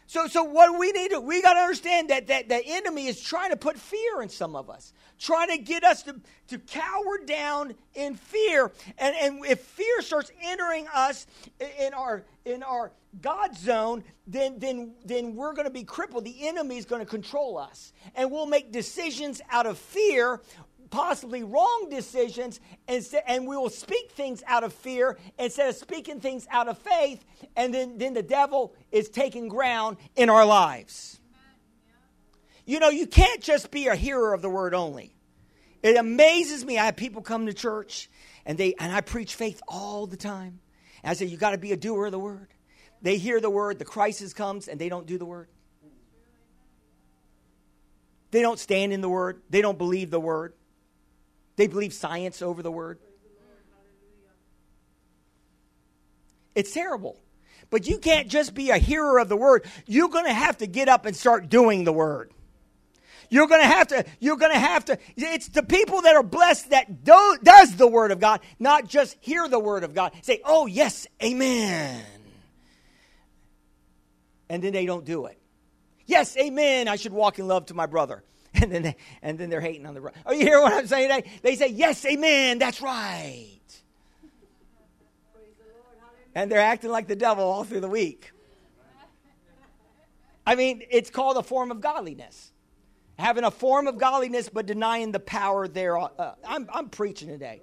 so 0.08 0.28
so 0.28 0.44
what 0.44 0.78
we 0.78 0.92
need 0.92 1.12
to 1.12 1.20
we 1.20 1.42
got 1.42 1.54
to 1.54 1.60
understand 1.60 2.10
that 2.10 2.28
that 2.28 2.50
the 2.50 2.62
enemy 2.66 3.08
is 3.08 3.22
trying 3.22 3.52
to 3.52 3.58
put 3.58 3.78
fear 3.78 4.22
in 4.22 4.28
some 4.30 4.56
of 4.56 4.70
us 4.70 4.92
trying 5.20 5.50
to 5.50 5.58
get 5.58 5.84
us 5.84 6.04
to, 6.04 6.20
to 6.48 6.58
cower 6.58 7.20
down 7.26 7.76
in 7.94 8.16
fear 8.16 8.72
and 8.98 9.16
and 9.16 9.46
if 9.46 9.60
fear 9.60 10.02
starts 10.02 10.32
entering 10.42 10.88
us 10.94 11.28
in 11.80 11.94
our 11.94 12.26
in 12.44 12.64
our 12.64 12.92
God 13.22 13.56
zone, 13.58 14.04
then, 14.28 14.60
then, 14.60 14.94
then 15.04 15.36
we're 15.36 15.54
going 15.54 15.66
to 15.66 15.74
be 15.74 15.84
crippled. 15.84 16.26
The 16.26 16.48
enemy 16.48 16.78
is 16.78 16.86
going 16.86 17.02
to 17.02 17.08
control 17.08 17.58
us. 17.58 17.92
And 18.16 18.32
we'll 18.32 18.46
make 18.46 18.72
decisions 18.72 19.42
out 19.50 19.66
of 19.66 19.78
fear 19.78 20.42
possibly 20.90 21.44
wrong 21.44 21.88
decisions, 21.90 22.60
and, 22.88 23.06
and 23.28 23.48
we 23.48 23.56
will 23.58 23.70
speak 23.70 24.12
things 24.12 24.44
out 24.48 24.64
of 24.64 24.74
fear 24.74 25.18
instead 25.38 25.70
of 25.70 25.76
speaking 25.76 26.20
things 26.20 26.48
out 26.52 26.68
of 26.68 26.78
faith, 26.78 27.24
and 27.56 27.74
then, 27.74 27.98
then 27.98 28.14
the 28.14 28.24
devil 28.24 28.74
is 28.92 29.10
taking 29.10 29.48
ground 29.48 29.98
in 30.16 30.30
our 30.30 30.46
lives. 30.46 31.20
You 32.66 32.80
know, 32.80 32.90
you 32.90 33.08
can't 33.08 33.42
just 33.42 33.72
be 33.72 33.88
a 33.88 33.96
hearer 33.96 34.34
of 34.34 34.42
the 34.42 34.50
word 34.50 34.74
only. 34.76 35.16
It 35.82 35.96
amazes 35.96 36.64
me. 36.64 36.78
I 36.78 36.86
have 36.86 36.96
people 36.96 37.22
come 37.22 37.46
to 37.48 37.54
church 37.54 38.10
and 38.46 38.58
they 38.58 38.74
and 38.80 38.92
I 38.92 39.02
preach 39.02 39.36
faith 39.36 39.62
all 39.68 40.08
the 40.08 40.18
time. 40.18 40.60
And 41.04 41.12
I 41.12 41.14
say, 41.14 41.26
you 41.26 41.38
got 41.38 41.52
to 41.52 41.58
be 41.58 41.72
a 41.72 41.78
doer 41.78 42.08
of 42.08 42.12
the 42.12 42.20
word. 42.20 42.50
They 43.02 43.18
hear 43.18 43.40
the 43.40 43.50
word, 43.50 43.80
the 43.80 43.86
crisis 43.86 44.34
comes, 44.34 44.68
and 44.68 44.80
they 44.80 44.90
don't 44.90 45.06
do 45.06 45.18
the 45.18 45.26
word. 45.26 45.48
They 48.32 48.42
don't 48.42 48.60
stand 48.60 48.92
in 48.92 49.02
the 49.02 49.10
word. 49.10 49.42
They 49.50 49.62
don't 49.62 49.78
believe 49.78 50.12
the 50.12 50.20
word. 50.20 50.54
They 51.60 51.68
believe 51.68 51.92
science 51.92 52.42
over 52.42 52.64
the 52.64 52.72
word. 52.72 53.00
It's 56.56 56.74
terrible. 56.74 57.20
But 57.70 57.86
you 57.86 57.98
can't 57.98 58.30
just 58.30 58.54
be 58.54 58.70
a 58.70 58.78
hearer 58.78 59.20
of 59.20 59.28
the 59.28 59.36
word. 59.36 59.66
You're 59.86 60.08
going 60.08 60.24
to 60.24 60.34
have 60.34 60.60
to 60.60 60.68
get 60.68 60.88
up 60.88 61.06
and 61.06 61.14
start 61.14 61.50
doing 61.50 61.84
the 61.84 61.92
word. 61.92 62.32
You're 63.30 63.48
going 63.48 63.60
to 63.60 63.68
have 63.68 63.88
to, 63.90 64.06
you're 64.22 64.38
going 64.38 64.54
to 64.54 64.60
have 64.60 64.86
to, 64.86 64.98
it's 65.18 65.50
the 65.50 65.62
people 65.62 66.04
that 66.04 66.16
are 66.16 66.24
blessed 66.24 66.70
that 66.70 67.04
do, 67.04 67.38
does 67.44 67.76
the 67.76 67.88
word 67.88 68.12
of 68.12 68.22
God, 68.22 68.40
not 68.58 68.88
just 68.88 69.18
hear 69.20 69.46
the 69.50 69.60
word 69.60 69.84
of 69.84 69.94
God. 69.94 70.14
Say, 70.22 70.40
oh, 70.46 70.66
yes, 70.66 71.08
amen. 71.22 72.06
And 74.48 74.64
then 74.64 74.72
they 74.72 74.86
don't 74.86 75.04
do 75.04 75.26
it. 75.26 75.38
Yes, 76.06 76.38
amen. 76.38 76.88
I 76.88 76.96
should 76.96 77.12
walk 77.12 77.38
in 77.38 77.50
love 77.50 77.66
to 77.66 77.74
my 77.74 77.86
brother. 77.86 78.24
and 78.62 78.72
then 78.72 78.82
they, 78.82 78.96
and 79.22 79.38
then 79.38 79.50
they're 79.50 79.62
hating 79.62 79.86
on 79.86 79.94
the 79.94 80.02
right. 80.02 80.16
Are 80.26 80.34
you 80.34 80.46
hear 80.46 80.60
what 80.62 80.74
I'm 80.74 80.88
saying? 80.88 81.10
They, 81.10 81.32
they 81.42 81.56
say, 81.56 81.68
"Yes, 81.68 82.04
amen, 82.06 82.60
that's 82.60 82.82
right," 82.82 83.60
and 86.34 86.52
they're 86.52 86.60
acting 86.60 86.90
like 86.90 87.08
the 87.08 87.16
devil 87.16 87.44
all 87.44 87.64
through 87.64 87.82
the 87.82 87.90
week. 87.90 88.32
I 90.46 90.56
mean, 90.56 90.82
it's 90.90 91.12
called 91.12 91.38
a 91.38 91.44
form 91.44 91.70
of 91.70 91.80
godliness. 91.80 92.52
Having 93.20 93.44
a 93.44 93.52
form 93.52 93.86
of 93.88 93.98
godliness, 93.98 94.50
but 94.50 94.66
denying 94.66 95.12
the 95.12 95.20
power 95.20 95.68
thereof. 95.68 96.12
Uh, 96.18 96.32
I'm, 96.48 96.68
I'm 96.74 96.90
preaching 96.90 97.28
today. 97.28 97.62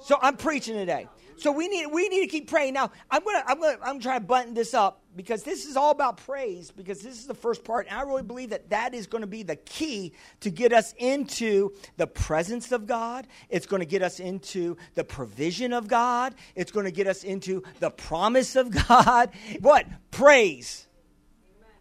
So 0.00 0.16
I'm 0.20 0.36
preaching 0.36 0.76
today. 0.76 1.08
So 1.40 1.50
we 1.52 1.68
need 1.68 1.86
we 1.86 2.06
need 2.10 2.20
to 2.20 2.26
keep 2.26 2.50
praying. 2.50 2.74
Now 2.74 2.90
I'm 3.10 3.24
gonna 3.24 3.42
I'm 3.46 3.58
gonna 3.58 3.78
I'm 3.82 3.98
trying 3.98 4.20
to 4.20 4.26
button 4.26 4.52
this 4.52 4.74
up 4.74 5.00
because 5.16 5.42
this 5.42 5.64
is 5.64 5.74
all 5.74 5.90
about 5.90 6.18
praise 6.18 6.70
because 6.70 7.00
this 7.00 7.18
is 7.18 7.26
the 7.26 7.34
first 7.34 7.64
part, 7.64 7.86
and 7.88 7.98
I 7.98 8.02
really 8.02 8.22
believe 8.22 8.50
that 8.50 8.68
that 8.68 8.92
is 8.92 9.06
going 9.06 9.22
to 9.22 9.26
be 9.26 9.42
the 9.42 9.56
key 9.56 10.12
to 10.40 10.50
get 10.50 10.74
us 10.74 10.94
into 10.98 11.72
the 11.96 12.06
presence 12.06 12.72
of 12.72 12.86
God. 12.86 13.26
It's 13.48 13.64
going 13.64 13.80
to 13.80 13.86
get 13.86 14.02
us 14.02 14.20
into 14.20 14.76
the 14.94 15.02
provision 15.02 15.72
of 15.72 15.88
God. 15.88 16.34
It's 16.54 16.70
going 16.70 16.84
to 16.84 16.92
get 16.92 17.06
us 17.06 17.24
into 17.24 17.62
the 17.78 17.90
promise 17.90 18.54
of 18.54 18.70
God. 18.70 19.30
What 19.60 19.86
praise? 20.10 20.86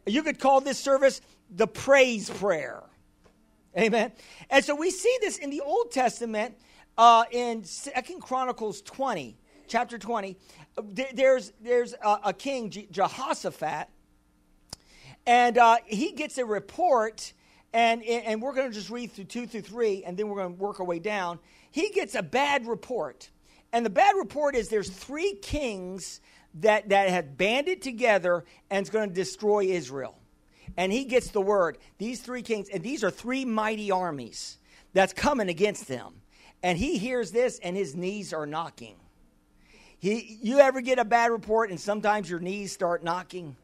You 0.05 0.23
could 0.23 0.39
call 0.39 0.61
this 0.61 0.79
service 0.79 1.19
the 1.49 1.67
praise 1.67 2.29
prayer. 2.29 2.83
Amen. 3.77 4.13
And 4.49 4.63
so 4.63 4.73
we 4.75 4.89
see 4.89 5.15
this 5.21 5.37
in 5.37 5.49
the 5.49 5.61
Old 5.61 5.91
Testament 5.91 6.57
uh, 6.97 7.25
in 7.31 7.63
Second 7.63 8.21
Chronicles 8.21 8.81
20 8.81 9.37
chapter 9.69 9.97
20, 9.97 10.35
there's, 11.13 11.53
there's 11.61 11.93
a, 11.93 12.19
a 12.25 12.33
king, 12.33 12.87
Jehoshaphat, 12.91 13.87
and 15.25 15.57
uh, 15.57 15.77
he 15.85 16.11
gets 16.11 16.37
a 16.37 16.45
report, 16.45 17.33
and, 17.71 18.03
and 18.03 18.41
we're 18.41 18.53
going 18.53 18.69
to 18.69 18.73
just 18.73 18.89
read 18.89 19.11
through 19.11 19.25
2 19.25 19.47
through 19.47 19.61
3, 19.61 20.03
and 20.03 20.17
then 20.17 20.27
we're 20.27 20.37
going 20.37 20.55
to 20.55 20.61
work 20.61 20.79
our 20.79 20.85
way 20.85 20.99
down. 20.99 21.39
He 21.71 21.89
gets 21.89 22.15
a 22.15 22.23
bad 22.23 22.65
report. 22.65 23.29
And 23.71 23.85
the 23.85 23.91
bad 23.91 24.15
report 24.17 24.55
is 24.55 24.69
there's 24.69 24.89
three 24.89 25.35
kings 25.35 26.19
that, 26.55 26.89
that 26.89 27.09
have 27.09 27.37
banded 27.37 27.83
together 27.83 28.43
and 28.71 28.83
is 28.83 28.89
going 28.89 29.09
to 29.09 29.15
destroy 29.15 29.65
Israel. 29.65 30.17
And 30.77 30.91
he 30.91 31.05
gets 31.05 31.29
the 31.29 31.41
word, 31.41 31.77
these 31.99 32.21
three 32.21 32.41
kings, 32.41 32.69
and 32.69 32.83
these 32.83 33.03
are 33.03 33.11
three 33.11 33.45
mighty 33.45 33.91
armies 33.91 34.57
that's 34.93 35.13
coming 35.13 35.49
against 35.49 35.87
them. 35.87 36.13
And 36.63 36.77
he 36.77 36.97
hears 36.97 37.31
this, 37.31 37.59
and 37.59 37.75
his 37.75 37.95
knees 37.95 38.33
are 38.33 38.45
knocking. 38.45 38.95
He, 39.99 40.39
you 40.41 40.59
ever 40.59 40.81
get 40.81 40.97
a 40.97 41.05
bad 41.05 41.31
report 41.31 41.69
and 41.69 41.79
sometimes 41.79 42.29
your 42.29 42.39
knees 42.39 42.71
start 42.71 43.03
knocking? 43.03 43.55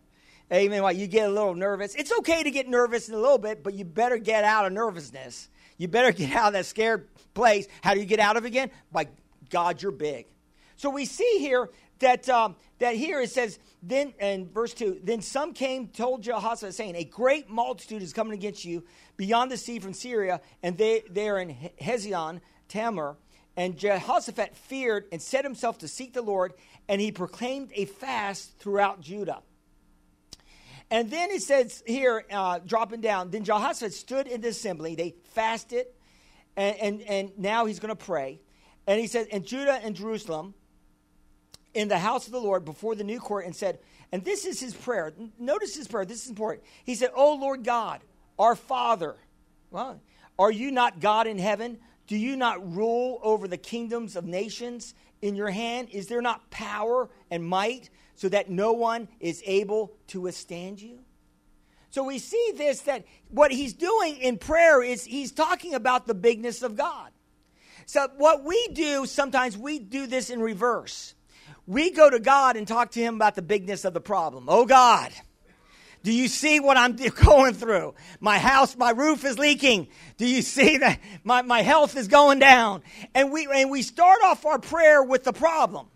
Amen. 0.51 0.83
Why 0.83 0.91
you 0.91 1.07
get 1.07 1.27
a 1.27 1.31
little 1.31 1.55
nervous. 1.55 1.95
It's 1.95 2.11
okay 2.19 2.43
to 2.43 2.51
get 2.51 2.67
nervous 2.67 3.09
in 3.09 3.15
a 3.15 3.19
little 3.19 3.37
bit, 3.37 3.63
but 3.63 3.73
you 3.73 3.85
better 3.85 4.17
get 4.17 4.43
out 4.43 4.65
of 4.65 4.73
nervousness. 4.73 5.49
You 5.77 5.87
better 5.87 6.11
get 6.13 6.33
out 6.35 6.47
of 6.47 6.53
that 6.53 6.65
scared 6.65 7.07
place. 7.33 7.67
How 7.81 7.93
do 7.93 7.99
you 7.99 8.05
get 8.05 8.19
out 8.19 8.37
of 8.37 8.45
it 8.45 8.47
again? 8.47 8.69
By 8.91 9.07
God, 9.49 9.81
you're 9.81 9.91
big. 9.91 10.27
So 10.75 10.89
we 10.89 11.05
see 11.05 11.37
here 11.39 11.69
that 11.99 12.27
um, 12.27 12.55
that 12.79 12.95
here 12.95 13.21
it 13.21 13.31
says 13.31 13.57
then 13.81 14.13
in 14.19 14.49
verse 14.49 14.73
two 14.73 14.99
then 15.01 15.21
some 15.21 15.53
came 15.53 15.87
told 15.87 16.21
Jehoshaphat 16.21 16.73
saying 16.73 16.95
a 16.95 17.05
great 17.05 17.49
multitude 17.49 18.01
is 18.01 18.11
coming 18.11 18.33
against 18.33 18.65
you 18.65 18.83
beyond 19.15 19.49
the 19.49 19.57
sea 19.57 19.79
from 19.79 19.93
Syria 19.93 20.41
and 20.61 20.77
they 20.77 21.03
they 21.09 21.29
are 21.29 21.39
in 21.39 21.55
Hazazon 21.81 22.41
Tamar 22.67 23.15
and 23.57 23.77
Jehoshaphat 23.77 24.55
feared 24.55 25.05
and 25.11 25.21
set 25.21 25.43
himself 25.43 25.79
to 25.79 25.87
seek 25.87 26.13
the 26.13 26.21
Lord 26.21 26.53
and 26.87 27.01
he 27.01 27.11
proclaimed 27.11 27.71
a 27.73 27.85
fast 27.85 28.57
throughout 28.59 29.01
Judah. 29.01 29.41
And 30.91 31.09
then 31.09 31.31
it 31.31 31.41
says 31.41 31.83
here, 31.87 32.25
uh, 32.31 32.59
dropping 32.59 33.01
down, 33.01 33.31
then 33.31 33.43
Jehoshaphat 33.43 33.93
stood 33.93 34.27
in 34.27 34.41
the 34.41 34.49
assembly. 34.49 34.93
They 34.93 35.15
fasted, 35.33 35.87
and, 36.55 36.75
and, 36.77 37.01
and 37.01 37.39
now 37.39 37.65
he's 37.65 37.79
going 37.79 37.95
to 37.95 37.95
pray. 37.95 38.39
And 38.85 38.99
he 38.99 39.07
says, 39.07 39.27
and 39.31 39.45
Judah 39.45 39.79
and 39.83 39.95
Jerusalem, 39.95 40.53
in 41.73 41.87
the 41.87 41.97
house 41.97 42.27
of 42.27 42.33
the 42.33 42.39
Lord 42.39 42.65
before 42.65 42.93
the 42.93 43.03
new 43.03 43.19
court, 43.19 43.45
and 43.45 43.55
said, 43.55 43.79
and 44.11 44.23
this 44.23 44.45
is 44.45 44.59
his 44.59 44.73
prayer. 44.73 45.13
Notice 45.39 45.75
his 45.75 45.87
prayer. 45.87 46.05
This 46.05 46.23
is 46.23 46.29
important. 46.29 46.65
He 46.85 46.95
said, 46.95 47.09
Oh 47.15 47.35
Lord 47.35 47.63
God, 47.63 48.01
our 48.37 48.55
Father. 48.55 49.15
Well, 49.71 49.99
are 50.37 50.51
you 50.51 50.71
not 50.71 50.99
God 50.99 51.27
in 51.27 51.37
heaven? 51.37 51.79
Do 52.07 52.17
you 52.17 52.35
not 52.35 52.75
rule 52.75 53.19
over 53.23 53.47
the 53.47 53.57
kingdoms 53.57 54.15
of 54.15 54.25
nations 54.25 54.93
in 55.21 55.35
your 55.35 55.49
hand? 55.49 55.89
Is 55.91 56.07
there 56.07 56.21
not 56.21 56.49
power 56.51 57.09
and 57.31 57.43
might 57.43 57.89
so 58.15 58.29
that 58.29 58.49
no 58.49 58.73
one 58.73 59.07
is 59.19 59.41
able 59.45 59.93
to 60.07 60.21
withstand 60.21 60.81
you? 60.81 60.99
So 61.89 62.03
we 62.03 62.19
see 62.19 62.51
this 62.55 62.81
that 62.81 63.05
what 63.29 63.51
he's 63.51 63.73
doing 63.73 64.17
in 64.17 64.37
prayer 64.37 64.83
is 64.83 65.05
he's 65.05 65.31
talking 65.31 65.73
about 65.73 66.07
the 66.07 66.13
bigness 66.13 66.61
of 66.61 66.75
God. 66.75 67.11
So 67.85 68.07
what 68.17 68.43
we 68.43 68.67
do 68.73 69.05
sometimes 69.05 69.57
we 69.57 69.79
do 69.79 70.05
this 70.05 70.29
in 70.29 70.41
reverse. 70.41 71.15
We 71.67 71.91
go 71.91 72.09
to 72.09 72.19
God 72.19 72.57
and 72.57 72.67
talk 72.67 72.91
to 72.91 72.99
him 72.99 73.15
about 73.15 73.35
the 73.35 73.41
bigness 73.41 73.85
of 73.85 73.93
the 73.93 74.01
problem. 74.01 74.45
Oh 74.49 74.65
God, 74.65 75.11
do 76.05 76.13
you 76.13 76.27
see 76.27 76.59
what 76.59 76.77
I'm 76.77 76.95
going 77.25 77.55
through? 77.55 77.95
My 78.19 78.37
house, 78.37 78.77
my 78.77 78.91
roof 78.91 79.25
is 79.25 79.39
leaking. 79.39 79.87
Do 80.17 80.27
you 80.27 80.43
see 80.43 80.77
that 80.77 80.99
my, 81.23 81.41
my 81.41 81.63
health 81.63 81.97
is 81.97 82.07
going 82.07 82.37
down? 82.37 82.83
And 83.15 83.31
we 83.31 83.47
and 83.51 83.71
we 83.71 83.81
start 83.81 84.19
off 84.23 84.45
our 84.45 84.59
prayer 84.59 85.03
with 85.03 85.23
the 85.23 85.33
problem. 85.33 85.87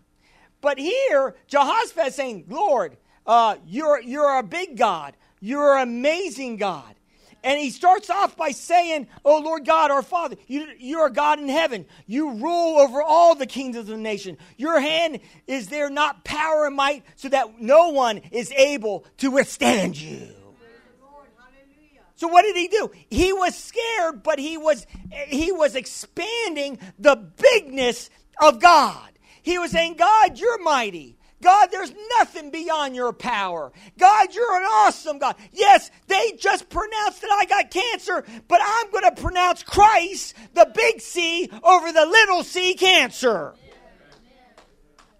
But 0.60 0.78
here, 0.78 1.36
Jehoshaphat 1.46 2.08
is 2.08 2.14
saying, 2.16 2.46
Lord, 2.48 2.96
uh, 3.24 3.56
you're, 3.66 4.00
you're 4.02 4.38
a 4.38 4.42
big 4.42 4.76
God. 4.76 5.16
You're 5.40 5.78
an 5.78 5.88
amazing 5.88 6.56
God. 6.56 6.94
And 7.42 7.58
he 7.58 7.70
starts 7.70 8.10
off 8.10 8.36
by 8.36 8.50
saying, 8.50 9.08
Oh 9.24 9.38
Lord 9.38 9.64
God, 9.64 9.90
our 9.90 10.02
Father, 10.02 10.36
you, 10.46 10.66
you're 10.78 11.06
a 11.06 11.12
God 11.12 11.38
in 11.38 11.48
heaven. 11.48 11.86
You 12.06 12.32
rule 12.34 12.78
over 12.78 13.02
all 13.02 13.34
the 13.34 13.46
kingdoms 13.46 13.88
of 13.88 13.96
the 13.96 14.02
nation. 14.02 14.36
Your 14.56 14.80
hand 14.80 15.20
is 15.46 15.68
there 15.68 15.88
not 15.88 16.24
power 16.24 16.66
and 16.66 16.76
might, 16.76 17.04
so 17.16 17.28
that 17.28 17.60
no 17.60 17.88
one 17.88 18.18
is 18.30 18.52
able 18.52 19.04
to 19.18 19.30
withstand 19.30 20.00
you. 20.00 20.34
So 22.16 22.28
what 22.28 22.42
did 22.42 22.54
he 22.54 22.68
do? 22.68 22.90
He 23.08 23.32
was 23.32 23.56
scared, 23.56 24.22
but 24.22 24.38
he 24.38 24.58
was 24.58 24.86
he 25.28 25.52
was 25.52 25.74
expanding 25.74 26.78
the 26.98 27.16
bigness 27.16 28.10
of 28.42 28.60
God. 28.60 29.10
He 29.42 29.58
was 29.58 29.70
saying, 29.70 29.94
God, 29.94 30.38
you're 30.38 30.62
mighty. 30.62 31.16
God, 31.42 31.68
there's 31.70 31.92
nothing 32.18 32.50
beyond 32.50 32.94
your 32.94 33.12
power. 33.12 33.72
God, 33.98 34.34
you're 34.34 34.56
an 34.56 34.64
awesome 34.64 35.18
God. 35.18 35.36
Yes, 35.52 35.90
they 36.06 36.32
just 36.38 36.68
pronounced 36.68 37.22
that 37.22 37.30
I 37.30 37.46
got 37.46 37.70
cancer, 37.70 38.24
but 38.46 38.60
I'm 38.62 38.90
going 38.90 39.14
to 39.14 39.20
pronounce 39.20 39.62
Christ, 39.62 40.34
the 40.54 40.70
big 40.74 41.00
C, 41.00 41.50
over 41.62 41.92
the 41.92 42.06
little 42.06 42.44
c 42.44 42.74
cancer. 42.74 43.54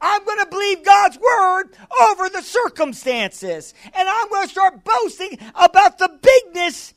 I'm 0.03 0.25
going 0.25 0.39
to 0.39 0.47
believe 0.47 0.85
God's 0.85 1.19
word 1.19 1.77
over 2.01 2.29
the 2.31 2.41
circumstances. 2.41 3.75
And 3.85 4.09
I'm 4.09 4.29
going 4.31 4.45
to 4.45 4.49
start 4.49 4.83
boasting 4.83 5.39
about 5.55 5.99
the 5.99 6.09
bigness 6.23 6.95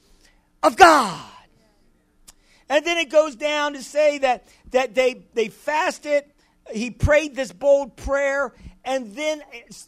of 0.62 0.78
God. 0.78 1.22
And 2.70 2.86
then 2.86 2.98
it 2.98 3.10
goes 3.10 3.36
down 3.36 3.74
to 3.74 3.84
say 3.84 4.20
that, 4.20 4.48
that 4.72 4.96
they, 4.96 5.26
they 5.34 5.50
fasted 5.50 6.24
he 6.72 6.92
prayed 6.92 7.36
this 7.36 7.52
bold 7.52 7.96
prayer, 7.96 8.54
and 8.86 9.16
then, 9.16 9.42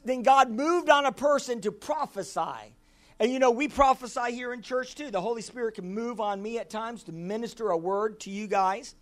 then 0.03 0.23
God 0.23 0.49
moved 0.49 0.89
on 0.89 1.05
a 1.05 1.11
person 1.11 1.61
to 1.61 1.71
prophesy. 1.71 2.75
And 3.19 3.31
you 3.31 3.39
know, 3.39 3.51
we 3.51 3.69
prophesy 3.69 4.33
here 4.33 4.51
in 4.51 4.61
church 4.61 4.95
too. 4.95 5.09
The 5.09 5.21
Holy 5.21 5.41
Spirit 5.41 5.75
can 5.75 5.93
move 5.93 6.19
on 6.19 6.41
me 6.41 6.59
at 6.59 6.69
times 6.69 7.03
to 7.03 7.13
minister 7.13 7.69
a 7.69 7.77
word 7.77 8.19
to 8.21 8.29
you 8.29 8.47
guys. 8.47 8.93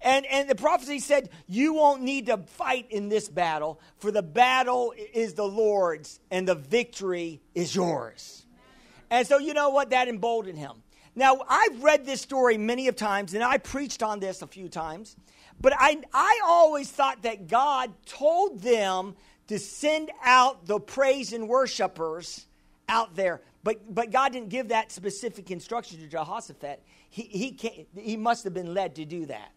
And, 0.00 0.26
and 0.26 0.48
the 0.48 0.56
prophecy 0.56 0.98
said, 0.98 1.30
You 1.46 1.74
won't 1.74 2.02
need 2.02 2.26
to 2.26 2.38
fight 2.38 2.86
in 2.90 3.08
this 3.08 3.28
battle, 3.28 3.80
for 3.98 4.10
the 4.10 4.22
battle 4.22 4.92
is 5.12 5.34
the 5.34 5.46
Lord's, 5.46 6.18
and 6.32 6.48
the 6.48 6.56
victory 6.56 7.40
is 7.54 7.74
yours. 7.74 8.44
And 9.08 9.26
so, 9.26 9.38
you 9.38 9.54
know 9.54 9.70
what? 9.70 9.90
That 9.90 10.08
emboldened 10.08 10.58
him. 10.58 10.82
Now, 11.14 11.38
I've 11.48 11.82
read 11.82 12.06
this 12.06 12.20
story 12.20 12.56
many 12.56 12.88
of 12.88 12.96
times, 12.96 13.34
and 13.34 13.42
I 13.42 13.58
preached 13.58 14.02
on 14.02 14.20
this 14.20 14.42
a 14.42 14.46
few 14.46 14.68
times. 14.68 15.16
But 15.60 15.74
I, 15.76 16.00
I 16.14 16.40
always 16.44 16.90
thought 16.90 17.22
that 17.22 17.46
God 17.46 17.92
told 18.06 18.60
them 18.60 19.14
to 19.50 19.58
send 19.58 20.12
out 20.22 20.64
the 20.66 20.78
praise 20.78 21.32
and 21.32 21.48
worshipers 21.48 22.46
out 22.88 23.16
there. 23.16 23.40
But, 23.64 23.92
but 23.92 24.12
God 24.12 24.32
didn't 24.32 24.48
give 24.48 24.68
that 24.68 24.92
specific 24.92 25.50
instruction 25.50 25.98
to 25.98 26.06
Jehoshaphat. 26.06 26.80
He, 27.08 27.22
he, 27.24 27.88
he 28.00 28.16
must 28.16 28.44
have 28.44 28.54
been 28.54 28.74
led 28.74 28.94
to 28.94 29.04
do 29.04 29.26
that. 29.26 29.50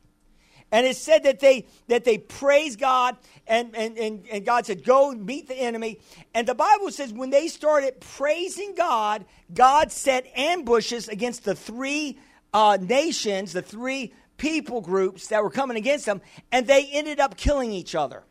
And 0.72 0.88
it 0.88 0.98
said 0.98 1.22
that 1.26 1.40
they 1.40 1.68
that 1.90 2.06
they 2.06 2.18
praised 2.18 2.80
God, 2.80 3.18
and, 3.46 3.76
and, 3.76 3.96
and, 4.00 4.26
and 4.32 4.44
God 4.44 4.66
said, 4.66 4.84
Go 4.84 5.12
meet 5.12 5.48
the 5.48 5.54
enemy. 5.56 6.00
And 6.34 6.48
the 6.48 6.56
Bible 6.56 6.90
says 6.90 7.14
when 7.14 7.30
they 7.30 7.48
started 7.48 8.00
praising 8.00 8.74
God, 8.74 9.26
God 9.54 9.92
set 9.92 10.26
ambushes 10.36 11.08
against 11.08 11.44
the 11.44 11.54
three 11.54 12.18
uh, 12.52 12.80
nations, 12.82 13.54
the 13.54 13.62
three 13.62 14.12
people 14.38 14.82
groups 14.82 15.28
that 15.28 15.44
were 15.44 15.52
coming 15.52 15.78
against 15.78 16.08
them, 16.08 16.20
and 16.52 16.66
they 16.66 16.88
ended 16.88 17.20
up 17.20 17.38
killing 17.38 17.72
each 17.72 17.94
other. 17.94 18.24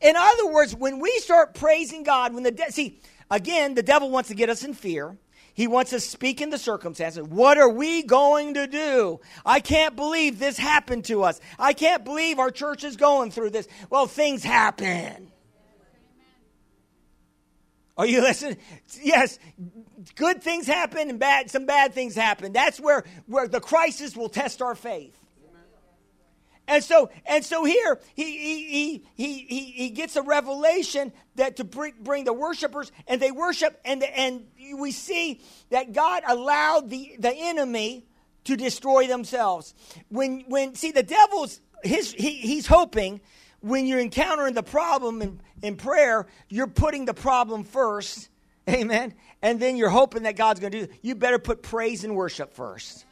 In 0.00 0.16
other 0.16 0.48
words, 0.48 0.74
when 0.74 0.98
we 0.98 1.18
start 1.18 1.54
praising 1.54 2.02
God, 2.02 2.34
when 2.34 2.42
the 2.42 2.50
de- 2.50 2.72
see 2.72 3.00
again, 3.30 3.74
the 3.74 3.82
devil 3.82 4.10
wants 4.10 4.28
to 4.28 4.34
get 4.34 4.48
us 4.48 4.64
in 4.64 4.74
fear. 4.74 5.16
He 5.54 5.68
wants 5.68 5.92
us 5.92 6.02
to 6.04 6.10
speak 6.10 6.40
in 6.40 6.50
the 6.50 6.58
circumstances. 6.58 7.22
What 7.22 7.58
are 7.58 7.68
we 7.68 8.02
going 8.02 8.54
to 8.54 8.66
do? 8.66 9.20
I 9.46 9.60
can't 9.60 9.94
believe 9.94 10.40
this 10.40 10.58
happened 10.58 11.04
to 11.06 11.22
us. 11.22 11.40
I 11.60 11.74
can't 11.74 12.04
believe 12.04 12.40
our 12.40 12.50
church 12.50 12.82
is 12.82 12.96
going 12.96 13.30
through 13.30 13.50
this. 13.50 13.68
Well, 13.88 14.08
things 14.08 14.42
happen. 14.42 15.30
Are 17.96 18.06
you 18.06 18.20
listening? 18.20 18.56
Yes, 19.00 19.38
good 20.16 20.42
things 20.42 20.66
happen 20.66 21.08
and 21.08 21.20
bad 21.20 21.50
some 21.50 21.64
bad 21.64 21.94
things 21.94 22.16
happen. 22.16 22.52
That's 22.52 22.80
where 22.80 23.04
where 23.26 23.46
the 23.46 23.60
crisis 23.60 24.16
will 24.16 24.28
test 24.28 24.60
our 24.60 24.74
faith. 24.74 25.16
And 26.66 26.82
so, 26.82 27.10
and 27.26 27.44
so 27.44 27.64
here 27.64 28.00
he, 28.14 28.24
he, 28.24 29.04
he, 29.14 29.38
he, 29.38 29.64
he 29.64 29.90
gets 29.90 30.16
a 30.16 30.22
revelation 30.22 31.12
that 31.36 31.56
to 31.56 31.64
bring, 31.64 31.94
bring 32.00 32.24
the 32.24 32.32
worshipers, 32.32 32.90
and 33.06 33.20
they 33.20 33.30
worship, 33.30 33.78
and, 33.84 34.00
the, 34.00 34.18
and 34.18 34.46
we 34.78 34.90
see 34.90 35.40
that 35.70 35.92
God 35.92 36.22
allowed 36.26 36.88
the, 36.88 37.16
the 37.18 37.32
enemy 37.32 38.06
to 38.44 38.56
destroy 38.56 39.06
themselves. 39.06 39.74
When, 40.08 40.44
when 40.48 40.74
see, 40.74 40.90
the 40.90 41.02
devil's, 41.02 41.60
his, 41.82 42.12
he, 42.12 42.36
he's 42.36 42.66
hoping 42.66 43.20
when 43.60 43.86
you're 43.86 44.00
encountering 44.00 44.54
the 44.54 44.62
problem 44.62 45.22
in, 45.22 45.40
in 45.62 45.76
prayer, 45.76 46.26
you're 46.48 46.66
putting 46.66 47.04
the 47.04 47.14
problem 47.14 47.64
first. 47.64 48.28
Amen. 48.68 49.14
And 49.42 49.60
then 49.60 49.76
you're 49.76 49.90
hoping 49.90 50.22
that 50.22 50.36
God's 50.36 50.60
going 50.60 50.72
to 50.72 50.86
do 50.86 50.92
You 51.02 51.14
better 51.14 51.38
put 51.38 51.62
praise 51.62 52.04
and 52.04 52.16
worship 52.16 52.54
first. 52.54 53.04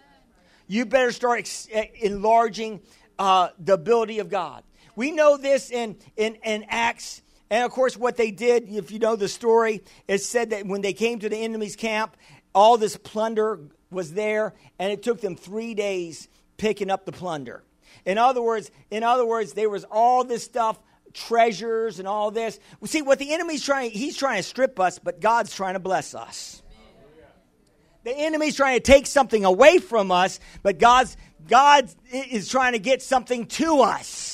You 0.67 0.87
better 0.87 1.13
start 1.13 1.41
ex- 1.41 1.69
eh, 1.71 1.87
enlarging 2.01 2.81
uh, 3.19 3.49
the 3.59 3.75
ability 3.75 4.19
of 4.19 4.29
God. 4.29 4.63
We 4.95 5.11
know 5.11 5.37
this 5.37 5.71
in, 5.71 5.97
in, 6.17 6.37
in 6.45 6.65
Acts. 6.69 7.23
And 7.51 7.65
of 7.65 7.71
course, 7.71 7.97
what 7.97 8.17
they 8.17 8.31
did, 8.31 8.69
if 8.69 8.91
you 8.91 8.99
know 8.99 9.17
the 9.17 9.29
story, 9.29 9.83
it 10.09 10.19
said 10.19 10.51
that 10.51 10.67
when 10.67 10.81
they 10.81 10.93
came 10.93 11.19
to 11.21 11.29
the 11.29 11.37
enemy's 11.37 11.77
camp, 11.77 12.17
all 12.55 12.77
this 12.77 12.97
plunder 12.97 13.61
was 13.91 14.13
there, 14.15 14.55
and 14.79 14.93
it 14.93 15.03
took 15.03 15.21
them 15.21 15.37
three 15.37 15.75
days 15.75 16.29
picking 16.57 16.91
up 16.91 17.05
the 17.05 17.13
plunder. 17.13 17.63
In 18.05 18.19
other 18.19 18.43
words, 18.43 18.71
in 18.91 19.03
other 19.03 19.27
words, 19.27 19.53
there 19.53 19.69
was 19.69 19.85
all 19.85 20.25
this 20.25 20.45
stuff, 20.45 20.79
treasures 21.13 21.99
and 21.99 22.09
all 22.09 22.31
this. 22.31 22.59
See, 22.85 23.03
what 23.03 23.19
the 23.19 23.33
enemy's 23.33 23.65
trying, 23.65 23.91
he's 23.91 24.17
trying 24.17 24.39
to 24.39 24.43
strip 24.43 24.81
us, 24.81 24.99
but 24.99 25.21
God's 25.21 25.55
trying 25.55 25.75
to 25.75 25.81
bless 25.81 26.15
us. 26.15 26.63
The 28.05 28.17
enemy's 28.17 28.57
trying 28.57 28.77
to 28.77 28.81
take 28.81 29.07
something 29.07 29.45
away 29.45 29.79
from 29.79 30.11
us, 30.11 30.41
but 30.63 30.79
God's 30.79 31.17
God 31.49 31.91
is 32.13 32.49
trying 32.49 32.73
to 32.73 32.79
get 32.79 33.03
something 33.03 33.47
to 33.47 33.81
us. 33.81 34.33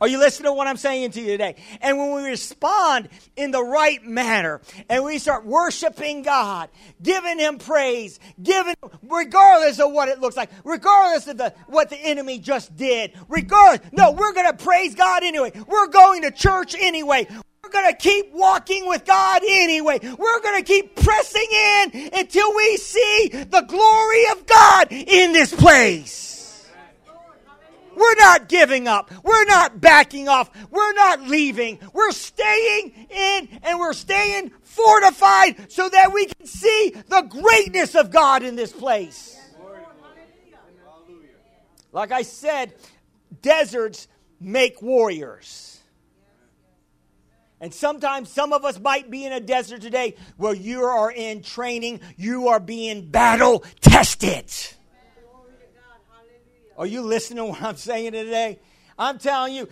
Are 0.00 0.06
you 0.06 0.18
listening 0.18 0.44
to 0.44 0.52
what 0.52 0.68
I'm 0.68 0.76
saying 0.76 1.10
to 1.12 1.20
you 1.20 1.26
today? 1.26 1.56
And 1.80 1.98
when 1.98 2.14
we 2.14 2.28
respond 2.28 3.08
in 3.34 3.50
the 3.50 3.62
right 3.62 4.02
manner 4.04 4.60
and 4.88 5.04
we 5.04 5.18
start 5.18 5.44
worshiping 5.44 6.22
God, 6.22 6.68
giving 7.02 7.38
Him 7.38 7.58
praise, 7.58 8.20
giving, 8.40 8.76
regardless 9.02 9.80
of 9.80 9.90
what 9.90 10.08
it 10.08 10.20
looks 10.20 10.36
like, 10.36 10.50
regardless 10.62 11.26
of 11.26 11.38
the, 11.38 11.52
what 11.66 11.90
the 11.90 11.96
enemy 11.96 12.38
just 12.38 12.76
did, 12.76 13.12
regardless, 13.28 13.90
no, 13.92 14.12
we're 14.12 14.32
going 14.32 14.50
to 14.56 14.64
praise 14.64 14.94
God 14.94 15.24
anyway. 15.24 15.50
We're 15.66 15.88
going 15.88 16.22
to 16.22 16.30
church 16.30 16.76
anyway. 16.78 17.26
We're 17.64 17.70
going 17.70 17.90
to 17.90 17.96
keep 17.96 18.32
walking 18.32 18.88
with 18.88 19.04
God 19.04 19.42
anyway. 19.44 19.98
We're 20.00 20.40
going 20.40 20.62
to 20.62 20.66
keep 20.66 20.94
pressing 20.94 21.46
in 21.50 22.10
until 22.14 22.54
we 22.54 22.76
see 22.76 23.30
the 23.32 23.64
glory 23.66 24.24
of 24.30 24.46
God 24.46 24.92
in 24.92 25.32
this 25.32 25.52
place. 25.52 26.27
We're 27.98 28.14
not 28.14 28.48
giving 28.48 28.86
up. 28.86 29.10
We're 29.24 29.44
not 29.44 29.80
backing 29.80 30.28
off. 30.28 30.50
We're 30.70 30.92
not 30.92 31.22
leaving. 31.22 31.80
We're 31.92 32.12
staying 32.12 33.08
in 33.10 33.48
and 33.62 33.80
we're 33.80 33.92
staying 33.92 34.52
fortified 34.62 35.70
so 35.70 35.88
that 35.88 36.12
we 36.12 36.26
can 36.26 36.46
see 36.46 36.94
the 37.08 37.22
greatness 37.22 37.96
of 37.96 38.12
God 38.12 38.44
in 38.44 38.54
this 38.54 38.72
place. 38.72 39.36
Like 41.90 42.12
I 42.12 42.22
said, 42.22 42.74
deserts 43.42 44.06
make 44.40 44.80
warriors. 44.80 45.80
And 47.60 47.74
sometimes 47.74 48.30
some 48.30 48.52
of 48.52 48.64
us 48.64 48.78
might 48.78 49.10
be 49.10 49.24
in 49.24 49.32
a 49.32 49.40
desert 49.40 49.80
today 49.80 50.14
where 50.36 50.54
you 50.54 50.84
are 50.84 51.10
in 51.10 51.42
training, 51.42 52.00
you 52.16 52.48
are 52.48 52.60
being 52.60 53.10
battle 53.10 53.64
tested. 53.80 54.52
Are 56.78 56.86
you 56.86 57.02
listening 57.02 57.38
to 57.38 57.44
what 57.46 57.60
I'm 57.60 57.76
saying 57.76 58.12
today? 58.12 58.60
I'm 58.96 59.18
telling 59.18 59.52
you, 59.52 59.68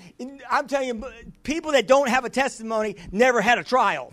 I'm 0.50 0.66
telling 0.66 0.88
you, 0.88 1.04
people 1.44 1.70
that 1.72 1.86
don't 1.86 2.08
have 2.08 2.24
a 2.24 2.30
testimony 2.30 2.96
never 3.12 3.40
had 3.40 3.58
a 3.58 3.64
trial. 3.64 4.12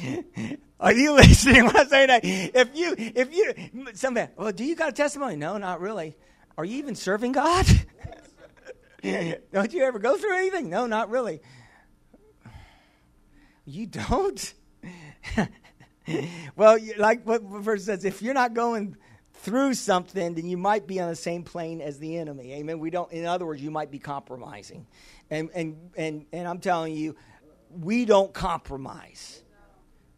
Are 0.80 0.92
you 0.92 1.12
listening 1.14 1.64
what 1.64 1.80
I'm 1.80 1.88
saying? 1.88 2.08
Today? 2.08 2.50
If 2.54 2.76
you, 2.76 2.94
if 2.96 3.34
you, 3.34 3.52
somebody, 3.94 4.32
well, 4.36 4.52
do 4.52 4.64
you 4.64 4.76
got 4.76 4.90
a 4.90 4.92
testimony? 4.92 5.34
No, 5.34 5.58
not 5.58 5.80
really. 5.80 6.16
Are 6.56 6.64
you 6.64 6.78
even 6.78 6.94
serving 6.94 7.32
God? 7.32 7.66
don't 9.02 9.72
you 9.72 9.82
ever 9.82 9.98
go 9.98 10.16
through 10.16 10.36
anything? 10.36 10.70
No, 10.70 10.86
not 10.86 11.10
really. 11.10 11.40
You 13.64 13.86
don't? 13.86 14.54
well, 16.56 16.78
like 16.98 17.26
what 17.26 17.42
verse 17.42 17.84
says, 17.84 18.04
if 18.04 18.22
you're 18.22 18.34
not 18.34 18.54
going 18.54 18.96
through 19.42 19.74
something, 19.74 20.34
then 20.34 20.46
you 20.46 20.56
might 20.56 20.86
be 20.86 21.00
on 21.00 21.08
the 21.08 21.16
same 21.16 21.42
plane 21.42 21.80
as 21.80 21.98
the 21.98 22.18
enemy. 22.18 22.52
Amen. 22.54 22.78
We 22.78 22.90
don't. 22.90 23.10
In 23.12 23.24
other 23.24 23.46
words, 23.46 23.62
you 23.62 23.70
might 23.70 23.90
be 23.90 23.98
compromising, 23.98 24.86
and 25.30 25.50
and 25.54 25.90
and 25.96 26.26
and 26.32 26.46
I'm 26.46 26.58
telling 26.58 26.94
you, 26.94 27.16
we 27.70 28.04
don't 28.04 28.32
compromise. 28.32 29.42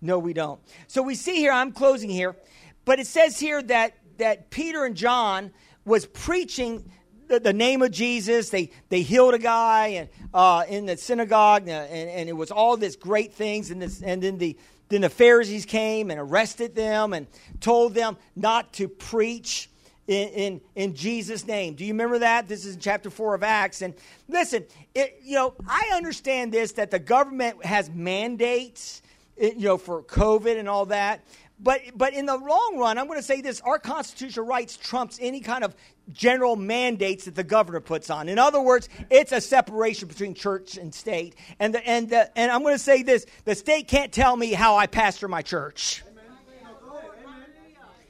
No, 0.00 0.18
we 0.18 0.32
don't. 0.32 0.60
So 0.88 1.02
we 1.02 1.14
see 1.14 1.36
here. 1.36 1.52
I'm 1.52 1.72
closing 1.72 2.10
here, 2.10 2.36
but 2.84 2.98
it 2.98 3.06
says 3.06 3.38
here 3.38 3.62
that 3.62 3.94
that 4.18 4.50
Peter 4.50 4.84
and 4.84 4.96
John 4.96 5.52
was 5.84 6.06
preaching 6.06 6.90
the, 7.28 7.38
the 7.38 7.52
name 7.52 7.82
of 7.82 7.92
Jesus. 7.92 8.50
They 8.50 8.70
they 8.88 9.02
healed 9.02 9.34
a 9.34 9.38
guy 9.38 9.86
and 9.88 10.08
uh, 10.34 10.64
in 10.68 10.86
the 10.86 10.96
synagogue, 10.96 11.68
and, 11.68 12.10
and 12.10 12.28
it 12.28 12.32
was 12.32 12.50
all 12.50 12.76
this 12.76 12.96
great 12.96 13.34
things. 13.34 13.70
And 13.70 13.80
this 13.80 14.02
and 14.02 14.20
then 14.20 14.38
the 14.38 14.58
then 14.92 15.00
the 15.00 15.08
Pharisees 15.08 15.64
came 15.64 16.10
and 16.10 16.20
arrested 16.20 16.74
them 16.74 17.14
and 17.14 17.26
told 17.60 17.94
them 17.94 18.18
not 18.36 18.74
to 18.74 18.88
preach 18.88 19.70
in, 20.06 20.28
in, 20.28 20.60
in, 20.74 20.94
Jesus' 20.94 21.46
name. 21.46 21.74
Do 21.74 21.84
you 21.84 21.94
remember 21.94 22.18
that? 22.18 22.46
This 22.46 22.66
is 22.66 22.74
in 22.74 22.80
chapter 22.80 23.08
4 23.08 23.36
of 23.36 23.42
Acts. 23.42 23.80
And 23.80 23.94
listen, 24.28 24.66
it, 24.94 25.18
you 25.22 25.36
know, 25.36 25.54
I 25.66 25.92
understand 25.94 26.52
this 26.52 26.72
that 26.72 26.90
the 26.90 26.98
government 26.98 27.64
has 27.64 27.88
mandates, 27.88 29.00
you 29.40 29.54
know, 29.60 29.78
for 29.78 30.02
COVID 30.02 30.58
and 30.58 30.68
all 30.68 30.84
that. 30.86 31.24
But, 31.62 31.82
but 31.94 32.12
in 32.12 32.26
the 32.26 32.36
long 32.36 32.76
run, 32.76 32.98
I'm 32.98 33.06
going 33.06 33.20
to 33.20 33.24
say 33.24 33.40
this 33.40 33.60
our 33.60 33.78
constitutional 33.78 34.46
rights 34.46 34.76
trumps 34.76 35.18
any 35.20 35.40
kind 35.40 35.62
of 35.62 35.76
general 36.12 36.56
mandates 36.56 37.26
that 37.26 37.36
the 37.36 37.44
governor 37.44 37.78
puts 37.78 38.10
on. 38.10 38.28
In 38.28 38.38
other 38.38 38.60
words, 38.60 38.88
it's 39.10 39.30
a 39.30 39.40
separation 39.40 40.08
between 40.08 40.34
church 40.34 40.76
and 40.76 40.92
state. 40.92 41.36
And, 41.60 41.74
the, 41.74 41.86
and, 41.86 42.10
the, 42.10 42.36
and 42.36 42.50
I'm 42.50 42.62
going 42.62 42.74
to 42.74 42.82
say 42.82 43.04
this 43.04 43.26
the 43.44 43.54
state 43.54 43.86
can't 43.86 44.12
tell 44.12 44.36
me 44.36 44.52
how 44.52 44.76
I 44.76 44.88
pastor 44.88 45.28
my 45.28 45.42
church. 45.42 46.02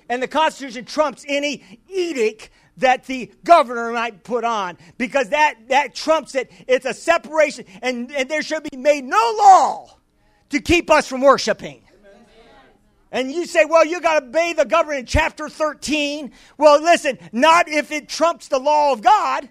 And 0.09 0.23
the 0.23 0.29
Constitution 0.29 0.85
trumps 0.85 1.25
any 1.29 1.63
edict 1.89 2.51
that 2.79 3.05
the 3.05 3.31
governor 3.45 3.93
might 3.93 4.25
put 4.25 4.45
on 4.45 4.79
because 4.97 5.29
that, 5.31 5.55
that 5.69 5.95
trumps 5.95 6.35
it. 6.35 6.51
It's 6.67 6.87
a 6.87 6.95
separation, 6.95 7.67
and, 7.83 8.11
and 8.13 8.29
there 8.29 8.43
should 8.43 8.63
be 8.71 8.77
made 8.77 9.05
no 9.05 9.35
law 9.39 9.99
to 10.51 10.61
keep 10.61 10.91
us 10.91 11.07
from 11.07 11.21
worshiping. 11.21 11.83
And 13.13 13.31
you 13.31 13.45
say, 13.45 13.67
well, 13.67 13.85
you 13.85 14.01
got 14.01 14.21
to 14.21 14.27
obey 14.27 14.55
the 14.55 14.65
government 14.65 15.01
in 15.01 15.07
chapter 15.07 15.51
13. 15.51 16.33
Well, 16.57 16.83
listen, 16.83 17.19
not 17.31 17.69
if 17.69 17.93
it 17.93 18.09
trumps 18.09 18.49
the 18.49 18.59
law 18.59 18.93
of 18.93 19.03
God. 19.03 19.49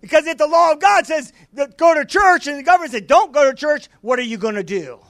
Because 0.00 0.28
if 0.28 0.38
the 0.38 0.46
law 0.46 0.70
of 0.70 0.80
God 0.80 1.04
says 1.04 1.32
go 1.76 1.92
to 1.92 2.04
church 2.04 2.46
and 2.46 2.56
the 2.56 2.62
government 2.62 2.92
says 2.92 3.02
don't 3.02 3.32
go 3.32 3.50
to 3.50 3.54
church, 3.54 3.88
what 4.00 4.20
are 4.20 4.22
you 4.22 4.38
going 4.38 4.54
to 4.54 4.62
do? 4.62 5.00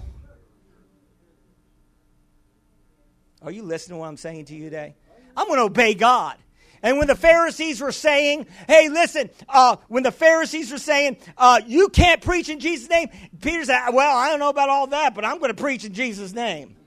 Are 3.43 3.51
you 3.51 3.62
listening 3.62 3.97
to 3.97 4.01
what 4.01 4.09
I'm 4.09 4.16
saying 4.16 4.47
to 4.47 4.55
you 4.55 4.64
today? 4.64 4.97
I'm 5.37 5.47
going 5.47 5.59
to 5.59 5.64
obey 5.64 5.93
God. 5.93 6.39
And 6.83 6.97
when 6.97 7.07
the 7.07 7.16
Pharisees 7.16 7.83
were 7.83 7.93
saying, 7.93 8.47
hey, 8.66 8.89
listen, 8.89 9.29
uh, 9.47 9.77
when 9.89 10.05
the 10.05 10.12
Pharisees 10.12 10.73
were 10.73 10.79
saying, 10.79 11.19
uh, 11.37 11.61
you 11.66 11.91
can't 11.91 12.23
preach 12.23 12.49
in 12.49 12.61
Jesus' 12.61 12.89
name, 12.89 13.09
Peter 13.43 13.64
said, 13.64 13.91
well, 13.91 14.16
I 14.16 14.31
don't 14.31 14.39
know 14.39 14.49
about 14.49 14.71
all 14.71 14.87
that, 14.87 15.14
but 15.14 15.25
I'm 15.25 15.39
going 15.39 15.55
to 15.55 15.61
preach 15.61 15.85
in 15.85 15.93
Jesus' 15.93 16.33
name. 16.33 16.78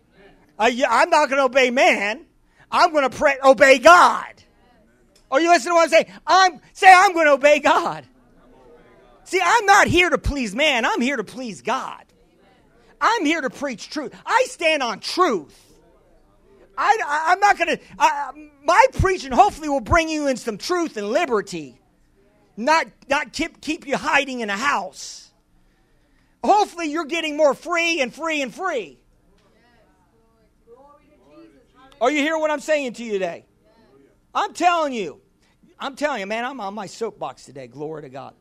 Uh, 0.61 0.69
I'm 0.87 1.09
not 1.09 1.27
going 1.27 1.39
to 1.39 1.45
obey 1.45 1.71
man. 1.71 2.23
I'm 2.71 2.91
going 2.91 3.09
to 3.09 3.17
pray, 3.17 3.35
obey 3.43 3.79
God. 3.79 4.31
Are 5.31 5.41
you 5.41 5.49
listening 5.49 5.71
to 5.71 5.75
what 5.75 5.83
I'm 5.85 5.89
saying? 5.89 6.05
I'm 6.27 6.61
say 6.73 6.93
I'm 6.93 7.13
going 7.13 7.25
to 7.25 7.31
obey 7.31 7.59
God. 7.59 8.05
See, 9.23 9.41
I'm 9.43 9.65
not 9.65 9.87
here 9.87 10.11
to 10.11 10.19
please 10.19 10.53
man. 10.53 10.85
I'm 10.85 11.01
here 11.01 11.17
to 11.17 11.23
please 11.23 11.63
God. 11.63 12.05
I'm 12.99 13.25
here 13.25 13.41
to 13.41 13.49
preach 13.49 13.89
truth. 13.89 14.13
I 14.23 14.45
stand 14.49 14.83
on 14.83 14.99
truth. 14.99 15.57
I, 16.77 17.33
am 17.33 17.39
not 17.39 17.57
going 17.57 17.77
to. 17.77 17.83
My 18.63 18.85
preaching 18.99 19.31
hopefully 19.31 19.67
will 19.67 19.81
bring 19.81 20.09
you 20.09 20.27
in 20.27 20.37
some 20.37 20.59
truth 20.59 20.95
and 20.95 21.09
liberty, 21.09 21.79
not 22.55 22.85
not 23.09 23.33
keep 23.33 23.61
keep 23.61 23.87
you 23.87 23.97
hiding 23.97 24.41
in 24.41 24.51
a 24.51 24.57
house. 24.57 25.31
Hopefully, 26.43 26.91
you're 26.91 27.05
getting 27.05 27.35
more 27.35 27.55
free 27.55 27.99
and 27.99 28.13
free 28.13 28.43
and 28.43 28.53
free. 28.53 29.00
Are 32.01 32.09
you 32.09 32.17
hearing 32.17 32.41
what 32.41 32.49
I'm 32.49 32.59
saying 32.59 32.93
to 32.93 33.03
you 33.03 33.11
today? 33.13 33.45
I'm 34.33 34.53
telling 34.53 34.91
you. 34.91 35.21
I'm 35.79 35.95
telling 35.95 36.19
you, 36.19 36.25
man, 36.25 36.43
I'm 36.43 36.59
on 36.59 36.73
my 36.73 36.87
soapbox 36.87 37.45
today. 37.45 37.67
Glory 37.67 38.01
to 38.01 38.09
God. 38.09 38.33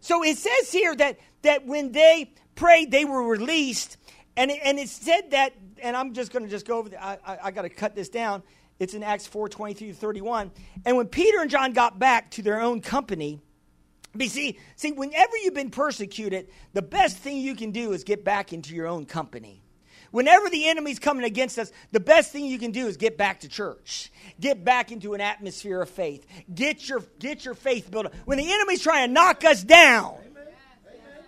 So 0.00 0.24
it 0.24 0.36
says 0.36 0.72
here 0.72 0.94
that, 0.96 1.20
that 1.42 1.64
when 1.64 1.92
they 1.92 2.32
prayed, 2.56 2.90
they 2.90 3.04
were 3.04 3.22
released. 3.22 3.96
And 4.36 4.50
it, 4.50 4.60
and 4.64 4.76
it 4.78 4.88
said 4.88 5.30
that, 5.30 5.52
and 5.80 5.96
I'm 5.96 6.14
just 6.14 6.32
going 6.32 6.44
to 6.44 6.50
just 6.50 6.66
go 6.66 6.78
over, 6.78 6.88
the, 6.88 7.02
I, 7.02 7.18
I, 7.24 7.38
I 7.44 7.50
got 7.52 7.62
to 7.62 7.68
cut 7.68 7.94
this 7.94 8.08
down. 8.08 8.42
It's 8.80 8.92
in 8.92 9.04
Acts 9.04 9.26
4 9.26 9.48
23 9.48 9.88
to 9.88 9.94
31. 9.94 10.50
And 10.84 10.96
when 10.96 11.06
Peter 11.06 11.40
and 11.40 11.50
John 11.50 11.72
got 11.72 12.00
back 12.00 12.32
to 12.32 12.42
their 12.42 12.60
own 12.60 12.80
company, 12.80 13.40
see, 14.18 14.58
see, 14.74 14.92
whenever 14.92 15.36
you've 15.44 15.54
been 15.54 15.70
persecuted, 15.70 16.48
the 16.72 16.82
best 16.82 17.18
thing 17.18 17.36
you 17.36 17.54
can 17.54 17.70
do 17.70 17.92
is 17.92 18.02
get 18.02 18.24
back 18.24 18.52
into 18.52 18.74
your 18.74 18.88
own 18.88 19.06
company. 19.06 19.62
Whenever 20.16 20.48
the 20.48 20.66
enemy's 20.66 20.98
coming 20.98 21.26
against 21.26 21.58
us, 21.58 21.70
the 21.92 22.00
best 22.00 22.32
thing 22.32 22.46
you 22.46 22.58
can 22.58 22.70
do 22.70 22.86
is 22.86 22.96
get 22.96 23.18
back 23.18 23.40
to 23.40 23.50
church. 23.50 24.10
Get 24.40 24.64
back 24.64 24.90
into 24.90 25.12
an 25.12 25.20
atmosphere 25.20 25.82
of 25.82 25.90
faith. 25.90 26.26
Get 26.54 26.88
your, 26.88 27.02
get 27.18 27.44
your 27.44 27.52
faith 27.52 27.90
built 27.90 28.06
up. 28.06 28.14
When 28.24 28.38
the 28.38 28.50
enemy's 28.50 28.82
trying 28.82 29.08
to 29.08 29.12
knock 29.12 29.44
us 29.44 29.62
down, 29.62 30.14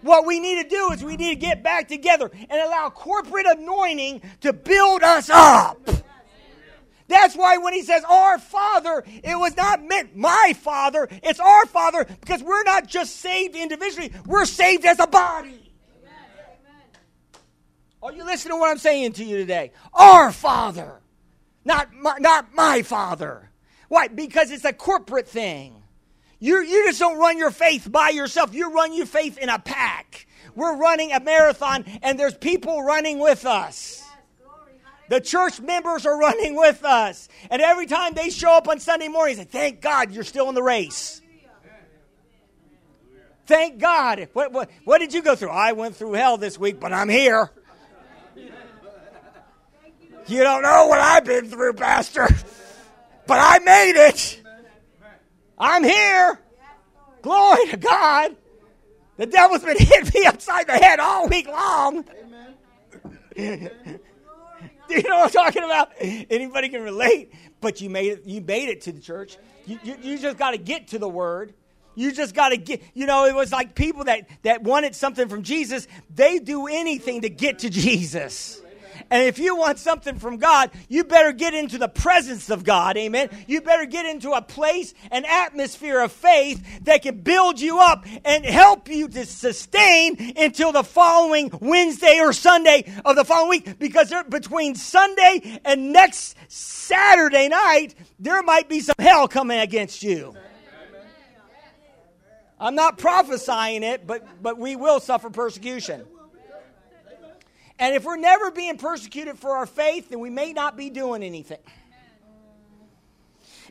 what 0.00 0.24
we 0.24 0.40
need 0.40 0.62
to 0.62 0.68
do 0.70 0.90
is 0.92 1.04
we 1.04 1.18
need 1.18 1.34
to 1.34 1.38
get 1.38 1.62
back 1.62 1.88
together 1.88 2.30
and 2.32 2.62
allow 2.62 2.88
corporate 2.88 3.44
anointing 3.44 4.22
to 4.40 4.54
build 4.54 5.02
us 5.02 5.28
up. 5.28 5.86
That's 7.08 7.36
why 7.36 7.58
when 7.58 7.74
he 7.74 7.82
says 7.82 8.02
our 8.08 8.38
Father, 8.38 9.04
it 9.06 9.38
was 9.38 9.54
not 9.54 9.84
meant 9.84 10.16
my 10.16 10.54
Father, 10.56 11.08
it's 11.22 11.40
our 11.40 11.66
Father 11.66 12.06
because 12.22 12.42
we're 12.42 12.64
not 12.64 12.86
just 12.86 13.16
saved 13.16 13.54
individually, 13.54 14.14
we're 14.24 14.46
saved 14.46 14.86
as 14.86 14.98
a 14.98 15.06
body. 15.06 15.57
Are 18.02 18.12
you 18.12 18.24
listening 18.24 18.54
to 18.54 18.60
what 18.60 18.70
I'm 18.70 18.78
saying 18.78 19.14
to 19.14 19.24
you 19.24 19.38
today? 19.38 19.72
Our 19.92 20.30
Father, 20.32 21.00
not 21.64 21.92
my, 21.92 22.16
not 22.18 22.54
my 22.54 22.82
Father. 22.82 23.50
Why? 23.88 24.08
Because 24.08 24.50
it's 24.50 24.64
a 24.64 24.72
corporate 24.72 25.28
thing. 25.28 25.82
You, 26.38 26.60
you 26.62 26.86
just 26.86 27.00
don't 27.00 27.18
run 27.18 27.38
your 27.38 27.50
faith 27.50 27.90
by 27.90 28.10
yourself. 28.10 28.54
You 28.54 28.72
run 28.72 28.94
your 28.94 29.06
faith 29.06 29.38
in 29.38 29.48
a 29.48 29.58
pack. 29.58 30.26
We're 30.54 30.76
running 30.76 31.12
a 31.12 31.20
marathon, 31.20 31.84
and 32.02 32.18
there's 32.18 32.34
people 32.34 32.82
running 32.82 33.18
with 33.18 33.44
us. 33.44 34.04
The 35.08 35.20
church 35.20 35.60
members 35.60 36.06
are 36.06 36.18
running 36.18 36.54
with 36.54 36.84
us. 36.84 37.28
And 37.50 37.62
every 37.62 37.86
time 37.86 38.14
they 38.14 38.30
show 38.30 38.52
up 38.52 38.68
on 38.68 38.78
Sunday 38.78 39.08
morning, 39.08 39.36
say, 39.36 39.44
Thank 39.44 39.80
God 39.80 40.12
you're 40.12 40.24
still 40.24 40.48
in 40.48 40.54
the 40.54 40.62
race. 40.62 41.20
Thank 43.46 43.78
God. 43.78 44.28
What, 44.34 44.52
what, 44.52 44.70
what 44.84 44.98
did 44.98 45.14
you 45.14 45.22
go 45.22 45.34
through? 45.34 45.48
I 45.48 45.72
went 45.72 45.96
through 45.96 46.12
hell 46.12 46.36
this 46.36 46.58
week, 46.58 46.78
but 46.78 46.92
I'm 46.92 47.08
here. 47.08 47.50
You 50.28 50.42
don't 50.42 50.62
know 50.62 50.88
what 50.88 51.00
I've 51.00 51.24
been 51.24 51.48
through, 51.48 51.72
Pastor, 51.72 52.28
but 53.26 53.38
I 53.40 53.58
made 53.60 54.08
it. 54.08 54.42
I'm 55.58 55.82
here. 55.82 56.38
Glory 57.22 57.66
to 57.70 57.76
God. 57.78 58.36
The 59.16 59.26
devil's 59.26 59.64
been 59.64 59.78
hitting 59.78 60.12
me 60.14 60.26
upside 60.26 60.66
the 60.66 60.74
head 60.74 61.00
all 61.00 61.28
week 61.28 61.48
long. 61.48 62.04
Do 63.34 64.94
you 64.94 65.02
know 65.02 65.18
what 65.18 65.24
I'm 65.24 65.30
talking 65.30 65.64
about? 65.64 65.92
Anybody 66.00 66.68
can 66.68 66.82
relate, 66.82 67.32
but 67.60 67.80
you 67.80 67.88
made 67.88 68.12
it. 68.12 68.24
You 68.26 68.42
made 68.42 68.68
it 68.68 68.82
to 68.82 68.92
the 68.92 69.00
church. 69.00 69.38
You, 69.66 69.78
you, 69.82 69.96
you 70.02 70.18
just 70.18 70.36
got 70.36 70.52
to 70.52 70.58
get 70.58 70.88
to 70.88 70.98
the 70.98 71.08
word. 71.08 71.54
You 71.94 72.12
just 72.12 72.34
got 72.34 72.50
to 72.50 72.56
get. 72.56 72.82
You 72.94 73.06
know, 73.06 73.24
it 73.24 73.34
was 73.34 73.50
like 73.50 73.74
people 73.74 74.04
that 74.04 74.28
that 74.42 74.62
wanted 74.62 74.94
something 74.94 75.28
from 75.28 75.42
Jesus. 75.42 75.88
They 76.14 76.38
do 76.38 76.66
anything 76.66 77.22
to 77.22 77.30
get 77.30 77.60
to 77.60 77.70
Jesus. 77.70 78.60
And 79.10 79.24
if 79.24 79.38
you 79.38 79.56
want 79.56 79.78
something 79.78 80.18
from 80.18 80.36
God, 80.36 80.70
you 80.88 81.04
better 81.04 81.32
get 81.32 81.54
into 81.54 81.78
the 81.78 81.88
presence 81.88 82.50
of 82.50 82.64
God. 82.64 82.96
Amen. 82.96 83.30
You 83.46 83.60
better 83.60 83.86
get 83.86 84.06
into 84.06 84.32
a 84.32 84.42
place, 84.42 84.92
an 85.10 85.24
atmosphere 85.24 86.00
of 86.00 86.12
faith 86.12 86.84
that 86.84 87.02
can 87.02 87.20
build 87.20 87.60
you 87.60 87.78
up 87.80 88.04
and 88.24 88.44
help 88.44 88.88
you 88.88 89.08
to 89.08 89.24
sustain 89.24 90.34
until 90.36 90.72
the 90.72 90.84
following 90.84 91.50
Wednesday 91.60 92.18
or 92.20 92.32
Sunday 92.32 92.92
of 93.04 93.16
the 93.16 93.24
following 93.24 93.50
week. 93.50 93.78
Because 93.78 94.12
between 94.28 94.74
Sunday 94.74 95.60
and 95.64 95.92
next 95.92 96.36
Saturday 96.48 97.48
night, 97.48 97.94
there 98.18 98.42
might 98.42 98.68
be 98.68 98.80
some 98.80 98.96
hell 98.98 99.26
coming 99.26 99.58
against 99.58 100.02
you. 100.02 100.34
I'm 102.60 102.74
not 102.74 102.98
prophesying 102.98 103.84
it, 103.84 104.06
but, 104.06 104.42
but 104.42 104.58
we 104.58 104.74
will 104.76 105.00
suffer 105.00 105.30
persecution. 105.30 106.04
And 107.78 107.94
if 107.94 108.04
we're 108.04 108.16
never 108.16 108.50
being 108.50 108.76
persecuted 108.76 109.38
for 109.38 109.56
our 109.56 109.66
faith, 109.66 110.10
then 110.10 110.20
we 110.20 110.30
may 110.30 110.52
not 110.52 110.76
be 110.76 110.90
doing 110.90 111.22
anything. 111.22 111.58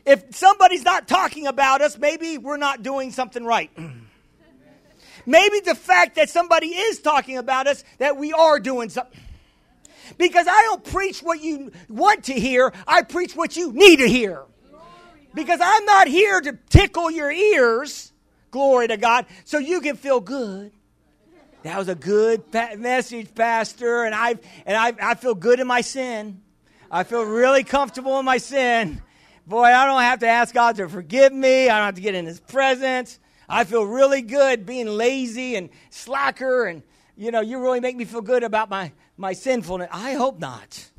If 0.06 0.34
somebody's 0.34 0.84
not 0.84 1.06
talking 1.06 1.46
about 1.46 1.82
us, 1.82 1.98
maybe 1.98 2.38
we're 2.38 2.56
not 2.56 2.82
doing 2.82 3.10
something 3.12 3.44
right. 3.44 3.70
maybe 5.26 5.60
the 5.60 5.74
fact 5.74 6.16
that 6.16 6.30
somebody 6.30 6.68
is 6.68 7.00
talking 7.00 7.36
about 7.36 7.66
us, 7.66 7.84
that 7.98 8.16
we 8.16 8.32
are 8.32 8.58
doing 8.58 8.88
something. 8.88 9.20
Because 10.16 10.46
I 10.48 10.62
don't 10.62 10.82
preach 10.82 11.20
what 11.20 11.42
you 11.42 11.70
want 11.90 12.24
to 12.24 12.32
hear, 12.32 12.72
I 12.86 13.02
preach 13.02 13.36
what 13.36 13.56
you 13.56 13.72
need 13.72 13.96
to 13.96 14.08
hear. 14.08 14.44
Because 15.34 15.60
I'm 15.62 15.84
not 15.84 16.08
here 16.08 16.40
to 16.40 16.58
tickle 16.70 17.10
your 17.10 17.30
ears, 17.30 18.12
glory 18.50 18.88
to 18.88 18.96
God, 18.96 19.26
so 19.44 19.58
you 19.58 19.82
can 19.82 19.96
feel 19.96 20.20
good. 20.20 20.72
That 21.68 21.76
was 21.76 21.88
a 21.88 21.94
good 21.94 22.44
message, 22.78 23.34
Pastor, 23.34 24.04
and 24.04 24.14
I 24.14 24.36
and 24.64 24.74
I, 24.74 25.10
I 25.10 25.14
feel 25.16 25.34
good 25.34 25.60
in 25.60 25.66
my 25.66 25.82
sin. 25.82 26.40
I 26.90 27.04
feel 27.04 27.22
really 27.24 27.62
comfortable 27.62 28.18
in 28.18 28.24
my 28.24 28.38
sin. 28.38 29.02
Boy, 29.46 29.64
I 29.64 29.84
don't 29.84 30.00
have 30.00 30.20
to 30.20 30.28
ask 30.28 30.54
God 30.54 30.76
to 30.76 30.88
forgive 30.88 31.30
me. 31.30 31.68
I 31.68 31.76
don't 31.76 31.84
have 31.84 31.94
to 31.96 32.00
get 32.00 32.14
in 32.14 32.24
His 32.24 32.40
presence. 32.40 33.18
I 33.50 33.64
feel 33.64 33.84
really 33.84 34.22
good 34.22 34.64
being 34.64 34.86
lazy 34.86 35.56
and 35.56 35.68
slacker, 35.90 36.64
and 36.64 36.82
you 37.18 37.30
know, 37.30 37.42
you 37.42 37.60
really 37.60 37.80
make 37.80 37.96
me 37.96 38.06
feel 38.06 38.22
good 38.22 38.44
about 38.44 38.70
my 38.70 38.90
my 39.18 39.34
sinfulness. 39.34 39.90
I 39.92 40.14
hope 40.14 40.38
not. 40.38 40.90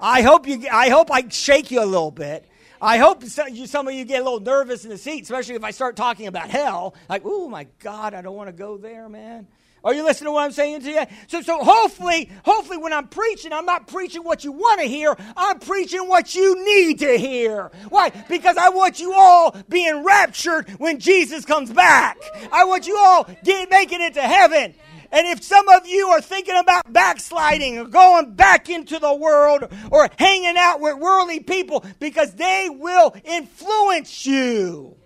I 0.00 0.22
hope 0.22 0.48
you. 0.48 0.66
I 0.72 0.88
hope 0.88 1.08
I 1.12 1.28
shake 1.28 1.70
you 1.70 1.84
a 1.84 1.86
little 1.86 2.10
bit. 2.10 2.44
I 2.82 2.98
hope 2.98 3.22
some 3.22 3.86
of 3.86 3.94
you 3.94 4.04
get 4.04 4.22
a 4.22 4.24
little 4.24 4.40
nervous 4.40 4.82
in 4.82 4.90
the 4.90 4.98
seat, 4.98 5.22
especially 5.22 5.54
if 5.54 5.62
I 5.62 5.70
start 5.70 5.94
talking 5.94 6.26
about 6.26 6.50
hell. 6.50 6.96
Like, 7.08 7.22
oh 7.24 7.48
my 7.48 7.68
God, 7.78 8.12
I 8.12 8.22
don't 8.22 8.34
want 8.34 8.48
to 8.48 8.52
go 8.52 8.76
there, 8.76 9.08
man. 9.08 9.46
Are 9.84 9.94
you 9.94 10.04
listening 10.04 10.26
to 10.26 10.32
what 10.32 10.44
I'm 10.44 10.52
saying 10.52 10.82
to 10.82 10.90
you? 10.90 11.04
So, 11.28 11.40
so 11.40 11.62
hopefully, 11.62 12.30
hopefully 12.44 12.78
when 12.78 12.92
I'm 12.92 13.08
preaching, 13.08 13.52
I'm 13.52 13.64
not 13.64 13.86
preaching 13.86 14.24
what 14.24 14.44
you 14.44 14.52
want 14.52 14.80
to 14.80 14.86
hear. 14.86 15.16
I'm 15.36 15.60
preaching 15.60 16.08
what 16.08 16.34
you 16.34 16.64
need 16.64 16.98
to 17.00 17.16
hear. 17.16 17.70
Why? 17.88 18.10
Because 18.28 18.56
I 18.56 18.70
want 18.70 19.00
you 19.00 19.12
all 19.12 19.56
being 19.68 20.04
raptured 20.04 20.68
when 20.78 20.98
Jesus 20.98 21.44
comes 21.44 21.72
back. 21.72 22.18
I 22.52 22.64
want 22.64 22.86
you 22.86 22.98
all 22.98 23.28
get, 23.44 23.70
making 23.70 24.02
it 24.02 24.14
to 24.14 24.22
heaven. 24.22 24.74
And 25.10 25.26
if 25.26 25.42
some 25.42 25.68
of 25.68 25.86
you 25.86 26.08
are 26.08 26.20
thinking 26.20 26.56
about 26.56 26.92
backsliding 26.92 27.78
or 27.78 27.86
going 27.86 28.34
back 28.34 28.68
into 28.68 28.98
the 28.98 29.14
world 29.14 29.64
or 29.90 30.08
hanging 30.18 30.56
out 30.58 30.80
with 30.80 30.98
worldly 30.98 31.40
people 31.40 31.84
because 31.98 32.34
they 32.34 32.68
will 32.70 33.14
influence 33.24 34.26
you. 34.26 34.97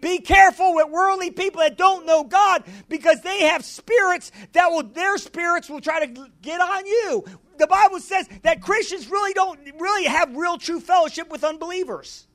Be 0.00 0.18
careful 0.18 0.74
with 0.74 0.88
worldly 0.88 1.30
people 1.30 1.60
that 1.60 1.76
don't 1.76 2.06
know 2.06 2.24
God 2.24 2.64
because 2.88 3.20
they 3.20 3.44
have 3.44 3.64
spirits 3.64 4.32
that 4.52 4.70
will, 4.70 4.82
their 4.82 5.18
spirits 5.18 5.68
will 5.68 5.80
try 5.80 6.06
to 6.06 6.30
get 6.40 6.60
on 6.60 6.86
you. 6.86 7.24
The 7.58 7.66
Bible 7.66 8.00
says 8.00 8.28
that 8.42 8.62
Christians 8.62 9.08
really 9.10 9.34
don't 9.34 9.60
really 9.78 10.04
have 10.04 10.34
real 10.34 10.56
true 10.56 10.80
fellowship 10.80 11.30
with 11.30 11.44
unbelievers. 11.44 12.26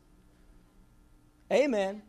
Amen. 1.52 2.04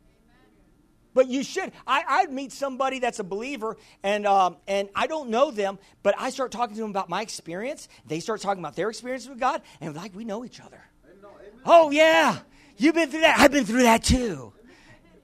But 1.15 1.29
you 1.29 1.43
should. 1.43 1.73
I, 1.87 2.05
I'd 2.07 2.33
meet 2.33 2.53
somebody 2.53 2.99
that's 2.99 3.21
a 3.21 3.25
believer, 3.25 3.79
and 4.03 4.27
um, 4.27 4.59
and 4.69 4.91
I 4.95 5.07
don't 5.07 5.31
know 5.31 5.51
them, 5.51 5.79
but 6.03 6.15
I 6.19 6.29
start 6.29 6.53
talking 6.53 6.77
to 6.77 6.83
them 6.83 6.91
about 6.91 7.09
my 7.09 7.23
experience. 7.23 7.89
They 8.07 8.21
start 8.21 8.43
talking 8.43 8.63
about 8.63 8.77
their 8.77 8.91
experience 8.91 9.27
with 9.27 9.41
God, 9.41 9.63
and 9.81 9.97
like 9.97 10.15
we 10.15 10.25
know 10.25 10.45
each 10.45 10.61
other. 10.61 10.83
Amen. 11.07 11.63
Oh 11.65 11.91
yeah, 11.91 12.41
you've 12.77 12.95
been 12.95 13.09
through 13.11 13.23
that. 13.23 13.39
I've 13.39 13.51
been 13.51 13.65
through 13.65 13.85
that 13.85 14.05
too. 14.05 14.53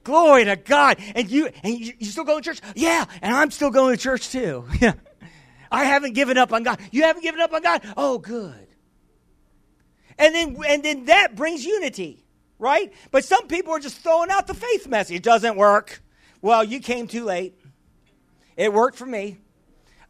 Glory 0.03 0.45
to 0.45 0.55
God. 0.55 0.97
And 1.15 1.29
you 1.29 1.49
and 1.63 1.79
you, 1.79 1.93
you 1.97 2.05
still 2.07 2.23
go 2.23 2.39
to 2.39 2.41
church? 2.41 2.59
Yeah, 2.75 3.05
and 3.21 3.35
I'm 3.35 3.51
still 3.51 3.71
going 3.71 3.95
to 3.95 4.01
church 4.01 4.29
too. 4.29 4.65
Yeah. 4.81 4.93
I 5.71 5.85
haven't 5.85 6.13
given 6.13 6.37
up 6.37 6.53
on 6.53 6.61
God. 6.61 6.79
You 6.91 7.01
haven't 7.01 7.23
given 7.23 7.41
up 7.41 7.51
on 7.51 7.63
God? 7.63 7.81
Oh, 7.97 8.19
good. 8.19 8.67
And 10.19 10.35
then 10.35 10.55
and 10.67 10.83
then 10.83 11.05
that 11.05 11.35
brings 11.35 11.65
unity, 11.65 12.23
right? 12.59 12.93
But 13.09 13.25
some 13.25 13.47
people 13.47 13.73
are 13.73 13.79
just 13.79 13.97
throwing 13.97 14.29
out 14.29 14.45
the 14.45 14.53
faith 14.53 14.87
message. 14.87 15.15
It 15.15 15.23
doesn't 15.23 15.55
work. 15.55 16.03
Well, 16.41 16.63
you 16.63 16.79
came 16.79 17.07
too 17.07 17.23
late. 17.23 17.55
It 18.55 18.71
worked 18.71 18.97
for 18.97 19.05
me. 19.05 19.37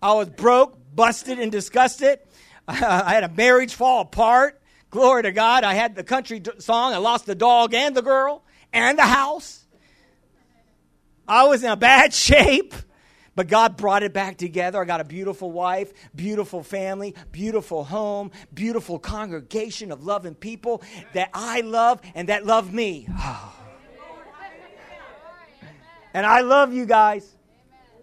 I 0.02 0.14
was 0.14 0.30
broke, 0.30 0.78
busted, 0.94 1.40
and 1.40 1.50
disgusted. 1.50 2.20
I 2.68 3.14
had 3.14 3.24
a 3.24 3.30
marriage 3.30 3.74
fall 3.74 4.02
apart. 4.02 4.62
Glory 4.90 5.24
to 5.24 5.32
God. 5.32 5.64
I 5.64 5.76
had 5.76 5.96
the 5.96 6.04
country 6.04 6.42
song. 6.60 6.94
I 6.94 6.98
lost 6.98 7.26
the 7.26 7.36
dog 7.36 7.74
and 7.74 7.96
the 7.96 8.02
girl 8.02 8.44
and 8.74 8.98
the 8.98 9.04
house. 9.04 9.63
I 11.28 11.46
was 11.46 11.64
in 11.64 11.70
a 11.70 11.78
bad 11.78 12.14
shape, 12.14 12.74
but 13.36 13.48
God 13.48 13.78
brought 13.78 14.04
it 14.04 14.14
back 14.14 14.38
together. 14.38 14.82
I 14.82 14.86
got 14.86 15.02
a 15.02 15.06
beautiful 15.06 15.52
wife, 15.52 15.94
beautiful 16.16 16.64
family, 16.64 17.16
beautiful 17.32 17.84
home, 17.84 18.32
beautiful 18.54 19.00
congregation 19.00 19.92
of 19.92 20.04
loving 20.04 20.36
people 20.36 20.84
that 21.14 21.30
I 21.34 21.62
love 21.62 22.02
and 22.16 22.30
that 22.30 22.46
love 22.46 22.74
me. 22.74 23.08
And 26.16 26.28
I 26.28 26.42
love 26.42 26.72
you 26.72 26.86
guys. 26.86 27.36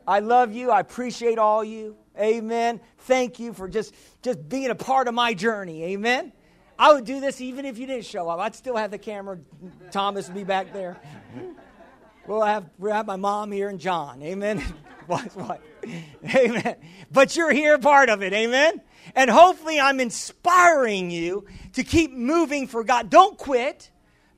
I 0.06 0.18
love 0.18 0.52
you. 0.52 0.72
I 0.72 0.80
appreciate 0.80 1.38
all 1.38 1.62
you. 1.62 1.96
Amen. 2.18 2.80
Thank 2.98 3.38
you 3.38 3.52
for 3.52 3.68
just 3.68 3.94
just 4.22 4.48
being 4.48 4.70
a 4.70 4.74
part 4.74 5.06
of 5.06 5.14
my 5.14 5.32
journey. 5.32 5.84
Amen. 5.84 6.32
I 6.78 6.92
would 6.92 7.04
do 7.04 7.20
this 7.20 7.40
even 7.40 7.64
if 7.66 7.78
you 7.78 7.86
didn't 7.86 8.06
show 8.06 8.28
up. 8.28 8.40
I'd 8.40 8.54
still 8.54 8.76
have 8.76 8.90
the 8.90 8.98
camera. 8.98 9.38
Thomas 9.92 10.26
would 10.26 10.34
be 10.34 10.44
back 10.44 10.72
there. 10.72 11.00
We'll 12.30 12.42
have, 12.42 12.70
we'll 12.78 12.92
have 12.92 13.08
my 13.08 13.16
mom 13.16 13.50
here 13.50 13.68
and 13.68 13.80
John. 13.80 14.22
Amen. 14.22 14.60
what, 15.08 15.34
what? 15.34 15.60
Amen. 16.32 16.76
But 17.10 17.34
you're 17.34 17.50
here 17.50 17.76
part 17.76 18.08
of 18.08 18.22
it. 18.22 18.32
Amen. 18.32 18.80
And 19.16 19.28
hopefully 19.28 19.80
I'm 19.80 19.98
inspiring 19.98 21.10
you 21.10 21.46
to 21.72 21.82
keep 21.82 22.12
moving 22.12 22.68
for 22.68 22.84
God. 22.84 23.10
Don't 23.10 23.36
quit. 23.36 23.90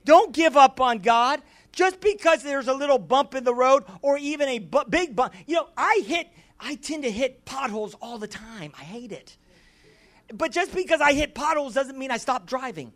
Don't 0.07 0.33
give 0.33 0.57
up 0.57 0.81
on 0.81 1.01
God 1.01 1.43
just 1.73 2.01
because 2.01 2.43
there's 2.43 2.67
a 2.67 2.73
little 2.73 2.99
bump 2.99 3.35
in 3.35 3.45
the 3.45 3.55
road 3.55 3.85
or 4.01 4.17
even 4.17 4.49
a 4.49 4.59
bu- 4.59 4.89
big 4.89 5.15
bump. 5.15 5.35
You 5.47 5.57
know, 5.57 5.69
I 5.77 6.03
hit, 6.07 6.29
I 6.59 6.77
tend 6.77 7.03
to 7.03 7.11
hit 7.11 7.45
potholes 7.45 7.93
all 8.01 8.17
the 8.17 8.27
time. 8.27 8.73
I 8.81 8.85
hate 8.85 9.13
it. 9.13 9.37
But 10.33 10.51
just 10.51 10.75
because 10.75 11.03
I 11.03 11.13
hit 11.13 11.35
potholes 11.35 11.75
doesn't 11.75 11.99
mean 11.99 12.11
I 12.11 12.17
stop 12.17 12.47
driving 12.47 12.95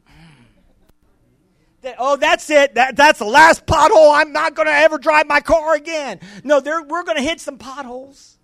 that, 1.82 1.96
oh, 1.98 2.16
that's 2.16 2.50
it. 2.50 2.74
That, 2.74 2.96
that's 2.96 3.18
the 3.18 3.26
last 3.26 3.66
pothole. 3.66 4.14
I'm 4.14 4.32
not 4.32 4.54
going 4.54 4.66
to 4.66 4.74
ever 4.74 4.98
drive 4.98 5.26
my 5.26 5.40
car 5.40 5.74
again. 5.74 6.20
No, 6.42 6.60
we're 6.60 7.04
going 7.04 7.16
to 7.16 7.22
hit 7.22 7.40
some 7.40 7.58
potholes 7.58 8.38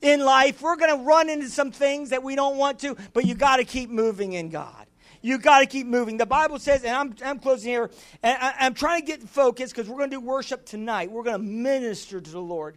in 0.00 0.20
life. 0.20 0.62
We're 0.62 0.76
going 0.76 0.96
to 0.98 1.04
run 1.04 1.28
into 1.28 1.48
some 1.48 1.70
things 1.70 2.10
that 2.10 2.22
we 2.22 2.34
don't 2.34 2.56
want 2.56 2.80
to, 2.80 2.96
but 3.12 3.24
you 3.26 3.34
got 3.34 3.56
to 3.56 3.64
keep 3.64 3.90
moving 3.90 4.32
in 4.32 4.50
God. 4.50 4.86
You 5.22 5.38
got 5.38 5.60
to 5.60 5.66
keep 5.66 5.86
moving. 5.86 6.18
The 6.18 6.26
Bible 6.26 6.58
says, 6.58 6.84
and 6.84 6.94
I'm, 6.94 7.14
I'm 7.24 7.38
closing 7.38 7.70
here, 7.70 7.90
and 8.22 8.36
I, 8.38 8.54
I'm 8.60 8.74
trying 8.74 9.00
to 9.00 9.06
get 9.06 9.22
focused 9.22 9.74
because 9.74 9.88
we're 9.88 9.96
going 9.96 10.10
to 10.10 10.16
do 10.16 10.20
worship 10.20 10.66
tonight. 10.66 11.10
We're 11.10 11.22
going 11.22 11.38
to 11.38 11.42
minister 11.42 12.20
to 12.20 12.30
the 12.30 12.40
Lord. 12.40 12.76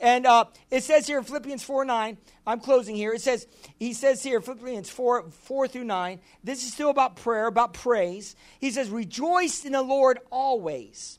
And 0.00 0.26
uh, 0.26 0.44
it 0.70 0.84
says 0.84 1.06
here 1.06 1.18
in 1.18 1.24
Philippians 1.24 1.62
4 1.62 1.84
9, 1.84 2.18
I'm 2.46 2.60
closing 2.60 2.94
here. 2.94 3.12
It 3.12 3.20
says, 3.20 3.46
he 3.78 3.92
says 3.92 4.22
here, 4.22 4.40
Philippians 4.40 4.88
4, 4.90 5.30
4 5.30 5.68
through 5.68 5.84
9, 5.84 6.20
this 6.44 6.64
is 6.64 6.72
still 6.72 6.90
about 6.90 7.16
prayer, 7.16 7.46
about 7.46 7.74
praise. 7.74 8.36
He 8.60 8.70
says, 8.70 8.90
Rejoice 8.90 9.64
in 9.64 9.72
the 9.72 9.82
Lord 9.82 10.18
always. 10.30 11.18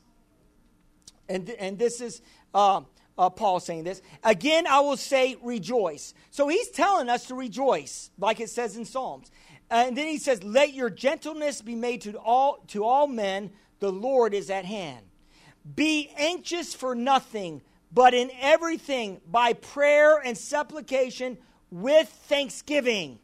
And, 1.27 1.49
and 1.49 1.77
this 1.77 2.01
is 2.01 2.21
uh, 2.53 2.81
uh, 3.17 3.29
Paul 3.29 3.59
saying 3.59 3.83
this. 3.83 4.01
Again, 4.23 4.65
I 4.65 4.79
will 4.79 4.97
say 4.97 5.35
rejoice. 5.43 6.13
So 6.31 6.47
he's 6.47 6.69
telling 6.69 7.09
us 7.09 7.27
to 7.27 7.35
rejoice, 7.35 8.09
like 8.17 8.39
it 8.39 8.49
says 8.49 8.77
in 8.77 8.85
Psalms. 8.85 9.29
And 9.69 9.95
then 9.95 10.07
he 10.07 10.17
says, 10.17 10.43
Let 10.43 10.73
your 10.73 10.89
gentleness 10.89 11.61
be 11.61 11.75
made 11.75 12.01
to 12.01 12.17
all, 12.17 12.63
to 12.69 12.83
all 12.83 13.07
men, 13.07 13.51
the 13.79 13.91
Lord 13.91 14.33
is 14.33 14.49
at 14.49 14.65
hand. 14.65 15.05
Be 15.75 16.11
anxious 16.17 16.73
for 16.73 16.95
nothing, 16.95 17.61
but 17.91 18.13
in 18.13 18.31
everything, 18.39 19.21
by 19.29 19.53
prayer 19.53 20.17
and 20.17 20.37
supplication, 20.37 21.37
with 21.71 22.09
thanksgiving. 22.27 23.19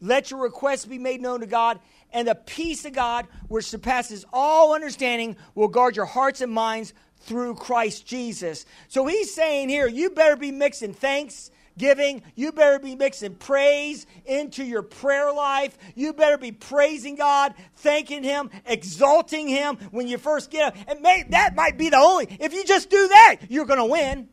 Let 0.00 0.30
your 0.30 0.40
requests 0.40 0.86
be 0.86 0.98
made 0.98 1.20
known 1.20 1.40
to 1.40 1.46
God, 1.46 1.80
and 2.12 2.26
the 2.26 2.34
peace 2.34 2.84
of 2.84 2.92
God, 2.92 3.26
which 3.48 3.66
surpasses 3.66 4.24
all 4.32 4.74
understanding, 4.74 5.36
will 5.54 5.68
guard 5.68 5.96
your 5.96 6.06
hearts 6.06 6.40
and 6.40 6.52
minds 6.52 6.94
through 7.18 7.54
Christ 7.56 8.06
Jesus. 8.06 8.64
So 8.88 9.06
he's 9.06 9.34
saying 9.34 9.68
here, 9.68 9.86
you 9.86 10.10
better 10.10 10.36
be 10.36 10.50
mixing 10.50 10.94
thanks 10.94 11.50
giving. 11.80 12.22
You 12.36 12.52
better 12.52 12.78
be 12.78 12.94
mixing 12.94 13.34
praise 13.34 14.06
into 14.26 14.62
your 14.62 14.82
prayer 14.82 15.32
life. 15.32 15.76
You 15.96 16.12
better 16.12 16.38
be 16.38 16.52
praising 16.52 17.16
God, 17.16 17.54
thanking 17.76 18.22
Him, 18.22 18.50
exalting 18.66 19.48
Him 19.48 19.78
when 19.90 20.06
you 20.06 20.18
first 20.18 20.50
get 20.50 20.66
up. 20.66 20.76
And 20.86 21.00
may, 21.00 21.24
that 21.30 21.56
might 21.56 21.78
be 21.78 21.88
the 21.88 21.96
only, 21.96 22.28
if 22.38 22.52
you 22.52 22.64
just 22.64 22.90
do 22.90 23.08
that, 23.08 23.36
you're 23.48 23.64
going 23.64 23.78
to 23.78 23.86
win. 23.86 24.28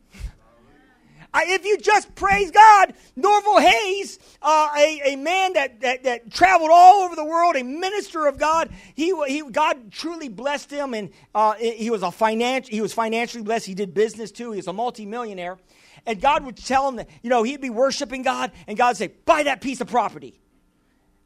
If 1.34 1.64
you 1.64 1.78
just 1.78 2.14
praise 2.14 2.50
God, 2.50 2.94
Norval 3.14 3.58
Hayes, 3.58 4.18
uh, 4.40 4.70
a, 4.76 5.12
a 5.12 5.16
man 5.16 5.52
that, 5.52 5.80
that, 5.80 6.02
that, 6.04 6.30
traveled 6.32 6.70
all 6.72 7.02
over 7.02 7.14
the 7.14 7.24
world, 7.24 7.54
a 7.54 7.62
minister 7.62 8.26
of 8.26 8.38
God, 8.38 8.70
he, 8.94 9.14
he, 9.26 9.42
God 9.42 9.92
truly 9.92 10.28
blessed 10.28 10.70
him, 10.70 10.94
and 10.94 11.10
uh, 11.34 11.54
he 11.54 11.90
was 11.90 12.02
a 12.02 12.10
financial, 12.10 12.70
he 12.70 12.80
was 12.80 12.92
financially 12.92 13.44
blessed. 13.44 13.66
He 13.66 13.74
did 13.74 13.94
business 13.94 14.32
too. 14.32 14.52
He 14.52 14.56
was 14.56 14.68
a 14.68 14.72
multimillionaire. 14.72 15.58
And 16.06 16.20
God 16.20 16.44
would 16.44 16.56
tell 16.56 16.88
him 16.88 16.96
that, 16.96 17.08
you 17.22 17.30
know, 17.30 17.42
he'd 17.42 17.60
be 17.60 17.70
worshiping 17.70 18.22
God, 18.22 18.52
and 18.66 18.76
God 18.76 18.88
would 18.88 18.96
say, 18.96 19.08
buy 19.24 19.44
that 19.44 19.60
piece 19.60 19.80
of 19.80 19.88
property. 19.88 20.40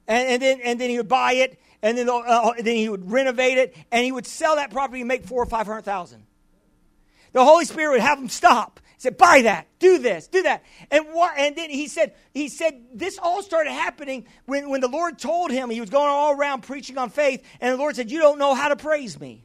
And, 0.07 0.29
and 0.29 0.43
then, 0.43 0.61
and 0.63 0.81
then 0.81 0.91
he 0.91 0.97
would 0.97 1.09
buy 1.09 1.35
it, 1.35 1.59
and 1.83 1.97
then, 1.99 2.09
uh, 2.09 2.53
then 2.59 2.77
he 2.77 2.89
would 2.89 3.11
renovate 3.11 3.59
it, 3.59 3.77
and 3.91 4.05
he 4.05 4.13
would 4.13 4.27
sell 4.27 4.57
that 4.57 4.71
property 4.71 5.01
and 5.01 5.09
make 5.09 5.25
four 5.25 5.43
or 5.43 5.47
five 5.47 5.67
hundred 5.67 5.83
thousand. 5.83 6.25
The 7.33 7.45
Holy 7.45 7.65
Spirit 7.65 7.93
would 7.93 8.01
have 8.01 8.19
him 8.19 8.29
stop. 8.29 8.81
He 8.97 9.01
said, 9.01 9.17
buy 9.17 9.43
that, 9.43 9.67
do 9.79 9.99
this, 9.99 10.29
do 10.29 10.43
that. 10.43 10.63
And 10.91 11.07
what 11.13 11.37
and 11.37 11.57
then 11.57 11.71
he 11.71 11.89
said, 11.89 12.15
he 12.33 12.49
said 12.49 12.85
this 12.95 13.19
all 13.19 13.43
started 13.43 13.73
happening 13.73 14.27
when, 14.47 14.69
when 14.69 14.81
the 14.81 14.89
Lord 14.89 15.19
told 15.19 15.51
him 15.51 15.71
he 15.71 15.81
was 15.81 15.91
going 15.91 16.09
all 16.09 16.33
around 16.33 16.63
preaching 16.63 16.99
on 16.99 17.11
faith, 17.11 17.43
and 17.61 17.73
the 17.73 17.79
Lord 17.79 17.97
said, 17.97 18.11
You 18.11 18.21
don't 18.21 18.39
know 18.39 18.55
how 18.55 18.69
to 18.69 18.77
praise 18.77 19.19
me. 19.19 19.45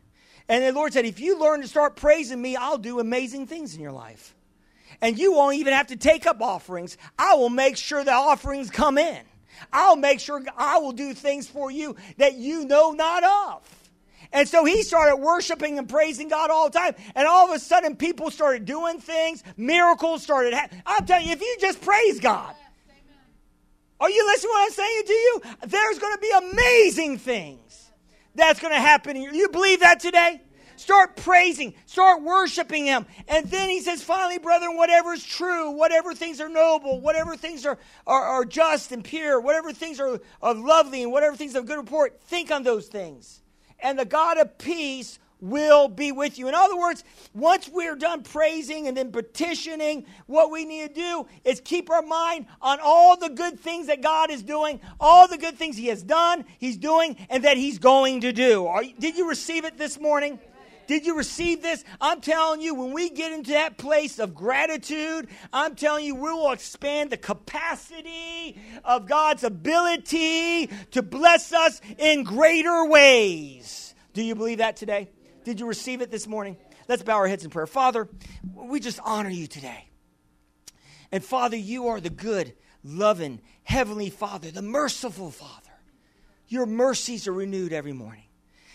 And 0.50 0.64
the 0.64 0.72
Lord 0.74 0.94
said, 0.94 1.06
If 1.06 1.20
you 1.20 1.40
learn 1.40 1.62
to 1.62 1.68
start 1.68 1.96
praising 1.96 2.42
me, 2.42 2.56
I'll 2.56 2.78
do 2.78 3.00
amazing 3.00 3.48
things 3.48 3.74
in 3.74 3.82
your 3.82 3.92
life 3.92 4.36
and 5.02 5.18
you 5.18 5.34
won't 5.34 5.56
even 5.56 5.74
have 5.74 5.88
to 5.88 5.96
take 5.96 6.26
up 6.26 6.42
offerings. 6.42 6.98
I 7.18 7.36
will 7.36 7.50
make 7.50 7.78
sure 7.78 8.04
the 8.04 8.12
offerings 8.12 8.70
come 8.70 8.98
in. 8.98 9.20
I'll 9.74 9.96
make 9.96 10.20
sure 10.20 10.44
I 10.58 10.78
will 10.80 10.92
do 10.92 11.14
things 11.14 11.48
for 11.48 11.72
you 11.72 11.96
that 12.18 12.36
you 12.36 12.66
know 12.66 12.92
not 12.92 13.24
of. 13.24 13.78
And 14.34 14.48
so 14.48 14.66
he 14.66 14.84
started 14.84 15.18
worshiping 15.18 15.78
and 15.78 15.88
praising 15.88 16.28
God 16.28 16.50
all 16.52 16.70
the 16.70 16.78
time. 16.78 16.96
And 17.16 17.28
all 17.28 17.50
of 17.50 17.56
a 17.56 17.60
sudden, 17.60 17.96
people 17.96 18.30
started 18.30 18.66
doing 18.66 19.00
things, 19.00 19.44
miracles 19.56 20.22
started 20.22 20.54
happening. 20.54 20.84
I'm 20.86 21.06
telling 21.06 21.28
you, 21.28 21.34
if 21.34 21.42
you 21.42 21.58
just 21.60 21.82
praise 21.82 22.20
God, 22.20 22.54
are 24.00 24.10
you 24.10 24.26
listening 24.28 24.50
to 24.50 24.54
what 24.54 24.66
I'm 24.66 24.72
saying 24.74 25.04
to 25.06 25.14
you? 25.14 25.42
There's 25.68 26.00
going 26.00 26.14
to 26.14 26.20
be 26.20 26.52
amazing 26.52 27.18
things 27.18 27.92
that's 28.36 28.60
going 28.60 28.74
to 28.74 28.80
happen. 28.80 29.16
You 29.16 29.50
believe 29.50 29.80
that 29.80 30.00
today? 30.00 30.42
Start 30.78 31.18
praising, 31.18 31.74
start 31.86 32.22
worshiping 32.24 32.86
Him. 32.86 33.06
And 33.28 33.46
then 33.50 33.70
He 33.70 33.82
says, 33.82 34.02
finally, 34.02 34.38
brethren, 34.38 34.78
whatever 34.78 35.14
is 35.14 35.26
true, 35.26 35.72
whatever 35.72 36.14
things 36.14 36.40
are 36.40 36.50
noble, 36.50 37.02
whatever 37.02 37.36
things 37.36 37.66
are, 37.66 37.78
are, 38.06 38.24
are 38.24 38.46
just 38.46 38.92
and 38.92 39.04
pure, 39.04 39.42
whatever 39.42 39.74
things 39.74 40.00
are, 40.00 40.20
are 40.42 40.54
lovely, 40.54 41.04
and 41.04 41.12
whatever 41.12 41.36
things 41.36 41.56
are 41.56 41.60
of 41.60 41.66
good 41.66 41.78
report, 41.78 42.22
think 42.22 42.52
on 42.52 42.64
those 42.64 42.88
things. 42.88 43.42
And 43.80 43.98
the 43.98 44.06
God 44.06 44.38
of 44.38 44.58
peace 44.58 45.20
will 45.40 45.88
be 45.88 46.12
with 46.12 46.40
you. 46.40 46.48
In 46.48 46.56
other 46.56 46.78
words, 46.78 47.04
once 47.34 47.68
we're 47.68 47.96
done 47.96 48.24
praising 48.24 48.88
and 48.88 48.96
then 48.96 49.12
petitioning, 49.12 50.06
what 50.26 50.52
we 50.52 50.66
need 50.66 50.96
to 50.96 51.02
do 51.02 51.28
is 51.44 51.62
keep 51.64 51.90
our 51.90 52.02
mind 52.02 52.48
on 52.62 52.80
all 52.82 53.18
the 53.18 53.30
good 53.30 53.60
things 53.60 53.88
that 53.88 54.02
God 54.02 54.32
is 54.32 54.42
doing, 54.44 54.80
all 55.00 55.28
the 55.28 55.38
good 55.38 55.58
things 55.58 55.78
He 55.78 55.88
has 55.88 56.02
done, 56.02 56.46
He's 56.58 56.78
doing, 56.78 57.18
and 57.30 57.44
that 57.44 57.58
He's 57.58 57.80
going 57.80 58.22
to 58.22 58.32
do. 58.32 58.66
Are, 58.68 58.84
did 59.00 59.18
you 59.18 59.30
receive 59.30 59.66
it 59.66 59.78
this 59.78 60.00
morning? 60.00 60.40
Did 60.88 61.06
you 61.06 61.18
receive 61.18 61.62
this? 61.62 61.84
I'm 62.00 62.22
telling 62.22 62.62
you, 62.62 62.74
when 62.74 62.94
we 62.94 63.10
get 63.10 63.34
into 63.34 63.52
that 63.52 63.78
place 63.78 64.20
of 64.20 64.34
gratitude, 64.34 65.28
I'm 65.52 65.76
telling 65.76 66.06
you, 66.06 66.16
we 66.16 66.32
will 66.32 66.52
expand 66.52 67.10
the 67.10 67.18
capacity 67.18 68.60
of 68.86 69.08
God's 69.08 69.44
ability 69.44 70.68
to 70.92 71.02
bless 71.02 71.52
us 71.52 71.82
in 71.98 72.24
greater 72.24 72.86
ways. 72.86 73.94
Do 74.14 74.24
you 74.24 74.34
believe 74.34 74.60
that 74.60 74.78
today? 74.78 75.10
Did 75.44 75.60
you 75.60 75.66
receive 75.66 76.02
it 76.02 76.10
this 76.10 76.26
morning? 76.26 76.58
Let's 76.88 77.04
bow 77.04 77.18
our 77.18 77.28
heads 77.28 77.44
in 77.44 77.50
prayer. 77.50 77.68
Father, 77.68 78.08
we 78.54 78.80
just 78.80 79.00
honor 79.04 79.30
you 79.30 79.48
today. 79.48 79.90
And 81.12 81.24
Father, 81.24 81.58
you 81.58 81.88
are 81.88 82.00
the 82.00 82.10
good, 82.10 82.54
loving, 82.84 83.42
heavenly 83.64 84.10
Father, 84.10 84.52
the 84.52 84.62
merciful 84.62 85.32
Father. 85.32 85.64
Your 86.48 86.66
mercies 86.66 87.28
are 87.28 87.34
renewed 87.34 87.74
every 87.74 87.94
morning. 87.94 88.27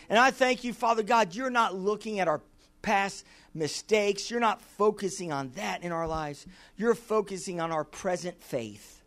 And 0.08 0.18
I 0.18 0.30
thank 0.30 0.64
you, 0.64 0.72
Father 0.72 1.02
God, 1.02 1.34
you're 1.34 1.50
not 1.50 1.74
looking 1.74 2.20
at 2.20 2.28
our 2.28 2.40
past 2.82 3.24
mistakes. 3.54 4.30
You're 4.30 4.40
not 4.40 4.60
focusing 4.60 5.32
on 5.32 5.50
that 5.50 5.82
in 5.82 5.92
our 5.92 6.06
lives. 6.06 6.46
You're 6.76 6.94
focusing 6.94 7.60
on 7.60 7.72
our 7.72 7.84
present 7.84 8.42
faith. 8.42 9.02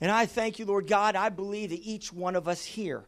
And 0.00 0.10
I 0.10 0.26
thank 0.26 0.58
you, 0.58 0.64
Lord 0.64 0.86
God. 0.86 1.16
I 1.16 1.28
believe 1.28 1.70
that 1.70 1.82
each 1.82 2.12
one 2.12 2.36
of 2.36 2.48
us 2.48 2.64
here 2.64 3.04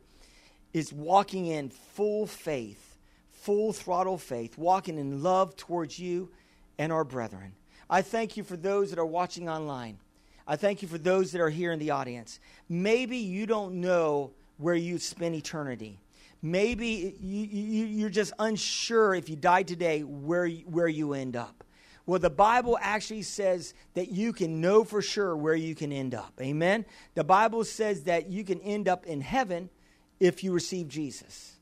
is 0.72 0.92
walking 0.92 1.46
in 1.46 1.70
full 1.70 2.26
faith, 2.26 2.96
full 3.30 3.72
throttle 3.72 4.18
faith, 4.18 4.58
walking 4.58 4.98
in 4.98 5.22
love 5.22 5.56
towards 5.56 5.98
you 5.98 6.30
and 6.78 6.92
our 6.92 7.04
brethren. 7.04 7.52
I 7.88 8.02
thank 8.02 8.36
you 8.36 8.44
for 8.44 8.56
those 8.56 8.90
that 8.90 8.98
are 8.98 9.06
watching 9.06 9.48
online. 9.48 9.98
I 10.46 10.56
thank 10.56 10.82
you 10.82 10.88
for 10.88 10.98
those 10.98 11.32
that 11.32 11.40
are 11.40 11.50
here 11.50 11.72
in 11.72 11.78
the 11.78 11.90
audience. 11.90 12.40
Maybe 12.68 13.18
you 13.18 13.46
don't 13.46 13.80
know 13.80 14.32
where 14.58 14.74
you 14.74 14.98
spend 14.98 15.34
eternity. 15.34 16.01
Maybe 16.42 17.16
you, 17.20 17.86
you're 17.86 18.10
just 18.10 18.32
unsure 18.38 19.14
if 19.14 19.28
you 19.28 19.36
die 19.36 19.62
today 19.62 20.02
where, 20.02 20.48
where 20.48 20.88
you 20.88 21.14
end 21.14 21.36
up. 21.36 21.62
Well, 22.04 22.18
the 22.18 22.30
Bible 22.30 22.76
actually 22.80 23.22
says 23.22 23.74
that 23.94 24.10
you 24.10 24.32
can 24.32 24.60
know 24.60 24.82
for 24.82 25.00
sure 25.00 25.36
where 25.36 25.54
you 25.54 25.76
can 25.76 25.92
end 25.92 26.16
up. 26.16 26.32
Amen? 26.40 26.84
The 27.14 27.22
Bible 27.22 27.62
says 27.64 28.02
that 28.04 28.28
you 28.28 28.42
can 28.42 28.60
end 28.60 28.88
up 28.88 29.06
in 29.06 29.20
heaven 29.20 29.70
if 30.18 30.42
you 30.42 30.52
receive 30.52 30.88
Jesus. 30.88 31.56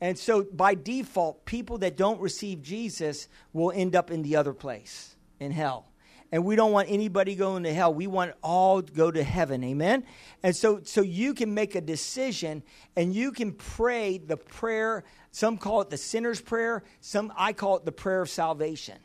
And 0.00 0.16
so, 0.16 0.44
by 0.44 0.74
default, 0.74 1.44
people 1.44 1.78
that 1.78 1.96
don't 1.96 2.20
receive 2.20 2.62
Jesus 2.62 3.28
will 3.52 3.72
end 3.72 3.96
up 3.96 4.10
in 4.10 4.22
the 4.22 4.36
other 4.36 4.52
place, 4.52 5.16
in 5.40 5.50
hell 5.52 5.91
and 6.32 6.46
we 6.46 6.56
don't 6.56 6.72
want 6.72 6.90
anybody 6.90 7.36
going 7.36 7.62
to 7.64 7.74
hell. 7.74 7.92
We 7.92 8.06
want 8.06 8.32
all 8.42 8.82
to 8.82 8.92
go 8.92 9.10
to 9.10 9.22
heaven. 9.22 9.62
Amen. 9.62 10.04
And 10.42 10.56
so 10.56 10.80
so 10.82 11.02
you 11.02 11.34
can 11.34 11.52
make 11.52 11.74
a 11.74 11.80
decision 11.82 12.62
and 12.96 13.14
you 13.14 13.30
can 13.30 13.52
pray 13.52 14.16
the 14.16 14.38
prayer. 14.38 15.04
Some 15.30 15.58
call 15.58 15.82
it 15.82 15.90
the 15.90 15.98
sinner's 15.98 16.40
prayer. 16.40 16.82
Some 17.02 17.32
I 17.36 17.52
call 17.52 17.76
it 17.76 17.84
the 17.84 17.92
prayer 17.92 18.22
of 18.22 18.30
salvation. 18.30 18.96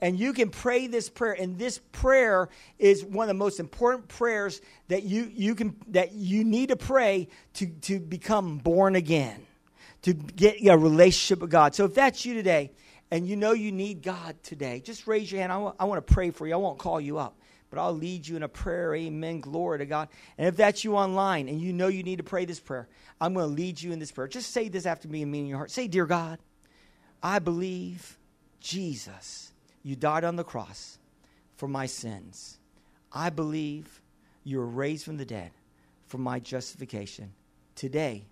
And 0.00 0.18
you 0.18 0.32
can 0.32 0.50
pray 0.50 0.86
this 0.86 1.10
prayer, 1.10 1.32
and 1.32 1.58
this 1.58 1.80
prayer 1.90 2.48
is 2.78 3.04
one 3.04 3.24
of 3.24 3.28
the 3.28 3.34
most 3.34 3.58
important 3.58 4.06
prayers 4.06 4.60
that 4.86 5.02
you, 5.02 5.28
you 5.34 5.56
can 5.56 5.74
that 5.88 6.12
you 6.12 6.44
need 6.44 6.68
to 6.68 6.76
pray 6.76 7.26
to, 7.54 7.66
to 7.66 7.98
become 7.98 8.58
born 8.58 8.94
again, 8.94 9.44
to 10.02 10.14
get 10.14 10.64
a 10.64 10.78
relationship 10.78 11.40
with 11.40 11.50
God. 11.50 11.74
So 11.74 11.84
if 11.84 11.94
that's 11.94 12.24
you 12.24 12.34
today, 12.34 12.70
and 13.10 13.26
you 13.26 13.36
know 13.36 13.52
you 13.52 13.72
need 13.72 14.02
God 14.02 14.36
today, 14.42 14.80
just 14.80 15.06
raise 15.06 15.30
your 15.30 15.40
hand. 15.40 15.52
I, 15.52 15.56
w- 15.56 15.74
I 15.78 15.84
want 15.84 16.06
to 16.06 16.14
pray 16.14 16.30
for 16.30 16.46
you. 16.46 16.54
I 16.54 16.56
won't 16.56 16.78
call 16.78 17.00
you 17.00 17.18
up, 17.18 17.38
but 17.70 17.78
I'll 17.78 17.94
lead 17.94 18.26
you 18.26 18.36
in 18.36 18.42
a 18.42 18.48
prayer. 18.48 18.94
Amen. 18.94 19.40
Glory 19.40 19.78
to 19.78 19.86
God. 19.86 20.08
And 20.36 20.46
if 20.46 20.56
that's 20.56 20.84
you 20.84 20.96
online 20.96 21.48
and 21.48 21.60
you 21.60 21.72
know 21.72 21.88
you 21.88 22.02
need 22.02 22.16
to 22.16 22.22
pray 22.22 22.44
this 22.44 22.60
prayer, 22.60 22.88
I'm 23.20 23.34
going 23.34 23.48
to 23.48 23.54
lead 23.54 23.80
you 23.80 23.92
in 23.92 23.98
this 23.98 24.12
prayer. 24.12 24.28
Just 24.28 24.52
say 24.52 24.68
this 24.68 24.84
after 24.86 25.08
me 25.08 25.22
and 25.22 25.32
mean 25.32 25.42
in 25.42 25.48
your 25.48 25.58
heart. 25.58 25.70
Say, 25.70 25.88
Dear 25.88 26.06
God, 26.06 26.38
I 27.22 27.38
believe 27.38 28.18
Jesus, 28.60 29.52
you 29.82 29.96
died 29.96 30.24
on 30.24 30.36
the 30.36 30.44
cross 30.44 30.98
for 31.56 31.68
my 31.68 31.86
sins. 31.86 32.58
I 33.12 33.30
believe 33.30 34.02
you 34.44 34.58
were 34.58 34.66
raised 34.66 35.04
from 35.04 35.16
the 35.16 35.24
dead 35.24 35.50
for 36.06 36.18
my 36.18 36.40
justification. 36.40 37.32
Today, 37.74 38.26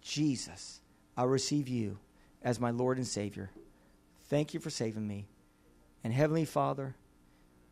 Jesus, 0.00 0.80
I 1.16 1.24
receive 1.24 1.68
you 1.68 1.98
as 2.42 2.60
my 2.60 2.70
Lord 2.70 2.98
and 2.98 3.06
Savior. 3.06 3.50
Thank 4.32 4.54
you 4.54 4.60
for 4.60 4.70
saving 4.70 5.06
me. 5.06 5.28
And 6.02 6.10
Heavenly 6.10 6.46
Father, 6.46 6.96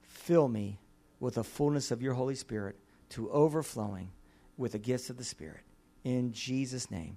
fill 0.02 0.46
me 0.46 0.78
with 1.18 1.36
the 1.36 1.42
fullness 1.42 1.90
of 1.90 2.02
your 2.02 2.12
Holy 2.12 2.34
Spirit 2.34 2.76
to 3.08 3.30
overflowing 3.30 4.10
with 4.58 4.72
the 4.72 4.78
gifts 4.78 5.08
of 5.08 5.16
the 5.16 5.24
Spirit. 5.24 5.62
In 6.04 6.34
Jesus' 6.34 6.90
name. 6.90 7.16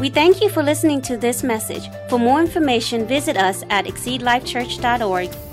We 0.00 0.08
thank 0.08 0.40
you 0.40 0.48
for 0.48 0.62
listening 0.62 1.02
to 1.02 1.18
this 1.18 1.42
message. 1.42 1.90
For 2.08 2.18
more 2.18 2.40
information, 2.40 3.06
visit 3.06 3.36
us 3.36 3.62
at 3.68 3.84
exceedlifechurch.org 3.84 5.43